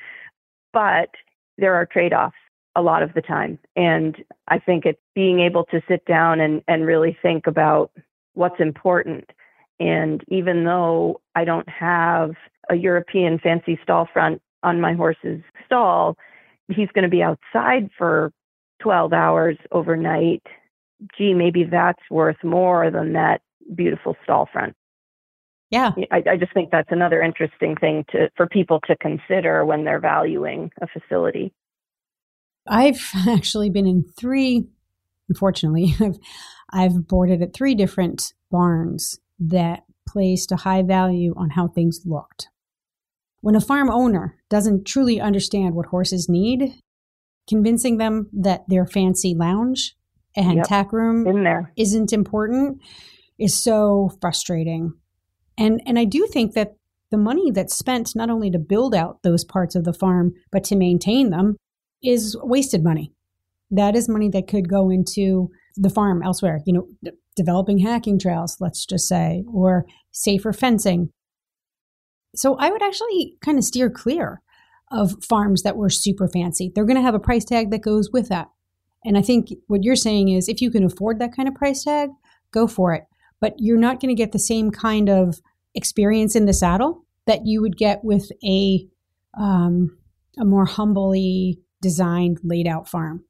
But 0.74 1.10
there 1.58 1.76
are 1.76 1.86
trade 1.86 2.14
offs 2.14 2.36
a 2.76 2.82
lot 2.82 3.04
of 3.04 3.14
the 3.14 3.22
time. 3.22 3.60
And 3.76 4.16
I 4.48 4.60
think 4.60 4.86
it's 4.86 5.02
being 5.14 5.40
able 5.40 5.66
to 5.66 5.82
sit 5.88 6.06
down 6.06 6.40
and, 6.40 6.62
and 6.68 6.86
really 6.86 7.18
think 7.22 7.48
about 7.48 7.92
what's 8.34 8.60
important. 8.60 9.30
And 9.80 10.24
even 10.28 10.64
though 10.64 11.22
I 11.36 11.44
don't 11.44 11.68
have 11.68 12.32
a 12.70 12.76
European 12.76 13.40
fancy 13.40 13.80
stall 13.84 14.08
front 14.12 14.42
on 14.64 14.80
my 14.80 14.94
horse's 14.94 15.42
stall, 15.66 16.18
he's 16.70 16.90
going 16.94 17.04
to 17.04 17.10
be 17.10 17.24
outside 17.24 17.90
for 17.98 18.32
12 18.82 19.12
hours 19.12 19.58
overnight. 19.72 20.44
Gee, 21.18 21.34
maybe 21.34 21.64
that's 21.64 22.02
worth 22.10 22.44
more 22.44 22.92
than 22.92 23.14
that 23.14 23.42
beautiful 23.76 24.16
stall 24.24 24.48
front. 24.52 24.76
Yeah. 25.72 25.92
I, 26.12 26.24
I 26.32 26.38
just 26.38 26.54
think 26.54 26.70
that's 26.70 26.92
another 26.92 27.22
interesting 27.22 27.76
thing 27.76 28.06
to 28.12 28.30
for 28.36 28.46
people 28.46 28.82
to 28.88 28.96
consider 28.98 29.66
when 29.66 29.86
they're 29.86 30.02
valuing 30.02 30.70
a 30.82 30.88
facility. 30.88 31.54
I've 32.72 33.02
actually 33.28 33.70
been 33.70 33.86
in 33.86 34.06
three, 34.18 34.66
unfortunately, 35.30 35.94
I've, 36.02 36.18
I've 36.72 37.08
boarded 37.08 37.44
at 37.44 37.54
three 37.54 37.76
different 37.76 38.34
barns 38.50 39.20
that 39.40 39.84
placed 40.08 40.52
a 40.52 40.58
high 40.58 40.82
value 40.82 41.34
on 41.38 41.52
how 41.52 41.68
things 41.68 42.02
looked. 42.06 42.48
When 43.42 43.56
a 43.56 43.62
farm 43.62 43.90
owner 43.90 44.38
doesn't 44.50 44.86
truly 44.86 45.20
understand 45.20 45.76
what 45.76 45.88
horses 45.88 46.30
need, 46.30 46.76
convincing 47.50 47.98
them 47.98 48.30
that 48.34 48.64
their 48.68 48.86
fancy 48.86 49.36
lounge 49.36 49.96
and 50.36 50.58
yep. 50.58 50.68
tack 50.68 50.94
room 50.94 51.28
in 51.28 51.44
there 51.44 51.74
isn't 51.76 52.14
important 52.14 52.82
is 53.40 53.62
so 53.62 54.12
frustrating. 54.22 54.94
And 55.58 55.82
and 55.86 55.98
I 55.98 56.06
do 56.06 56.28
think 56.28 56.54
that 56.54 56.76
the 57.10 57.18
money 57.18 57.52
that's 57.52 57.76
spent 57.76 58.16
not 58.16 58.30
only 58.30 58.52
to 58.52 58.60
build 58.60 58.94
out 58.96 59.24
those 59.24 59.44
parts 59.44 59.76
of 59.76 59.84
the 59.84 59.94
farm 59.94 60.34
but 60.52 60.64
to 60.66 60.76
maintain 60.76 61.32
them 61.32 61.58
is 62.04 62.38
wasted 62.42 62.84
money. 62.84 63.14
That 63.70 63.96
is 63.96 64.10
money 64.10 64.30
that 64.30 64.48
could 64.48 64.70
go 64.70 64.90
into 64.90 65.50
the 65.76 65.90
farm 65.90 66.22
elsewhere, 66.22 66.60
you 66.66 66.74
know, 66.74 66.88
d- 67.04 67.12
developing 67.36 67.78
hacking 67.78 68.20
trails, 68.20 68.58
let's 68.60 68.86
just 68.86 69.08
say, 69.08 69.44
or 69.52 69.86
safer 70.12 70.52
fencing. 70.52 71.10
So 72.36 72.56
I 72.58 72.70
would 72.70 72.84
actually 72.84 73.38
kind 73.42 73.58
of 73.58 73.64
steer 73.64 73.90
clear 73.90 74.42
of 74.92 75.24
farms 75.24 75.64
that 75.64 75.78
were 75.78 75.90
super 75.90 76.28
fancy. 76.28 76.72
They're 76.74 76.86
going 76.86 76.98
to 76.98 77.02
have 77.02 77.16
a 77.16 77.20
price 77.20 77.46
tag 77.46 77.72
that 77.72 77.82
goes 77.82 78.10
with 78.12 78.28
that. 78.30 78.50
And 79.06 79.18
I 79.18 79.22
think 79.22 79.50
what 79.68 79.84
you're 79.84 79.96
saying 79.96 80.30
is 80.30 80.50
if 80.50 80.62
you 80.62 80.70
can 80.70 80.84
afford 80.84 81.20
that 81.20 81.36
kind 81.36 81.48
of 81.48 81.56
price 81.56 81.84
tag, 81.84 82.10
go 82.52 82.68
for 82.68 82.94
it 82.94 83.04
but 83.42 83.56
you're 83.58 83.78
not 83.78 84.00
going 84.00 84.16
to 84.16 84.22
get 84.22 84.32
the 84.32 84.40
same 84.40 84.72
kind 84.72 85.10
of 85.10 85.42
experience 85.76 86.36
in 86.36 86.46
the 86.46 86.54
saddle 86.54 87.04
that 87.26 87.42
you 87.44 87.60
would 87.60 87.76
get 87.76 88.04
with 88.04 88.32
a 88.46 88.88
um, 89.38 89.98
a 90.40 90.46
more 90.46 90.66
humbly 90.66 91.60
designed, 91.82 92.40
laid 92.44 92.68
out 92.68 92.88
farm. 92.88 93.24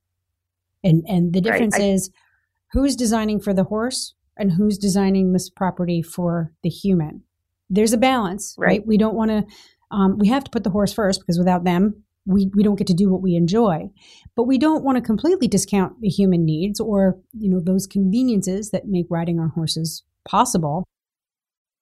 And 0.83 1.03
and 1.07 1.33
the 1.33 1.41
difference 1.41 1.77
right. 1.77 1.85
I, 1.85 1.91
is 1.91 2.11
who's 2.71 2.95
designing 2.95 3.39
for 3.39 3.53
the 3.53 3.65
horse 3.65 4.13
and 4.37 4.51
who's 4.51 4.77
designing 4.77 5.33
this 5.33 5.49
property 5.49 6.01
for 6.01 6.53
the 6.63 6.69
human. 6.69 7.23
There's 7.69 7.93
a 7.93 7.97
balance, 7.97 8.55
right? 8.57 8.67
right? 8.67 8.87
We 8.87 8.97
don't 8.97 9.15
want 9.15 9.31
to. 9.31 9.45
Um, 9.91 10.17
we 10.17 10.29
have 10.29 10.43
to 10.45 10.51
put 10.51 10.63
the 10.63 10.69
horse 10.69 10.93
first 10.93 11.19
because 11.19 11.37
without 11.37 11.65
them, 11.65 12.03
we, 12.25 12.49
we 12.53 12.63
don't 12.63 12.77
get 12.77 12.87
to 12.87 12.93
do 12.93 13.09
what 13.09 13.21
we 13.21 13.35
enjoy 13.35 13.89
but 14.35 14.43
we 14.43 14.57
don't 14.57 14.83
want 14.83 14.97
to 14.97 15.01
completely 15.01 15.47
discount 15.47 15.99
the 16.01 16.07
human 16.07 16.45
needs 16.45 16.79
or 16.79 17.19
you 17.33 17.49
know 17.49 17.59
those 17.59 17.87
conveniences 17.87 18.71
that 18.71 18.87
make 18.87 19.07
riding 19.09 19.39
our 19.39 19.49
horses 19.49 20.03
possible 20.23 20.87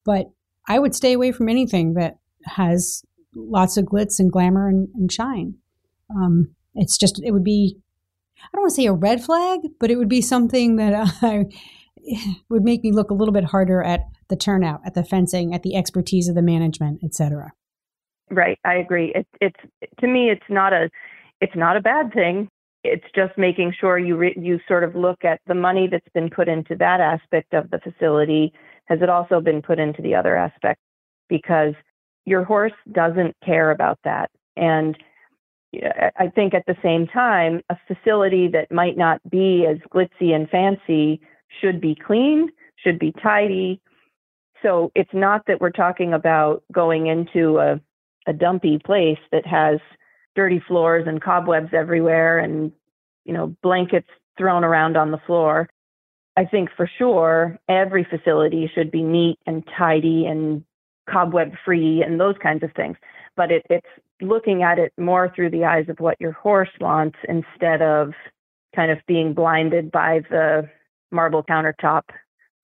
but 0.04 0.30
i 0.68 0.78
would 0.78 0.94
stay 0.94 1.12
away 1.12 1.30
from 1.30 1.48
anything 1.48 1.94
that 1.94 2.18
has 2.44 3.02
lots 3.34 3.76
of 3.76 3.84
glitz 3.84 4.18
and 4.18 4.32
glamour 4.32 4.68
and, 4.68 4.88
and 4.94 5.12
shine 5.12 5.54
um, 6.16 6.54
it's 6.74 6.98
just 6.98 7.20
it 7.24 7.32
would 7.32 7.44
be 7.44 7.76
i 8.38 8.48
don't 8.52 8.62
want 8.62 8.70
to 8.70 8.74
say 8.74 8.86
a 8.86 8.92
red 8.92 9.22
flag 9.22 9.60
but 9.78 9.90
it 9.90 9.96
would 9.96 10.08
be 10.08 10.22
something 10.22 10.76
that 10.76 10.94
I, 11.22 11.46
would 12.48 12.62
make 12.62 12.82
me 12.82 12.92
look 12.92 13.10
a 13.10 13.14
little 13.14 13.34
bit 13.34 13.44
harder 13.44 13.82
at 13.82 14.00
the 14.28 14.36
turnout 14.36 14.80
at 14.86 14.94
the 14.94 15.04
fencing 15.04 15.54
at 15.54 15.62
the 15.62 15.76
expertise 15.76 16.28
of 16.28 16.34
the 16.34 16.42
management 16.42 17.00
etc 17.04 17.52
Right, 18.30 18.58
I 18.64 18.74
agree. 18.74 19.12
It, 19.14 19.26
it's 19.40 19.60
to 19.98 20.06
me, 20.06 20.30
it's 20.30 20.48
not 20.48 20.72
a, 20.72 20.88
it's 21.40 21.56
not 21.56 21.76
a 21.76 21.80
bad 21.80 22.12
thing. 22.12 22.48
It's 22.84 23.04
just 23.14 23.36
making 23.36 23.74
sure 23.78 23.98
you 23.98 24.16
re, 24.16 24.34
you 24.40 24.60
sort 24.68 24.84
of 24.84 24.94
look 24.94 25.24
at 25.24 25.40
the 25.46 25.54
money 25.54 25.88
that's 25.90 26.08
been 26.14 26.30
put 26.30 26.48
into 26.48 26.76
that 26.76 27.00
aspect 27.00 27.52
of 27.52 27.70
the 27.70 27.80
facility. 27.80 28.52
Has 28.86 29.00
it 29.02 29.10
also 29.10 29.40
been 29.40 29.62
put 29.62 29.78
into 29.78 30.00
the 30.00 30.14
other 30.14 30.36
aspect? 30.36 30.80
Because 31.28 31.74
your 32.24 32.44
horse 32.44 32.72
doesn't 32.92 33.34
care 33.44 33.70
about 33.70 33.98
that, 34.04 34.30
and 34.56 34.96
I 35.72 36.28
think 36.34 36.54
at 36.54 36.66
the 36.66 36.76
same 36.82 37.06
time, 37.06 37.62
a 37.70 37.76
facility 37.86 38.48
that 38.48 38.72
might 38.72 38.96
not 38.96 39.20
be 39.30 39.66
as 39.66 39.78
glitzy 39.94 40.34
and 40.34 40.48
fancy 40.50 41.20
should 41.60 41.80
be 41.80 41.94
clean, 41.94 42.50
should 42.76 42.98
be 42.98 43.12
tidy. 43.22 43.80
So 44.62 44.90
it's 44.94 45.12
not 45.12 45.46
that 45.46 45.60
we're 45.60 45.70
talking 45.70 46.12
about 46.12 46.64
going 46.72 47.06
into 47.06 47.58
a, 47.58 47.80
a 48.26 48.32
dumpy 48.32 48.78
place 48.78 49.18
that 49.32 49.46
has 49.46 49.78
dirty 50.34 50.62
floors 50.66 51.06
and 51.06 51.22
cobwebs 51.22 51.72
everywhere 51.72 52.38
and, 52.38 52.72
you 53.24 53.32
know, 53.32 53.54
blankets 53.62 54.08
thrown 54.36 54.64
around 54.64 54.96
on 54.96 55.12
the 55.12 55.20
floor. 55.26 55.68
I 56.36 56.44
think 56.46 56.70
for 56.76 56.90
sure 56.98 57.58
every 57.68 58.04
facility 58.04 58.70
should 58.74 58.90
be 58.90 59.02
neat 59.02 59.38
and 59.46 59.64
tidy 59.78 60.26
and 60.26 60.64
cobweb 61.08 61.52
free 61.64 62.02
and 62.02 62.20
those 62.20 62.36
kinds 62.42 62.62
of 62.62 62.72
things. 62.72 62.96
But 63.36 63.52
it, 63.52 63.66
it's 63.70 63.86
looking 64.20 64.62
at 64.62 64.78
it 64.78 64.92
more 64.98 65.32
through 65.34 65.50
the 65.50 65.64
eyes 65.64 65.88
of 65.88 65.98
what 65.98 66.20
your 66.20 66.32
horse 66.32 66.70
wants 66.80 67.18
instead 67.28 67.82
of 67.82 68.12
kind 68.74 68.90
of 68.90 68.98
being 69.06 69.34
blinded 69.34 69.90
by 69.90 70.20
the 70.30 70.68
marble 71.10 71.42
countertop 71.42 72.02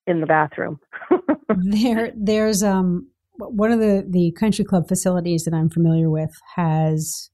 in 0.07 0.20
the 0.20 0.26
bathroom. 0.26 0.78
there, 1.57 2.12
there's 2.16 2.62
um 2.62 3.09
one 3.38 3.72
of 3.72 3.80
the 3.80 4.07
the 4.09 4.32
country 4.32 4.64
club 4.64 4.88
facilities 4.88 5.44
that 5.44 5.54
I'm 5.54 5.70
familiar 5.70 6.09
with 6.09 6.30
has 6.54 7.30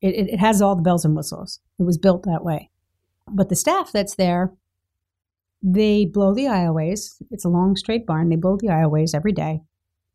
it, 0.00 0.28
it 0.28 0.38
has 0.38 0.62
all 0.62 0.76
the 0.76 0.82
bells 0.82 1.04
and 1.04 1.16
whistles. 1.16 1.60
It 1.78 1.84
was 1.84 1.98
built 1.98 2.24
that 2.24 2.44
way, 2.44 2.70
but 3.28 3.48
the 3.48 3.56
staff 3.56 3.92
that's 3.92 4.16
there, 4.16 4.52
they 5.62 6.04
blow 6.04 6.34
the 6.34 6.44
aisleways. 6.44 7.22
It's 7.30 7.44
a 7.44 7.48
long 7.50 7.76
straight 7.76 8.06
barn. 8.06 8.28
They 8.28 8.36
blow 8.36 8.56
the 8.56 8.68
aisleways 8.68 9.14
every 9.14 9.32
day, 9.32 9.60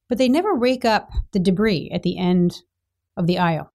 but 0.09 0.17
they 0.17 0.29
never 0.29 0.53
rake 0.53 0.85
up 0.85 1.09
the 1.31 1.39
debris 1.39 1.89
at 1.93 2.03
the 2.03 2.17
end 2.17 2.61
of 3.17 3.27
the 3.27 3.37
aisle. 3.37 3.71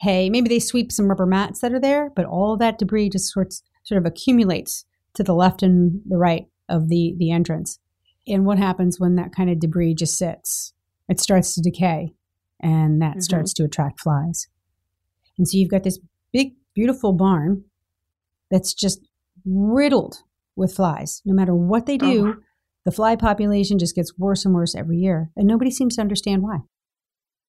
Hey, 0.00 0.28
maybe 0.28 0.48
they 0.48 0.58
sweep 0.58 0.92
some 0.92 1.08
rubber 1.08 1.26
mats 1.26 1.60
that 1.60 1.72
are 1.72 1.80
there, 1.80 2.10
but 2.14 2.26
all 2.26 2.56
that 2.58 2.78
debris 2.78 3.10
just 3.10 3.32
sorts 3.32 3.62
sort 3.84 3.98
of 3.98 4.06
accumulates 4.06 4.84
to 5.14 5.22
the 5.22 5.34
left 5.34 5.62
and 5.62 6.02
the 6.06 6.18
right 6.18 6.46
of 6.68 6.88
the 6.88 7.14
the 7.18 7.30
entrance. 7.30 7.78
And 8.26 8.44
what 8.44 8.58
happens 8.58 8.98
when 8.98 9.14
that 9.14 9.34
kind 9.34 9.48
of 9.48 9.60
debris 9.60 9.94
just 9.94 10.18
sits? 10.18 10.72
It 11.08 11.20
starts 11.20 11.54
to 11.54 11.62
decay, 11.62 12.14
and 12.60 13.00
that 13.00 13.12
mm-hmm. 13.12 13.20
starts 13.20 13.54
to 13.54 13.64
attract 13.64 14.00
flies. 14.00 14.48
And 15.38 15.48
so 15.48 15.56
you've 15.56 15.70
got 15.70 15.84
this 15.84 16.00
big, 16.32 16.54
beautiful 16.74 17.12
barn 17.12 17.64
that's 18.50 18.74
just 18.74 19.06
riddled 19.44 20.18
with 20.56 20.74
flies. 20.74 21.22
No 21.24 21.34
matter 21.34 21.54
what 21.54 21.86
they 21.86 21.96
do, 21.96 22.28
oh. 22.28 22.42
the 22.84 22.90
fly 22.90 23.14
population 23.16 23.78
just 23.78 23.94
gets 23.94 24.18
worse 24.18 24.44
and 24.44 24.54
worse 24.54 24.74
every 24.74 24.98
year, 24.98 25.30
and 25.36 25.46
nobody 25.46 25.70
seems 25.70 25.96
to 25.96 26.02
understand 26.02 26.42
why. 26.42 26.58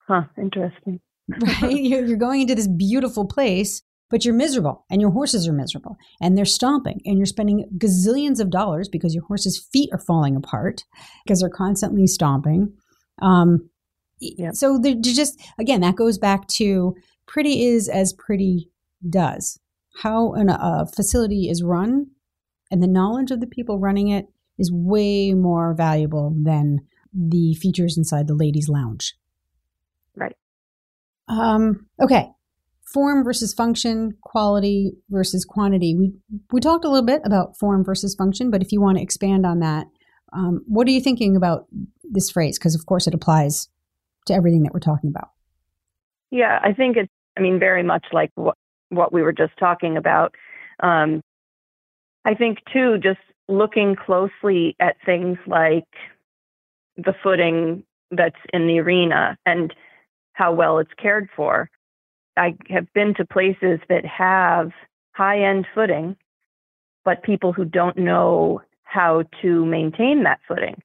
Huh, 0.08 0.24
interesting. 0.38 1.02
right? 1.62 1.76
You're 1.76 2.18
going 2.18 2.42
into 2.42 2.56
this 2.56 2.68
beautiful 2.68 3.26
place, 3.26 3.82
but 4.10 4.24
you're 4.24 4.34
miserable, 4.34 4.86
and 4.90 5.02
your 5.02 5.12
horses 5.12 5.48
are 5.48 5.54
miserable, 5.54 5.98
and 6.22 6.38
they're 6.38 6.46
stomping, 6.46 7.02
and 7.06 7.18
you're 7.18 7.26
spending 7.26 7.70
gazillions 7.78 8.40
of 8.40 8.50
dollars 8.50 8.88
because 8.88 9.14
your 9.14 9.26
horse's 9.26 9.68
feet 9.72 9.90
are 9.92 10.00
falling 10.00 10.36
apart 10.36 10.84
because 11.26 11.42
they're 11.42 11.50
constantly 11.50 12.08
stomping. 12.08 12.74
Um, 13.22 13.70
yep. 14.20 14.56
So 14.56 14.78
they're 14.78 14.96
just, 14.96 15.40
again, 15.60 15.82
that 15.82 15.96
goes 15.96 16.18
back 16.18 16.48
to 16.50 16.96
pretty 17.28 17.66
is 17.66 17.90
as 17.90 18.14
pretty 18.14 18.70
does. 19.08 19.60
How 20.02 20.34
an, 20.34 20.50
a 20.50 20.86
facility 20.96 21.50
is 21.50 21.64
run 21.64 22.08
and 22.72 22.82
the 22.82 22.88
knowledge 22.88 23.32
of 23.32 23.40
the 23.40 23.48
people 23.48 23.80
running 23.80 24.10
it 24.10 24.28
is 24.58 24.72
way 24.72 25.34
more 25.34 25.74
valuable 25.74 26.36
than 26.44 26.80
the 27.14 27.54
features 27.56 27.98
inside 27.98 28.28
the 28.28 28.36
ladies' 28.36 28.70
lounge. 28.70 29.16
Um, 31.28 31.88
okay. 32.02 32.30
Form 32.94 33.24
versus 33.24 33.54
function, 33.54 34.18
quality 34.22 34.94
versus 35.10 35.44
quantity. 35.44 35.94
We 35.96 36.14
we 36.52 36.62
talked 36.62 36.86
a 36.86 36.90
little 36.90 37.06
bit 37.06 37.22
about 37.26 37.58
form 37.58 37.84
versus 37.84 38.16
function, 38.16 38.50
but 38.50 38.62
if 38.62 38.72
you 38.72 38.80
want 38.80 38.98
to 38.98 39.04
expand 39.04 39.46
on 39.46 39.60
that, 39.60 39.88
um, 40.32 40.64
what 40.68 40.88
are 40.88 40.92
you 40.92 41.02
thinking 41.02 41.36
about 41.36 41.66
this 42.04 42.30
phrase? 42.30 42.58
Because 42.58 42.76
of 42.76 42.86
course 42.86 43.06
it 43.06 43.14
applies 43.14 43.68
to 44.28 44.34
everything 44.34 44.64
that 44.64 44.74
we're 44.74 44.80
talking 44.80 45.10
about. 45.10 45.30
Yeah, 46.32 46.60
I 46.62 46.74
think 46.74 46.96
it's. 46.98 47.12
I 47.38 47.42
mean, 47.42 47.60
very 47.60 47.84
much 47.84 48.06
like 48.14 48.32
what 48.36 48.56
what 48.90 49.12
we 49.12 49.22
were 49.22 49.34
just 49.34 49.54
talking 49.60 49.98
about. 49.98 50.34
Um, 50.82 51.22
I 52.26 52.36
think 52.36 52.60
too, 52.72 52.98
just 52.98 53.20
looking 53.48 53.96
closely 53.96 54.76
at 54.80 54.96
things 55.06 55.38
like 55.46 55.86
the 56.98 57.14
footing 57.24 57.84
that's 58.12 58.40
in 58.54 58.68
the 58.68 58.80
arena 58.80 59.38
and 59.46 59.74
how 60.38 60.54
well 60.54 60.78
it's 60.78 60.94
cared 61.02 61.28
for. 61.36 61.70
I 62.38 62.56
have 62.70 62.86
been 62.94 63.16
to 63.16 63.26
places 63.26 63.80
that 63.90 64.06
have 64.06 64.72
high 65.14 65.42
end 65.42 65.66
footing, 65.74 66.16
but 67.04 67.24
people 67.24 67.52
who 67.52 67.66
don't 67.66 67.98
know 67.98 68.62
how 68.84 69.24
to 69.42 69.66
maintain 69.66 70.24
that 70.24 70.40
footing. 70.48 70.80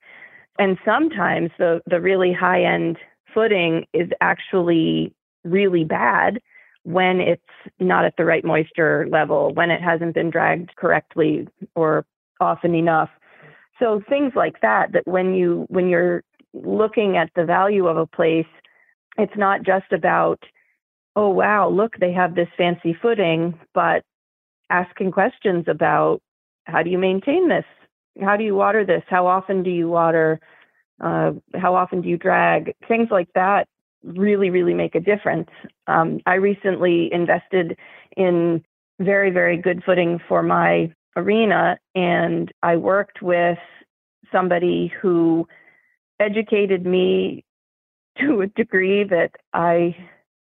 And 0.58 0.78
sometimes 0.86 1.50
the, 1.58 1.82
the 1.86 2.00
really 2.00 2.32
high 2.32 2.64
end 2.64 2.96
footing 3.34 3.84
is 3.92 4.08
actually 4.22 5.12
really 5.44 5.84
bad 5.84 6.40
when 6.84 7.20
it's 7.20 7.42
not 7.78 8.06
at 8.06 8.14
the 8.16 8.24
right 8.24 8.44
moisture 8.44 9.06
level, 9.10 9.52
when 9.52 9.70
it 9.70 9.82
hasn't 9.82 10.14
been 10.14 10.30
dragged 10.30 10.74
correctly 10.76 11.46
or 11.74 12.06
often 12.40 12.74
enough. 12.74 13.10
So 13.78 14.00
things 14.08 14.32
like 14.34 14.62
that 14.62 14.92
that 14.92 15.06
when 15.06 15.34
you 15.34 15.66
when 15.68 15.88
you're 15.88 16.24
looking 16.54 17.16
at 17.18 17.30
the 17.36 17.44
value 17.44 17.86
of 17.86 17.98
a 17.98 18.06
place 18.06 18.46
it's 19.18 19.36
not 19.36 19.62
just 19.62 19.92
about, 19.92 20.42
oh, 21.16 21.28
wow, 21.28 21.68
look, 21.68 21.96
they 21.98 22.12
have 22.12 22.34
this 22.34 22.48
fancy 22.56 22.96
footing, 23.00 23.58
but 23.74 24.02
asking 24.70 25.12
questions 25.12 25.64
about 25.68 26.20
how 26.64 26.82
do 26.82 26.90
you 26.90 26.98
maintain 26.98 27.48
this? 27.48 27.64
How 28.20 28.36
do 28.36 28.44
you 28.44 28.54
water 28.54 28.84
this? 28.84 29.02
How 29.08 29.26
often 29.26 29.62
do 29.62 29.70
you 29.70 29.88
water? 29.88 30.40
Uh, 31.00 31.32
how 31.54 31.74
often 31.74 32.00
do 32.02 32.08
you 32.08 32.16
drag? 32.16 32.74
Things 32.88 33.08
like 33.10 33.28
that 33.34 33.68
really, 34.04 34.50
really 34.50 34.74
make 34.74 34.94
a 34.94 35.00
difference. 35.00 35.48
Um, 35.86 36.20
I 36.26 36.34
recently 36.34 37.12
invested 37.12 37.76
in 38.16 38.64
very, 39.00 39.30
very 39.30 39.56
good 39.56 39.82
footing 39.84 40.20
for 40.28 40.42
my 40.42 40.92
arena, 41.16 41.78
and 41.94 42.50
I 42.62 42.76
worked 42.76 43.22
with 43.22 43.58
somebody 44.30 44.92
who 45.00 45.46
educated 46.20 46.86
me 46.86 47.44
to 48.20 48.42
a 48.42 48.46
degree 48.46 49.04
that 49.04 49.32
I 49.52 49.96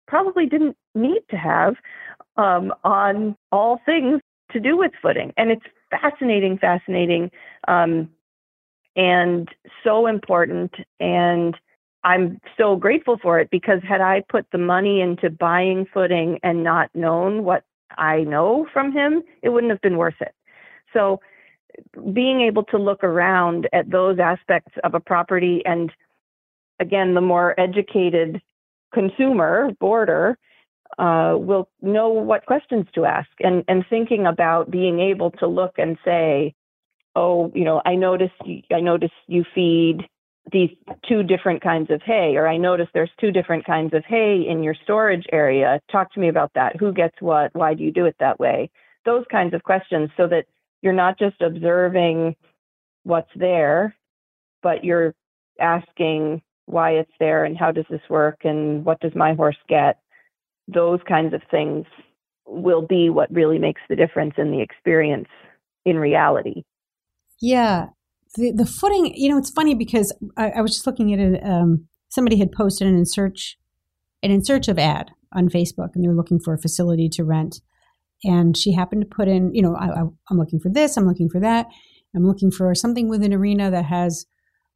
probably 0.07 0.47
didn't 0.47 0.77
need 0.95 1.23
to 1.31 1.37
have 1.37 1.75
um, 2.37 2.73
on 2.85 3.37
all 3.53 3.81
things 3.85 4.21
to 4.53 4.61
do 4.61 4.77
with 4.77 4.93
footing. 5.03 5.33
And 5.37 5.51
it's 5.51 5.65
fascinating, 5.91 6.59
fascinating, 6.59 7.31
um, 7.67 8.11
and 8.97 9.49
so 9.85 10.07
important. 10.07 10.75
And 10.99 11.57
I'm 12.05 12.41
so 12.57 12.77
grateful 12.77 13.19
for 13.21 13.39
it 13.39 13.51
because 13.51 13.81
had 13.87 14.01
I 14.01 14.23
put 14.29 14.47
the 14.51 14.59
money 14.59 15.01
into 15.01 15.31
buying 15.31 15.87
footing 15.93 16.39
and 16.43 16.65
not 16.65 16.91
known 16.95 17.45
what 17.45 17.65
I 17.97 18.21
know 18.21 18.67
from 18.73 18.93
him, 18.93 19.23
it 19.43 19.51
wouldn't 19.51 19.71
have 19.71 19.81
been 19.81 19.99
worth 19.99 20.21
it. 20.21 20.35
So 20.93 21.21
being 22.13 22.41
able 22.41 22.65
to 22.65 22.79
look 22.79 23.05
around 23.05 23.69
at 23.73 23.91
those 23.91 24.19
aspects 24.19 24.73
of 24.85 24.95
a 24.95 25.01
property 25.01 25.63
and 25.65 25.93
again, 26.81 27.15
the 27.15 27.21
more 27.21 27.59
educated 27.59 28.41
consumer, 28.93 29.71
boarder, 29.81 30.39
uh, 30.99 31.35
will 31.39 31.69
know 31.83 32.09
what 32.09 32.47
questions 32.47 32.87
to 32.95 33.05
ask 33.05 33.29
and, 33.41 33.65
and 33.69 33.85
thinking 33.89 34.27
about 34.27 34.71
being 34.71 35.01
able 35.01 35.31
to 35.31 35.47
look 35.47 35.75
and 35.79 35.99
say, 36.05 36.55
oh, 37.15 37.53
you 37.55 37.65
know, 37.65 37.83
I 37.85 37.95
noticed, 37.95 38.35
I 38.73 38.81
noticed 38.81 39.13
you 39.27 39.45
feed 39.55 40.09
these 40.51 40.71
two 41.07 41.23
different 41.23 41.63
kinds 41.63 41.91
of 41.91 42.01
hay, 42.03 42.37
or 42.37 42.49
I 42.49 42.57
notice 42.57 42.89
there's 42.95 43.11
two 43.21 43.31
different 43.31 43.67
kinds 43.67 43.93
of 43.93 44.05
hay 44.07 44.47
in 44.49 44.63
your 44.63 44.75
storage 44.83 45.27
area. 45.31 45.81
Talk 45.93 46.13
to 46.15 46.21
me 46.21 46.29
about 46.29 46.53
that. 46.55 46.77
Who 46.77 46.93
gets 46.93 47.21
what? 47.21 47.55
Why 47.55 47.75
do 47.75 47.85
you 47.85 47.93
do 47.93 48.07
it 48.07 48.17
that 48.21 48.41
way? 48.41 48.71
Those 49.05 49.25
kinds 49.31 49.53
of 49.53 49.63
questions 49.63 50.11
so 50.17 50.27
that 50.29 50.47
you're 50.81 50.93
not 50.93 51.19
just 51.19 51.41
observing 51.43 52.37
what's 53.03 53.31
there, 53.37 53.95
but 54.63 54.85
you're 54.85 55.15
asking 55.61 56.43
why 56.69 56.93
it's 56.93 57.13
there 57.19 57.45
and 57.45 57.57
how 57.57 57.73
does 57.73 57.87
this 57.91 58.01
work 58.11 58.41
and 58.45 58.85
what 58.85 59.01
does 59.01 59.15
my 59.15 59.35
horse 59.35 59.57
get 59.69 59.99
those 60.69 61.01
kinds 61.09 61.33
of 61.33 61.41
things 61.51 61.87
will 62.47 62.83
be 62.83 63.09
what 63.11 63.33
really 63.33 63.59
makes 63.59 63.81
the 63.89 63.97
difference 63.97 64.35
in 64.37 64.51
the 64.51 64.61
experience 64.61 65.29
in 65.85 65.97
reality. 65.97 66.63
Yeah. 67.41 67.87
The, 68.37 68.53
the 68.53 68.67
footing 68.67 69.15
you 69.17 69.31
know 69.31 69.39
it's 69.39 69.51
funny 69.51 69.75
because 69.75 70.15
i, 70.37 70.51
I 70.51 70.61
was 70.61 70.73
just 70.73 70.87
looking 70.87 71.15
at 71.15 71.19
it 71.19 71.43
um, 71.43 71.89
somebody 72.11 72.39
had 72.39 72.53
posted 72.53 72.87
an 72.87 72.95
in 72.95 73.07
search 73.07 73.57
an 74.23 74.31
in 74.31 74.45
search 74.45 74.69
of 74.69 74.79
ad 74.79 75.13
on 75.33 75.49
facebook 75.49 75.95
and 75.95 76.05
they 76.05 76.09
were 76.09 76.15
looking 76.15 76.39
for 76.39 76.53
a 76.53 76.61
facility 76.61 77.09
to 77.09 77.25
rent. 77.25 77.63
And 78.25 78.55
she 78.55 78.75
happened 78.75 79.01
to 79.01 79.07
put 79.17 79.29
in 79.29 79.55
you 79.55 79.63
know 79.63 79.75
I, 79.75 79.87
I, 79.87 80.03
i'm 80.31 80.37
looking 80.37 80.61
for 80.61 80.69
this 80.69 80.99
i'm 80.99 81.07
looking 81.07 81.31
for 81.31 81.41
that. 81.41 81.69
I'm 82.15 82.27
looking 82.27 82.51
for 82.51 82.75
something 82.75 83.09
with 83.09 83.23
an 83.23 83.33
arena 83.33 83.71
that 83.71 83.87
has 83.87 84.27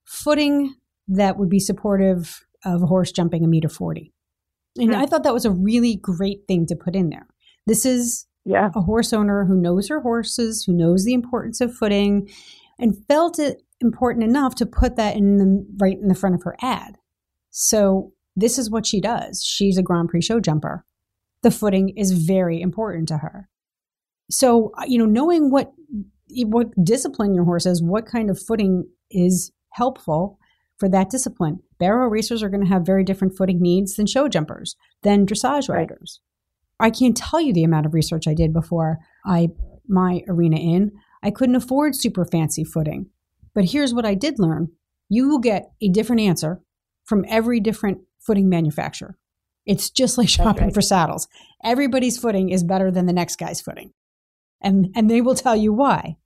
footing 0.05 0.75
that 1.09 1.39
would 1.39 1.49
be 1.49 1.59
supportive 1.59 2.45
of 2.65 2.83
a 2.83 2.87
horse 2.87 3.13
jumping 3.13 3.45
a 3.45 3.49
meter 3.49 3.69
40. 3.69 4.13
And 4.79 4.91
mm. 4.91 4.95
I 4.95 5.07
thought 5.07 5.25
that 5.25 5.35
was 5.35 5.45
a 5.45 5.51
really 5.51 5.97
great 5.97 6.47
thing 6.49 6.67
to 6.67 6.77
put 6.77 6.95
in 6.95 7.11
there. 7.11 7.27
This 7.67 7.85
is 7.85 8.27
yeah. 8.45 8.71
a 8.75 8.81
horse 8.81 9.13
owner 9.13 9.45
who 9.45 9.61
knows 9.61 9.89
her 9.89 10.01
horses, 10.01 10.65
who 10.65 10.73
knows 10.73 11.05
the 11.05 11.15
importance 11.15 11.61
of 11.61 11.75
footing, 11.75 12.29
and 12.79 12.97
felt 13.07 13.39
it 13.39 13.63
important 13.81 14.25
enough 14.25 14.55
to 14.57 14.67
put 14.67 14.97
that 14.97 15.17
in 15.17 15.37
the 15.39 15.67
right 15.79 15.99
in 15.99 16.09
the 16.09 16.15
front 16.15 16.35
of 16.35 16.43
her 16.45 16.57
ad. 16.63 16.97
So 17.51 18.13
this 18.37 18.59
is 18.59 18.71
what 18.71 18.87
she 18.87 19.01
does. 19.01 19.45
She's 19.45 19.77
a 19.77 19.83
Grand 19.83 20.09
Prix 20.09 20.23
show 20.23 20.41
jumper. 20.41 20.85
The 21.43 21.51
footing 21.51 21.91
is 21.91 22.13
very 22.13 22.61
important 22.61 23.09
to 23.09 23.19
her. 23.19 23.49
So, 24.31 24.73
uh, 24.79 24.85
you 24.87 24.99
know, 24.99 25.07
knowing 25.07 25.51
what 25.51 25.73
what 26.47 26.69
discipline 26.83 27.35
your 27.35 27.45
horse 27.45 27.67
is, 27.67 27.83
what 27.83 28.07
kind 28.07 28.31
of 28.31 28.41
footing 28.41 28.89
is 29.11 29.53
helpful 29.71 30.39
for 30.83 30.89
that 30.89 31.11
discipline. 31.11 31.61
Barrel 31.79 32.09
racers 32.09 32.43
are 32.43 32.49
going 32.49 32.65
to 32.65 32.69
have 32.69 32.85
very 32.85 33.05
different 33.05 33.37
footing 33.37 33.63
needs 33.63 33.95
than 33.95 34.05
show 34.05 34.27
jumpers, 34.27 34.75
than 35.03 35.25
dressage 35.25 35.69
riders. 35.69 36.21
Right. 36.81 36.89
I 36.89 36.91
can't 36.91 37.17
tell 37.17 37.41
you 37.41 37.53
the 37.53 37.63
amount 37.63 37.87
of 37.87 37.95
research 37.95 38.27
I 38.27 38.35
did 38.35 38.53
before 38.53 38.99
I 39.25 39.51
my 39.87 40.23
arena 40.27 40.57
in. 40.57 40.91
I 41.23 41.31
couldn't 41.31 41.55
afford 41.55 41.95
super 41.95 42.25
fancy 42.25 42.65
footing. 42.65 43.11
But 43.55 43.67
here's 43.67 43.95
what 43.95 44.05
I 44.05 44.15
did 44.15 44.41
learn. 44.41 44.73
You 45.09 45.29
will 45.29 45.39
get 45.39 45.71
a 45.81 45.89
different 45.89 46.23
answer 46.23 46.61
from 47.05 47.25
every 47.29 47.61
different 47.61 47.99
footing 48.19 48.49
manufacturer. 48.49 49.17
It's 49.65 49.89
just 49.89 50.19
like 50.19 50.29
shopping 50.29 50.65
right. 50.65 50.75
for 50.75 50.83
saddles. 50.83 51.29
Everybody's 51.63 52.19
footing 52.19 52.49
is 52.49 52.65
better 52.65 52.91
than 52.91 53.07
the 53.07 53.13
next 53.13 53.37
guy's 53.37 53.61
footing. 53.61 53.93
And 54.61 54.89
and 54.97 55.09
they 55.09 55.21
will 55.21 55.37
tell 55.37 55.55
you 55.55 55.73
why. 55.73 56.17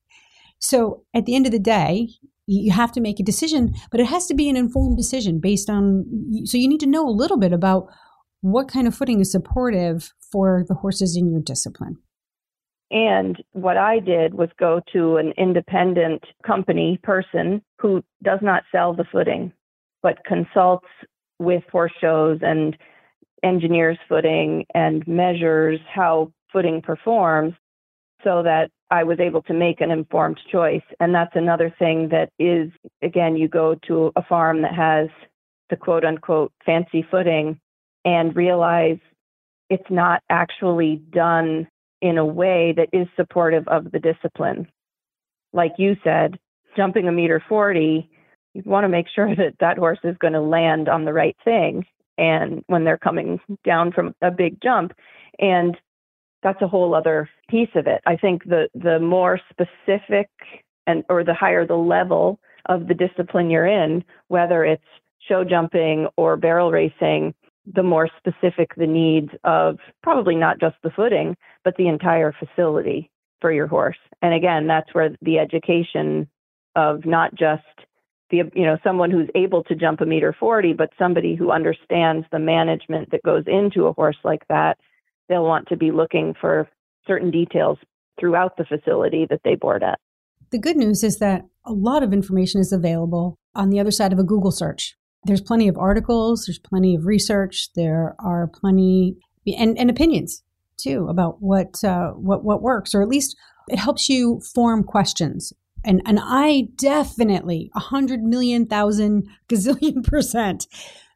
So 0.60 1.04
at 1.12 1.26
the 1.26 1.36
end 1.36 1.44
of 1.44 1.52
the 1.52 1.58
day, 1.58 2.08
you 2.46 2.72
have 2.72 2.92
to 2.92 3.00
make 3.00 3.18
a 3.18 3.24
decision, 3.24 3.74
but 3.90 4.00
it 4.00 4.06
has 4.06 4.26
to 4.26 4.34
be 4.34 4.48
an 4.48 4.56
informed 4.56 4.96
decision 4.96 5.40
based 5.40 5.68
on 5.68 6.04
so 6.44 6.56
you 6.56 6.68
need 6.68 6.80
to 6.80 6.86
know 6.86 7.06
a 7.06 7.10
little 7.10 7.38
bit 7.38 7.52
about 7.52 7.86
what 8.40 8.68
kind 8.68 8.86
of 8.86 8.94
footing 8.94 9.20
is 9.20 9.32
supportive 9.32 10.12
for 10.30 10.64
the 10.68 10.74
horses 10.74 11.16
in 11.16 11.30
your 11.30 11.40
discipline. 11.40 11.96
And 12.90 13.42
what 13.52 13.76
I 13.76 13.98
did 13.98 14.34
was 14.34 14.48
go 14.60 14.80
to 14.92 15.16
an 15.16 15.32
independent 15.36 16.22
company 16.46 17.00
person 17.02 17.62
who 17.80 18.04
does 18.22 18.38
not 18.42 18.62
sell 18.70 18.94
the 18.94 19.04
footing, 19.10 19.52
but 20.02 20.24
consults 20.24 20.86
with 21.40 21.64
horse 21.72 21.92
shows 22.00 22.38
and 22.42 22.76
engineers 23.42 23.98
footing 24.08 24.66
and 24.72 25.06
measures 25.06 25.80
how 25.92 26.32
footing 26.52 26.80
performs 26.80 27.54
so 28.26 28.42
that 28.42 28.70
I 28.90 29.04
was 29.04 29.20
able 29.20 29.42
to 29.42 29.54
make 29.54 29.80
an 29.80 29.92
informed 29.92 30.40
choice. 30.50 30.82
And 30.98 31.14
that's 31.14 31.36
another 31.36 31.72
thing 31.78 32.08
that 32.08 32.30
is, 32.40 32.70
again, 33.02 33.36
you 33.36 33.46
go 33.46 33.76
to 33.86 34.12
a 34.16 34.22
farm 34.22 34.62
that 34.62 34.74
has 34.74 35.08
the 35.70 35.76
quote 35.76 36.04
unquote 36.04 36.52
fancy 36.64 37.06
footing 37.08 37.60
and 38.04 38.34
realize 38.34 38.98
it's 39.70 39.90
not 39.90 40.22
actually 40.28 40.96
done 41.10 41.68
in 42.02 42.18
a 42.18 42.24
way 42.24 42.74
that 42.76 42.88
is 42.92 43.06
supportive 43.16 43.66
of 43.68 43.92
the 43.92 44.00
discipline. 44.00 44.66
Like 45.52 45.72
you 45.78 45.96
said, 46.02 46.38
jumping 46.76 47.08
a 47.08 47.12
meter 47.12 47.42
40, 47.48 48.10
you 48.54 48.62
want 48.64 48.84
to 48.84 48.88
make 48.88 49.06
sure 49.14 49.28
that 49.36 49.54
that 49.60 49.78
horse 49.78 50.00
is 50.02 50.16
going 50.18 50.34
to 50.34 50.40
land 50.40 50.88
on 50.88 51.04
the 51.04 51.12
right 51.12 51.36
thing 51.44 51.84
and 52.18 52.64
when 52.66 52.84
they're 52.84 52.98
coming 52.98 53.38
down 53.64 53.92
from 53.92 54.14
a 54.22 54.30
big 54.30 54.60
jump 54.62 54.92
and 55.38 55.76
that's 56.46 56.62
a 56.62 56.68
whole 56.68 56.94
other 56.94 57.28
piece 57.48 57.74
of 57.74 57.88
it. 57.88 58.00
I 58.06 58.14
think 58.14 58.44
the 58.44 58.68
the 58.72 59.00
more 59.00 59.40
specific 59.50 60.28
and 60.86 61.02
or 61.08 61.24
the 61.24 61.34
higher 61.34 61.66
the 61.66 61.74
level 61.74 62.38
of 62.66 62.86
the 62.86 62.94
discipline 62.94 63.50
you're 63.50 63.66
in, 63.66 64.04
whether 64.28 64.64
it's 64.64 64.84
show 65.28 65.42
jumping 65.42 66.06
or 66.16 66.36
barrel 66.36 66.70
racing, 66.70 67.34
the 67.74 67.82
more 67.82 68.08
specific 68.16 68.70
the 68.76 68.86
needs 68.86 69.30
of 69.42 69.78
probably 70.04 70.36
not 70.36 70.60
just 70.60 70.76
the 70.84 70.90
footing, 70.90 71.36
but 71.64 71.74
the 71.76 71.88
entire 71.88 72.32
facility 72.32 73.10
for 73.40 73.50
your 73.50 73.66
horse. 73.66 73.98
And 74.22 74.32
again, 74.32 74.68
that's 74.68 74.94
where 74.94 75.16
the 75.22 75.40
education 75.40 76.28
of 76.76 77.04
not 77.04 77.34
just 77.34 77.64
the 78.30 78.42
you 78.54 78.66
know 78.66 78.78
someone 78.84 79.10
who's 79.10 79.28
able 79.34 79.64
to 79.64 79.74
jump 79.74 80.00
a 80.00 80.06
meter 80.06 80.34
40 80.38 80.74
but 80.74 80.90
somebody 80.96 81.34
who 81.34 81.50
understands 81.50 82.26
the 82.30 82.38
management 82.38 83.10
that 83.10 83.22
goes 83.24 83.44
into 83.46 83.86
a 83.86 83.92
horse 83.92 84.18
like 84.24 84.46
that 84.48 84.78
they'll 85.28 85.44
want 85.44 85.68
to 85.68 85.76
be 85.76 85.90
looking 85.90 86.34
for 86.40 86.68
certain 87.06 87.30
details 87.30 87.78
throughout 88.18 88.56
the 88.56 88.64
facility 88.64 89.26
that 89.28 89.40
they 89.44 89.54
board 89.54 89.82
at. 89.82 89.98
The 90.50 90.58
good 90.58 90.76
news 90.76 91.02
is 91.02 91.18
that 91.18 91.42
a 91.64 91.72
lot 91.72 92.02
of 92.02 92.12
information 92.12 92.60
is 92.60 92.72
available 92.72 93.38
on 93.54 93.70
the 93.70 93.80
other 93.80 93.90
side 93.90 94.12
of 94.12 94.18
a 94.18 94.24
google 94.24 94.52
search. 94.52 94.96
There's 95.24 95.40
plenty 95.40 95.66
of 95.66 95.76
articles 95.76 96.44
there's 96.46 96.58
plenty 96.58 96.94
of 96.94 97.04
research 97.04 97.68
there 97.74 98.14
are 98.20 98.46
plenty 98.46 99.16
and, 99.46 99.76
and 99.76 99.90
opinions 99.90 100.42
too 100.76 101.08
about 101.08 101.42
what 101.42 101.82
uh, 101.82 102.10
what 102.10 102.44
what 102.44 102.62
works 102.62 102.94
or 102.94 103.02
at 103.02 103.08
least 103.08 103.36
it 103.68 103.78
helps 103.78 104.08
you 104.08 104.40
form 104.54 104.84
questions. 104.84 105.52
And 105.84 106.00
and 106.06 106.20
I 106.22 106.68
definitely 106.76 107.70
a 107.74 107.80
hundred 107.80 108.22
million 108.22 108.66
thousand 108.66 109.28
gazillion 109.48 110.04
percent 110.04 110.66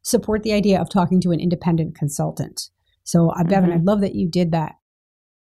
support 0.03 0.43
the 0.43 0.53
idea 0.53 0.81
of 0.81 0.89
talking 0.89 1.21
to 1.21 1.31
an 1.31 1.41
independent 1.41 1.95
consultant. 1.95 2.71
So, 3.11 3.31
uh, 3.31 3.45
Bevin, 3.45 3.71
mm-hmm. 3.71 3.81
I 3.81 3.93
love 3.93 4.01
that 4.01 4.15
you 4.15 4.29
did 4.29 4.53
that. 4.53 4.77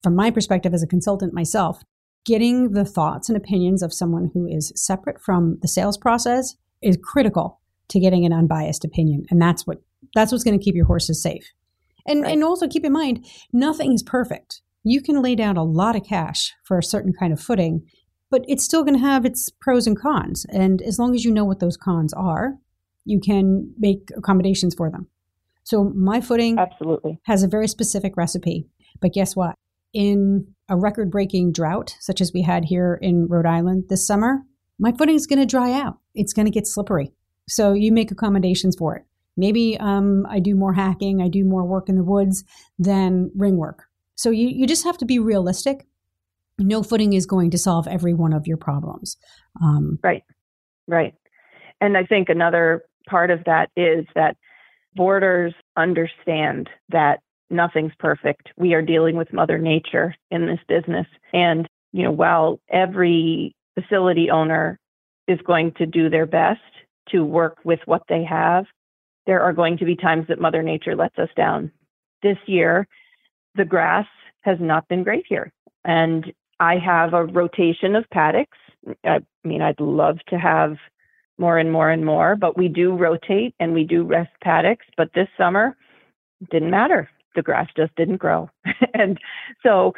From 0.03 0.15
my 0.15 0.31
perspective 0.31 0.73
as 0.73 0.83
a 0.83 0.87
consultant 0.87 1.33
myself, 1.33 1.83
getting 2.25 2.71
the 2.71 2.85
thoughts 2.85 3.29
and 3.29 3.37
opinions 3.37 3.81
of 3.81 3.93
someone 3.93 4.31
who 4.33 4.47
is 4.47 4.71
separate 4.75 5.21
from 5.21 5.57
the 5.61 5.67
sales 5.67 5.97
process 5.97 6.55
is 6.81 6.97
critical 7.03 7.59
to 7.89 7.99
getting 7.99 8.25
an 8.25 8.33
unbiased 8.33 8.85
opinion, 8.85 9.25
and 9.29 9.41
that's 9.41 9.67
what 9.67 9.81
that's 10.15 10.31
what's 10.31 10.43
going 10.43 10.57
to 10.57 10.63
keep 10.63 10.75
your 10.75 10.85
horses 10.85 11.21
safe. 11.21 11.51
And 12.07 12.23
right. 12.23 12.33
and 12.33 12.43
also 12.43 12.67
keep 12.67 12.85
in 12.85 12.93
mind, 12.93 13.25
nothing 13.51 13.93
is 13.93 14.03
perfect. 14.03 14.61
You 14.83 15.01
can 15.01 15.21
lay 15.21 15.35
down 15.35 15.57
a 15.57 15.63
lot 15.63 15.97
of 15.97 16.05
cash 16.05 16.53
for 16.63 16.77
a 16.77 16.83
certain 16.83 17.11
kind 17.11 17.33
of 17.33 17.41
footing 17.41 17.85
but 18.29 18.45
it's 18.47 18.63
still 18.63 18.83
going 18.83 18.95
to 18.95 19.05
have 19.05 19.25
its 19.25 19.49
pros 19.59 19.87
and 19.87 19.99
cons. 19.99 20.45
And 20.49 20.81
as 20.81 20.99
long 20.99 21.15
as 21.15 21.25
you 21.25 21.31
know 21.31 21.45
what 21.45 21.59
those 21.59 21.77
cons 21.77 22.13
are, 22.13 22.55
you 23.05 23.19
can 23.19 23.73
make 23.77 24.09
accommodations 24.15 24.75
for 24.75 24.91
them. 24.91 25.07
So 25.63 25.83
my 25.95 26.21
footing 26.21 26.57
absolutely 26.57 27.19
has 27.23 27.43
a 27.43 27.47
very 27.47 27.67
specific 27.67 28.17
recipe. 28.17 28.67
But 29.01 29.13
guess 29.13 29.35
what? 29.35 29.55
In 29.93 30.47
a 30.67 30.77
record 30.77 31.11
breaking 31.11 31.51
drought, 31.51 31.95
such 31.99 32.21
as 32.21 32.31
we 32.33 32.41
had 32.41 32.65
here 32.65 32.97
in 33.01 33.27
Rhode 33.27 33.45
Island 33.45 33.85
this 33.89 34.05
summer, 34.05 34.41
my 34.77 34.91
footing 34.91 35.15
is 35.15 35.27
going 35.27 35.39
to 35.39 35.45
dry 35.45 35.71
out. 35.71 35.97
It's 36.15 36.33
going 36.33 36.45
to 36.45 36.51
get 36.51 36.67
slippery. 36.67 37.11
So 37.47 37.73
you 37.73 37.91
make 37.91 38.11
accommodations 38.11 38.75
for 38.77 38.95
it. 38.95 39.03
Maybe 39.35 39.77
um, 39.79 40.25
I 40.29 40.39
do 40.39 40.55
more 40.55 40.73
hacking, 40.73 41.21
I 41.21 41.29
do 41.29 41.45
more 41.45 41.65
work 41.65 41.89
in 41.89 41.95
the 41.95 42.03
woods 42.03 42.43
than 42.77 43.31
ring 43.35 43.57
work. 43.57 43.85
So 44.15 44.31
you, 44.31 44.49
you 44.49 44.67
just 44.67 44.83
have 44.83 44.97
to 44.97 45.05
be 45.05 45.17
realistic 45.17 45.87
no 46.59 46.83
footing 46.83 47.13
is 47.13 47.25
going 47.25 47.51
to 47.51 47.57
solve 47.57 47.87
every 47.87 48.13
one 48.13 48.33
of 48.33 48.45
your 48.45 48.57
problems. 48.57 49.17
Um, 49.61 49.99
right, 50.03 50.23
right. 50.87 51.13
And 51.81 51.97
I 51.97 52.03
think 52.03 52.29
another 52.29 52.83
part 53.09 53.31
of 53.31 53.43
that 53.45 53.69
is 53.75 54.05
that 54.15 54.37
boarders 54.95 55.53
understand 55.75 56.69
that 56.89 57.19
nothing's 57.49 57.93
perfect. 57.99 58.49
We 58.57 58.73
are 58.73 58.81
dealing 58.81 59.15
with 59.15 59.33
Mother 59.33 59.57
Nature 59.57 60.15
in 60.31 60.45
this 60.45 60.59
business. 60.67 61.07
And, 61.33 61.67
you 61.91 62.03
know, 62.03 62.11
while 62.11 62.59
every 62.69 63.55
facility 63.75 64.29
owner 64.29 64.79
is 65.27 65.39
going 65.45 65.73
to 65.73 65.85
do 65.85 66.09
their 66.09 66.25
best 66.25 66.61
to 67.09 67.23
work 67.23 67.57
with 67.63 67.79
what 67.85 68.03
they 68.07 68.23
have, 68.23 68.65
there 69.25 69.41
are 69.41 69.53
going 69.53 69.77
to 69.77 69.85
be 69.85 69.95
times 69.95 70.27
that 70.27 70.41
Mother 70.41 70.63
Nature 70.63 70.95
lets 70.95 71.17
us 71.17 71.29
down. 71.35 71.71
This 72.21 72.37
year, 72.45 72.87
the 73.55 73.65
grass 73.65 74.07
has 74.41 74.57
not 74.59 74.87
been 74.87 75.03
great 75.03 75.25
here. 75.27 75.51
And 75.85 76.33
I 76.59 76.77
have 76.77 77.13
a 77.13 77.25
rotation 77.25 77.95
of 77.95 78.09
paddocks. 78.11 78.57
I 79.05 79.19
mean, 79.43 79.61
I'd 79.61 79.79
love 79.79 80.17
to 80.29 80.37
have 80.37 80.77
more 81.39 81.57
and 81.57 81.71
more 81.71 81.89
and 81.89 82.05
more, 82.05 82.35
but 82.35 82.57
we 82.57 82.67
do 82.67 82.95
rotate 82.95 83.55
and 83.59 83.73
we 83.73 83.83
do 83.83 84.03
rest 84.03 84.31
paddocks. 84.41 84.85
But 84.97 85.13
this 85.13 85.27
summer, 85.37 85.75
didn't 86.51 86.71
matter. 86.71 87.09
The 87.35 87.41
grass 87.41 87.67
just 87.75 87.95
didn't 87.95 88.17
grow. 88.17 88.49
and 88.93 89.19
so 89.63 89.93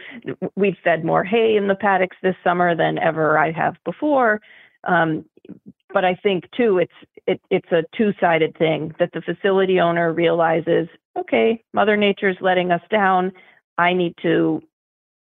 we've 0.56 0.78
fed 0.84 1.04
more 1.04 1.24
hay 1.24 1.56
in 1.56 1.68
the 1.68 1.76
paddocks 1.76 2.18
this 2.22 2.36
summer 2.44 2.76
than 2.76 2.98
ever 2.98 3.38
I 3.38 3.52
have 3.52 3.76
before. 3.86 4.42
Um, 4.84 5.26
but 5.94 6.06
I 6.06 6.16
think 6.16 6.46
too, 6.56 6.78
it's 6.78 6.94
it, 7.28 7.42
it's 7.50 7.72
a 7.72 7.84
two-sided 7.96 8.58
thing 8.58 8.96
that 9.00 9.12
the 9.14 9.22
facility 9.22 9.80
owner 9.80 10.12
realizes, 10.12 10.88
okay, 11.18 11.64
Mother 11.74 11.98
Nature's 11.98 12.38
letting 12.42 12.72
us 12.72 12.82
down. 12.90 13.32
I 13.78 13.94
need 13.94 14.16
to 14.24 14.62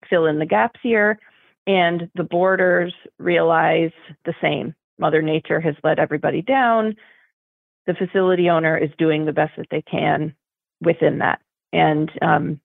fill 0.09 0.25
in 0.25 0.39
the 0.39 0.45
gaps 0.45 0.79
here 0.81 1.19
and 1.67 2.09
the 2.15 2.23
boarders 2.23 2.93
realize 3.19 3.91
the 4.25 4.33
same. 4.41 4.73
Mother 5.01 5.21
Nature 5.21 5.59
has 5.59 5.75
let 5.83 5.99
everybody 5.99 6.41
down. 6.41 6.95
The 7.87 7.95
facility 7.95 8.49
owner 8.49 8.77
is 8.77 8.91
doing 8.97 9.25
the 9.25 9.33
best 9.33 9.53
that 9.57 9.67
they 9.71 9.81
can 9.81 10.35
within 10.81 11.17
that. 11.17 11.41
And 11.73 12.11
um, 12.21 12.61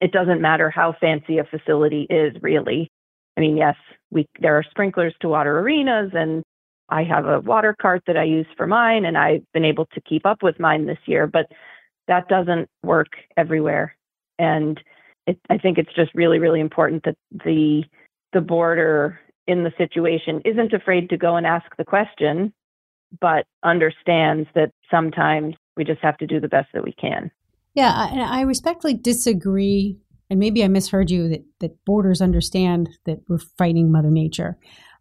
it 0.00 0.12
doesn't 0.12 0.40
matter 0.40 0.70
how 0.70 0.94
fancy 1.00 1.38
a 1.38 1.44
facility 1.44 2.06
is, 2.10 2.34
really. 2.42 2.90
I 3.36 3.40
mean, 3.40 3.56
yes, 3.56 3.76
we 4.10 4.26
there 4.40 4.56
are 4.56 4.62
sprinklers 4.70 5.14
to 5.20 5.28
water 5.28 5.58
arenas, 5.58 6.12
and 6.14 6.42
I 6.88 7.02
have 7.04 7.26
a 7.26 7.40
water 7.40 7.74
cart 7.80 8.02
that 8.06 8.16
I 8.16 8.24
use 8.24 8.46
for 8.56 8.66
mine, 8.66 9.04
and 9.04 9.16
I've 9.16 9.44
been 9.52 9.64
able 9.64 9.86
to 9.94 10.00
keep 10.00 10.26
up 10.26 10.42
with 10.42 10.60
mine 10.60 10.86
this 10.86 10.98
year. 11.06 11.26
But 11.26 11.46
that 12.08 12.28
doesn't 12.28 12.68
work 12.82 13.08
everywhere. 13.36 13.96
And 14.38 14.80
it, 15.26 15.38
I 15.50 15.58
think 15.58 15.78
it's 15.78 15.94
just 15.94 16.14
really, 16.14 16.38
really 16.38 16.60
important 16.60 17.04
that 17.04 17.16
the 17.44 17.84
the 18.32 18.40
boarder 18.40 19.18
in 19.46 19.64
the 19.64 19.72
situation 19.78 20.42
isn't 20.44 20.72
afraid 20.72 21.10
to 21.10 21.16
go 21.16 21.36
and 21.36 21.46
ask 21.46 21.66
the 21.76 21.84
question, 21.84 22.52
but 23.20 23.46
understands 23.62 24.48
that 24.54 24.72
sometimes 24.90 25.54
we 25.76 25.84
just 25.84 26.00
have 26.02 26.16
to 26.18 26.26
do 26.26 26.40
the 26.40 26.48
best 26.48 26.68
that 26.74 26.84
we 26.84 26.92
can. 26.92 27.30
Yeah, 27.74 27.92
I, 27.94 28.38
I 28.38 28.40
respectfully 28.42 28.94
disagree, 28.94 29.98
and 30.30 30.40
maybe 30.40 30.64
I 30.64 30.68
misheard 30.68 31.10
you 31.10 31.28
that 31.28 31.44
that 31.60 31.84
boarders 31.84 32.22
understand 32.22 32.88
that 33.04 33.18
we're 33.28 33.38
fighting 33.38 33.92
Mother 33.92 34.10
Nature. 34.10 34.58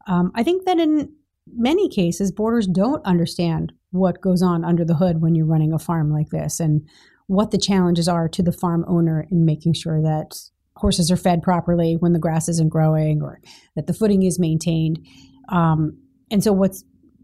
Um, 0.08 0.32
I 0.36 0.44
think 0.44 0.66
that 0.66 0.78
in 0.78 1.14
many 1.48 1.90
cases, 1.90 2.32
boarders 2.32 2.68
don't 2.68 3.06
understand 3.06 3.72
what 3.92 4.22
goes 4.22 4.42
on 4.42 4.66
under 4.66 4.84
the 4.84 4.96
hood 4.96 5.22
when 5.22 5.36
you're 5.36 5.46
running 5.46 5.72
a 5.72 5.80
farm 5.80 6.12
like 6.12 6.30
this, 6.30 6.60
and 6.60 6.88
what 7.28 7.52
the 7.52 7.58
challenges 7.58 8.08
are 8.08 8.28
to 8.30 8.44
the 8.44 8.52
farm 8.52 8.86
owner 8.88 9.26
in 9.32 9.46
making 9.46 9.74
sure 9.74 10.02
that 10.02 10.38
horses 10.76 11.10
are 11.12 11.18
fed 11.18 11.42
properly 11.42 11.96
when 12.00 12.14
the 12.14 12.20
grass 12.20 12.50
isn't 12.50 12.70
growing 12.70 13.22
or 13.22 13.40
that 13.76 13.88
the 13.88 13.94
footing 13.94 14.24
is 14.24 14.40
maintained. 14.40 15.00
Um, 15.50 15.98
and 16.32 16.44
so 16.44 16.52
what's 16.54 16.84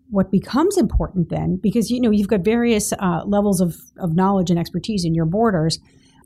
what 0.10 0.30
becomes 0.30 0.78
important 0.78 1.30
then, 1.30 1.58
because 1.62 1.90
you 1.90 2.02
know 2.02 2.12
you've 2.12 2.28
got 2.28 2.42
various 2.42 2.92
uh, 2.94 3.24
levels 3.26 3.62
of, 3.62 3.78
of 3.98 4.14
knowledge 4.14 4.50
and 4.50 4.60
expertise 4.60 5.06
in 5.06 5.14
your 5.14 5.26
boarders, 5.26 5.80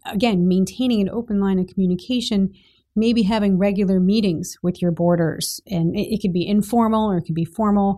Again, 0.06 0.48
maintaining 0.48 1.02
an 1.02 1.10
open 1.10 1.40
line 1.40 1.58
of 1.60 1.68
communication, 1.68 2.54
maybe 2.96 3.24
having 3.24 3.58
regular 3.58 4.00
meetings 4.00 4.58
with 4.62 4.82
your 4.82 4.92
boarders, 4.92 5.60
and 5.68 5.96
it, 5.96 6.14
it 6.14 6.22
could 6.22 6.34
be 6.34 6.48
informal 6.48 7.10
or 7.10 7.18
it 7.18 7.24
could 7.24 7.36
be 7.36 7.46
formal, 7.46 7.98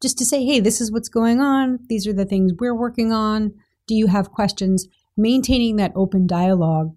just 0.00 0.16
to 0.18 0.24
say, 0.24 0.44
hey, 0.44 0.60
this 0.60 0.80
is 0.80 0.92
what's 0.92 1.08
going 1.08 1.40
on. 1.40 1.80
These 1.88 2.06
are 2.06 2.12
the 2.12 2.24
things 2.24 2.52
we're 2.58 2.76
working 2.76 3.12
on. 3.12 3.52
Do 3.86 3.94
you 3.94 4.06
have 4.06 4.30
questions? 4.30 4.86
Maintaining 5.16 5.76
that 5.76 5.92
open 5.94 6.26
dialogue 6.26 6.94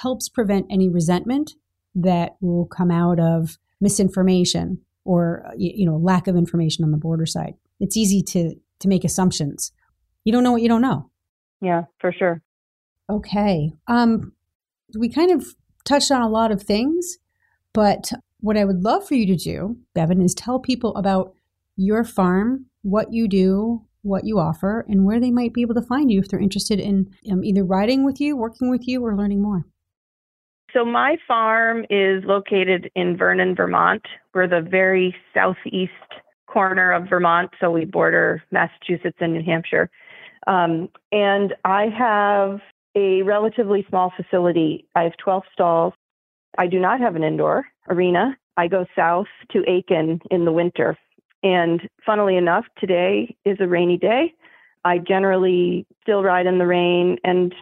helps 0.00 0.28
prevent 0.28 0.66
any 0.70 0.88
resentment 0.88 1.52
that 1.94 2.36
will 2.40 2.66
come 2.66 2.90
out 2.90 3.18
of 3.18 3.58
misinformation 3.80 4.78
or 5.04 5.44
you 5.56 5.86
know 5.86 5.96
lack 5.96 6.26
of 6.26 6.36
information 6.36 6.84
on 6.84 6.90
the 6.90 6.98
boarder 6.98 7.26
side. 7.26 7.54
It's 7.80 7.96
easy 7.96 8.22
to 8.22 8.54
to 8.80 8.88
make 8.88 9.04
assumptions. 9.04 9.72
You 10.24 10.32
don't 10.32 10.44
know 10.44 10.52
what 10.52 10.62
you 10.62 10.68
don't 10.68 10.82
know. 10.82 11.10
Yeah, 11.60 11.84
for 11.98 12.12
sure. 12.12 12.42
Okay. 13.10 13.72
Um 13.86 14.32
we 14.98 15.08
kind 15.08 15.30
of 15.30 15.54
touched 15.84 16.10
on 16.10 16.22
a 16.22 16.28
lot 16.28 16.52
of 16.52 16.62
things, 16.62 17.18
but 17.72 18.12
what 18.40 18.56
I 18.56 18.64
would 18.64 18.82
love 18.84 19.06
for 19.06 19.14
you 19.14 19.26
to 19.26 19.36
do, 19.36 19.78
Bevin, 19.96 20.22
is 20.22 20.34
tell 20.34 20.60
people 20.60 20.94
about 20.96 21.34
your 21.76 22.04
farm, 22.04 22.66
what 22.82 23.12
you 23.12 23.26
do, 23.26 23.84
what 24.02 24.24
you 24.24 24.38
offer, 24.38 24.86
and 24.88 25.04
where 25.04 25.18
they 25.18 25.30
might 25.30 25.52
be 25.52 25.62
able 25.62 25.74
to 25.74 25.82
find 25.82 26.10
you 26.10 26.20
if 26.20 26.28
they're 26.28 26.40
interested 26.40 26.78
in 26.78 27.10
um, 27.30 27.42
either 27.42 27.64
riding 27.64 28.04
with 28.04 28.20
you, 28.20 28.36
working 28.36 28.70
with 28.70 28.86
you, 28.86 29.04
or 29.04 29.16
learning 29.16 29.42
more. 29.42 29.64
So, 30.78 30.84
my 30.84 31.16
farm 31.26 31.84
is 31.90 32.22
located 32.24 32.88
in 32.94 33.16
Vernon, 33.16 33.56
Vermont. 33.56 34.06
We're 34.32 34.46
the 34.46 34.60
very 34.60 35.12
southeast 35.34 35.90
corner 36.46 36.92
of 36.92 37.08
Vermont, 37.08 37.50
so 37.60 37.72
we 37.72 37.84
border 37.84 38.44
Massachusetts 38.52 39.16
and 39.18 39.34
New 39.34 39.42
Hampshire. 39.42 39.90
Um, 40.46 40.88
and 41.10 41.52
I 41.64 41.86
have 41.86 42.60
a 42.94 43.22
relatively 43.22 43.86
small 43.88 44.12
facility. 44.16 44.86
I 44.94 45.02
have 45.02 45.16
12 45.16 45.42
stalls. 45.52 45.94
I 46.58 46.68
do 46.68 46.78
not 46.78 47.00
have 47.00 47.16
an 47.16 47.24
indoor 47.24 47.66
arena. 47.88 48.36
I 48.56 48.68
go 48.68 48.86
south 48.94 49.26
to 49.50 49.64
Aiken 49.68 50.20
in 50.30 50.44
the 50.44 50.52
winter. 50.52 50.96
And 51.42 51.88
funnily 52.06 52.36
enough, 52.36 52.66
today 52.78 53.34
is 53.44 53.56
a 53.58 53.66
rainy 53.66 53.96
day. 53.96 54.32
I 54.84 54.98
generally 54.98 55.86
still 56.02 56.22
ride 56.22 56.46
in 56.46 56.58
the 56.58 56.66
rain 56.66 57.18
and 57.24 57.52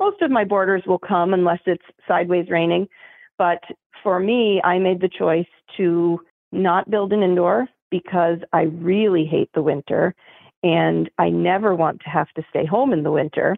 most 0.00 0.22
of 0.22 0.30
my 0.30 0.44
boarders 0.44 0.82
will 0.86 0.98
come 0.98 1.34
unless 1.34 1.60
it's 1.66 1.84
sideways 2.06 2.48
raining. 2.50 2.88
But 3.36 3.62
for 4.02 4.20
me, 4.20 4.60
I 4.64 4.78
made 4.78 5.00
the 5.00 5.08
choice 5.08 5.46
to 5.76 6.20
not 6.52 6.90
build 6.90 7.12
an 7.12 7.22
indoor 7.22 7.68
because 7.90 8.38
I 8.52 8.62
really 8.62 9.24
hate 9.24 9.50
the 9.54 9.62
winter 9.62 10.14
and 10.62 11.08
I 11.18 11.30
never 11.30 11.74
want 11.74 12.00
to 12.00 12.10
have 12.10 12.28
to 12.34 12.42
stay 12.50 12.66
home 12.66 12.92
in 12.92 13.02
the 13.02 13.12
winter. 13.12 13.56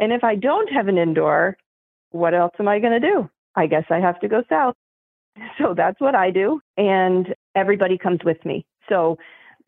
And 0.00 0.12
if 0.12 0.24
I 0.24 0.34
don't 0.34 0.70
have 0.72 0.88
an 0.88 0.98
indoor, 0.98 1.56
what 2.10 2.34
else 2.34 2.52
am 2.58 2.68
I 2.68 2.78
going 2.78 3.00
to 3.00 3.08
do? 3.08 3.30
I 3.54 3.66
guess 3.66 3.84
I 3.90 4.00
have 4.00 4.20
to 4.20 4.28
go 4.28 4.42
south. 4.48 4.74
So 5.58 5.72
that's 5.74 5.98
what 5.98 6.14
I 6.14 6.30
do. 6.30 6.60
And 6.76 7.34
everybody 7.54 7.96
comes 7.96 8.20
with 8.22 8.44
me. 8.44 8.66
So 8.90 9.16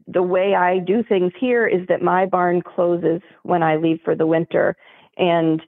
the 0.07 0.23
way 0.23 0.55
I 0.55 0.79
do 0.79 1.03
things 1.03 1.33
here 1.41 1.67
is 1.67 1.87
that 1.89 2.03
my 2.03 2.27
barn 2.27 2.61
closes 2.61 3.23
when 3.45 3.63
I 3.63 3.77
leave 3.77 4.01
for 4.05 4.15
the 4.15 4.27
winter. 4.27 4.77
And 5.17 5.63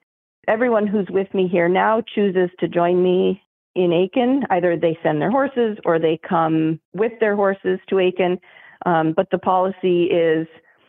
everyone 0.48 0.86
who's 0.86 1.08
with 1.10 1.32
me 1.34 1.48
here 1.48 1.68
now 1.68 2.02
chooses 2.14 2.50
to 2.60 2.68
join 2.68 3.02
me 3.02 3.42
in 3.74 3.92
Aiken. 3.92 4.44
Either 4.50 4.76
they 4.76 4.98
send 5.02 5.20
their 5.20 5.30
horses 5.30 5.78
or 5.84 5.98
they 5.98 6.18
come 6.28 6.80
with 6.94 7.12
their 7.20 7.36
horses 7.36 7.78
to 7.88 7.98
Aiken. 7.98 8.38
Um, 8.84 9.12
but 9.16 9.28
the 9.30 9.38
policy 9.38 10.04
is 10.04 10.46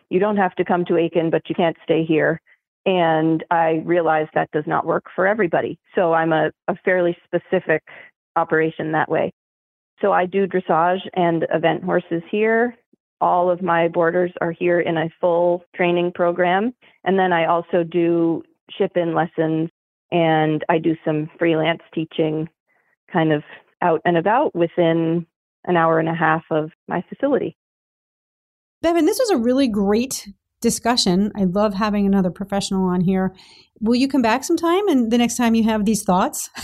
you 0.09 0.19
don't 0.19 0.37
have 0.37 0.55
to 0.55 0.65
come 0.65 0.85
to 0.85 0.97
Aiken, 0.97 1.29
but 1.29 1.49
you 1.49 1.55
can't 1.55 1.77
stay 1.83 2.05
here. 2.05 2.41
And 2.85 3.43
I 3.51 3.81
realize 3.83 4.27
that 4.33 4.51
does 4.51 4.63
not 4.65 4.85
work 4.85 5.05
for 5.13 5.27
everybody. 5.27 5.77
So 5.95 6.13
I'm 6.13 6.31
a, 6.31 6.51
a 6.69 6.75
fairly 6.85 7.17
specific 7.25 7.83
operation 8.37 8.93
that 8.93 9.09
way. 9.09 9.33
So 10.01 10.13
I 10.13 10.25
do 10.25 10.47
dressage 10.47 11.01
and 11.13 11.45
event 11.51 11.83
horses 11.83 12.21
here. 12.31 12.77
All 13.19 13.49
of 13.49 13.61
my 13.61 13.87
boarders 13.87 14.31
are 14.39 14.51
here 14.51 14.79
in 14.79 14.95
a 14.95 15.09
full 15.19 15.65
training 15.75 16.11
program. 16.13 16.73
And 17.03 17.17
then 17.17 17.33
I 17.33 17.47
also 17.47 17.83
do 17.83 18.43
ship 18.75 18.91
in 18.95 19.13
lessons 19.13 19.69
and 20.11 20.63
I 20.69 20.77
do 20.77 20.95
some 21.03 21.29
freelance 21.37 21.81
teaching 21.93 22.49
kind 23.11 23.31
of 23.31 23.43
out 23.81 24.01
and 24.05 24.17
about 24.17 24.55
within 24.55 25.25
an 25.65 25.77
hour 25.77 25.99
and 25.99 26.09
a 26.09 26.15
half 26.15 26.43
of 26.49 26.71
my 26.87 27.03
facility. 27.09 27.57
Bevin, 28.81 29.05
this 29.05 29.19
was 29.19 29.29
a 29.29 29.37
really 29.37 29.67
great 29.67 30.27
discussion. 30.61 31.31
I 31.35 31.43
love 31.43 31.73
having 31.73 32.05
another 32.05 32.31
professional 32.31 32.87
on 32.87 33.01
here. 33.01 33.35
Will 33.81 33.95
you 33.95 34.07
come 34.07 34.21
back 34.21 34.43
sometime 34.43 34.87
and 34.87 35.11
the 35.11 35.17
next 35.17 35.35
time 35.35 35.55
you 35.55 35.63
have 35.63 35.85
these 35.85 36.03
thoughts? 36.03 36.49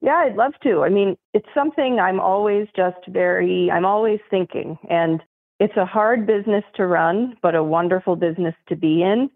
Yeah, 0.00 0.14
I'd 0.14 0.36
love 0.36 0.52
to. 0.62 0.82
I 0.82 0.90
mean, 0.90 1.16
it's 1.34 1.48
something 1.54 1.98
I'm 1.98 2.20
always 2.20 2.68
just 2.76 2.98
very, 3.08 3.70
I'm 3.70 3.84
always 3.84 4.20
thinking. 4.30 4.78
And 4.88 5.20
it's 5.58 5.76
a 5.76 5.84
hard 5.84 6.26
business 6.26 6.62
to 6.76 6.86
run, 6.86 7.36
but 7.42 7.56
a 7.56 7.64
wonderful 7.64 8.14
business 8.14 8.54
to 8.68 8.76
be 8.76 9.02
in. 9.02 9.28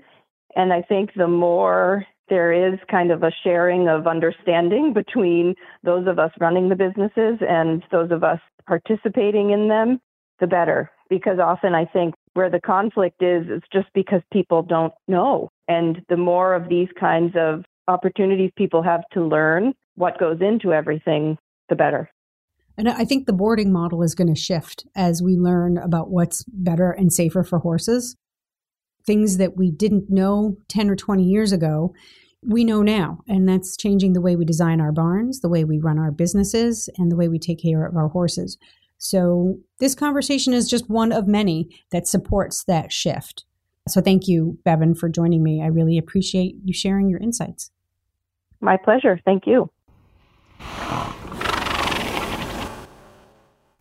And 0.56 0.72
I 0.72 0.82
think 0.82 1.10
the 1.16 1.28
more 1.28 2.06
there 2.28 2.52
is 2.52 2.78
kind 2.90 3.10
of 3.10 3.22
a 3.22 3.32
sharing 3.44 3.88
of 3.88 4.06
understanding 4.06 4.92
between 4.92 5.54
those 5.82 6.06
of 6.06 6.18
us 6.18 6.30
running 6.40 6.68
the 6.68 6.76
businesses 6.76 7.38
and 7.46 7.82
those 7.90 8.10
of 8.10 8.24
us 8.24 8.40
participating 8.66 9.50
in 9.50 9.68
them, 9.68 10.00
the 10.40 10.46
better. 10.46 10.90
Because 11.10 11.38
often 11.38 11.74
I 11.74 11.84
think 11.84 12.14
where 12.34 12.50
the 12.50 12.60
conflict 12.60 13.22
is, 13.22 13.46
is 13.48 13.62
just 13.72 13.88
because 13.94 14.22
people 14.32 14.62
don't 14.62 14.94
know. 15.06 15.50
And 15.68 16.02
the 16.08 16.16
more 16.16 16.54
of 16.54 16.68
these 16.68 16.88
kinds 16.98 17.34
of 17.36 17.64
opportunities 17.88 18.50
people 18.56 18.82
have 18.82 19.02
to 19.12 19.22
learn 19.22 19.74
what 19.96 20.18
goes 20.18 20.38
into 20.40 20.72
everything, 20.72 21.36
the 21.68 21.76
better. 21.76 22.08
And 22.78 22.88
I 22.88 23.04
think 23.04 23.26
the 23.26 23.34
boarding 23.34 23.70
model 23.70 24.02
is 24.02 24.14
going 24.14 24.32
to 24.32 24.40
shift 24.40 24.86
as 24.96 25.22
we 25.22 25.36
learn 25.36 25.76
about 25.76 26.10
what's 26.10 26.44
better 26.44 26.90
and 26.90 27.12
safer 27.12 27.44
for 27.44 27.58
horses 27.58 28.16
things 29.06 29.36
that 29.38 29.56
we 29.56 29.70
didn't 29.70 30.10
know 30.10 30.56
10 30.68 30.90
or 30.90 30.96
20 30.96 31.22
years 31.22 31.52
ago, 31.52 31.94
we 32.46 32.64
know 32.64 32.82
now. 32.82 33.20
And 33.28 33.48
that's 33.48 33.76
changing 33.76 34.12
the 34.12 34.20
way 34.20 34.36
we 34.36 34.44
design 34.44 34.80
our 34.80 34.92
barns, 34.92 35.40
the 35.40 35.48
way 35.48 35.64
we 35.64 35.78
run 35.78 35.98
our 35.98 36.10
businesses, 36.10 36.88
and 36.98 37.10
the 37.10 37.16
way 37.16 37.28
we 37.28 37.38
take 37.38 37.62
care 37.62 37.84
of 37.86 37.96
our 37.96 38.08
horses. 38.08 38.58
So, 38.98 39.58
this 39.80 39.96
conversation 39.96 40.52
is 40.52 40.70
just 40.70 40.88
one 40.88 41.10
of 41.10 41.26
many 41.26 41.68
that 41.90 42.06
supports 42.06 42.62
that 42.64 42.92
shift. 42.92 43.44
So, 43.88 44.00
thank 44.00 44.28
you, 44.28 44.58
Bevin, 44.64 44.96
for 44.96 45.08
joining 45.08 45.42
me. 45.42 45.60
I 45.60 45.66
really 45.66 45.98
appreciate 45.98 46.54
you 46.64 46.72
sharing 46.72 47.08
your 47.08 47.18
insights. 47.18 47.72
My 48.60 48.76
pleasure. 48.76 49.20
Thank 49.24 49.44
you. 49.46 49.70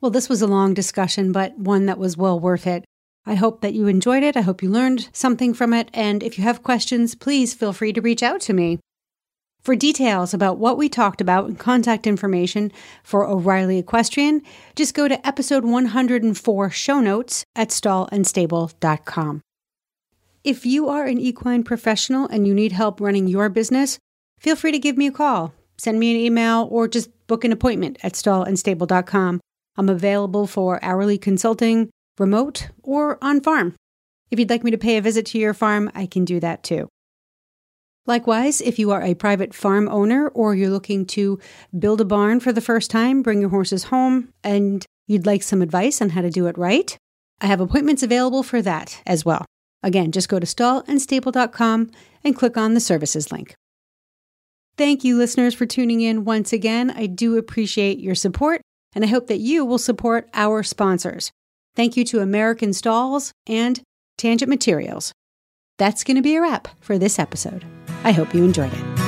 Well, 0.01 0.09
this 0.09 0.27
was 0.27 0.41
a 0.41 0.47
long 0.47 0.73
discussion, 0.73 1.31
but 1.31 1.55
one 1.59 1.85
that 1.85 1.99
was 1.99 2.17
well 2.17 2.39
worth 2.39 2.65
it. 2.65 2.83
I 3.25 3.35
hope 3.35 3.61
that 3.61 3.73
you 3.73 3.87
enjoyed 3.87 4.23
it. 4.23 4.35
I 4.35 4.41
hope 4.41 4.63
you 4.63 4.69
learned 4.69 5.09
something 5.13 5.53
from 5.53 5.73
it. 5.73 5.89
And 5.93 6.23
if 6.23 6.37
you 6.37 6.43
have 6.43 6.63
questions, 6.63 7.15
please 7.15 7.53
feel 7.53 7.73
free 7.73 7.93
to 7.93 8.01
reach 8.01 8.23
out 8.23 8.41
to 8.41 8.53
me. 8.53 8.79
For 9.61 9.75
details 9.75 10.33
about 10.33 10.57
what 10.57 10.75
we 10.75 10.89
talked 10.89 11.21
about 11.21 11.45
and 11.45 11.59
contact 11.59 12.07
information 12.07 12.71
for 13.03 13.27
O'Reilly 13.27 13.77
Equestrian, 13.77 14.41
just 14.75 14.95
go 14.95 15.07
to 15.07 15.25
episode 15.27 15.63
104 15.63 16.69
show 16.71 16.99
notes 16.99 17.45
at 17.55 17.69
stallandstable.com. 17.69 19.41
If 20.43 20.65
you 20.65 20.89
are 20.89 21.05
an 21.05 21.19
equine 21.19 21.63
professional 21.63 22.27
and 22.27 22.47
you 22.47 22.55
need 22.55 22.71
help 22.71 22.99
running 22.99 23.27
your 23.27 23.49
business, 23.49 23.99
feel 24.39 24.55
free 24.55 24.71
to 24.71 24.79
give 24.79 24.97
me 24.97 25.05
a 25.05 25.11
call, 25.11 25.53
send 25.77 25.99
me 25.99 26.09
an 26.09 26.19
email, 26.19 26.67
or 26.71 26.87
just 26.87 27.11
book 27.27 27.43
an 27.43 27.51
appointment 27.51 27.99
at 28.01 28.13
stallandstable.com. 28.13 29.39
I'm 29.77 29.89
available 29.89 30.47
for 30.47 30.83
hourly 30.83 31.19
consulting 31.19 31.91
remote, 32.21 32.69
or 32.83 33.17
on 33.21 33.41
farm. 33.41 33.75
If 34.29 34.39
you'd 34.39 34.49
like 34.49 34.63
me 34.63 34.71
to 34.71 34.77
pay 34.77 34.95
a 34.97 35.01
visit 35.01 35.25
to 35.27 35.37
your 35.37 35.53
farm, 35.53 35.91
I 35.93 36.05
can 36.05 36.23
do 36.23 36.39
that 36.39 36.63
too. 36.63 36.87
Likewise, 38.07 38.61
if 38.61 38.79
you 38.79 38.91
are 38.91 39.03
a 39.03 39.13
private 39.13 39.53
farm 39.53 39.87
owner 39.89 40.29
or 40.29 40.55
you're 40.55 40.69
looking 40.69 41.05
to 41.07 41.39
build 41.77 42.01
a 42.01 42.05
barn 42.05 42.39
for 42.39 42.51
the 42.53 42.61
first 42.61 42.89
time, 42.89 43.21
bring 43.21 43.41
your 43.41 43.49
horses 43.49 43.85
home, 43.85 44.29
and 44.43 44.85
you'd 45.07 45.25
like 45.25 45.43
some 45.43 45.61
advice 45.61 46.01
on 46.01 46.09
how 46.09 46.21
to 46.21 46.29
do 46.29 46.47
it 46.47 46.57
right, 46.57 46.97
I 47.41 47.47
have 47.47 47.59
appointments 47.59 48.03
available 48.03 48.43
for 48.43 48.61
that 48.61 49.01
as 49.05 49.25
well. 49.25 49.45
Again, 49.83 50.11
just 50.11 50.29
go 50.29 50.39
to 50.39 50.45
stallandstable.com 50.45 51.91
and 52.23 52.35
click 52.35 52.57
on 52.57 52.73
the 52.73 52.79
services 52.79 53.31
link. 53.31 53.55
Thank 54.77 55.03
you, 55.03 55.17
listeners, 55.17 55.53
for 55.53 55.65
tuning 55.65 56.01
in 56.01 56.23
once 56.23 56.53
again. 56.53 56.91
I 56.91 57.05
do 57.05 57.37
appreciate 57.37 57.99
your 57.99 58.15
support, 58.15 58.61
and 58.93 59.03
I 59.03 59.07
hope 59.07 59.27
that 59.27 59.39
you 59.39 59.65
will 59.65 59.77
support 59.77 60.29
our 60.33 60.63
sponsors. 60.63 61.31
Thank 61.75 61.95
you 61.97 62.03
to 62.05 62.19
American 62.19 62.73
Stalls 62.73 63.31
and 63.47 63.81
Tangent 64.17 64.49
Materials. 64.49 65.13
That's 65.77 66.03
going 66.03 66.17
to 66.17 66.21
be 66.21 66.35
a 66.35 66.41
wrap 66.41 66.67
for 66.79 66.97
this 66.97 67.17
episode. 67.17 67.65
I 68.03 68.11
hope 68.11 68.33
you 68.35 68.43
enjoyed 68.43 68.73
it. 68.73 69.00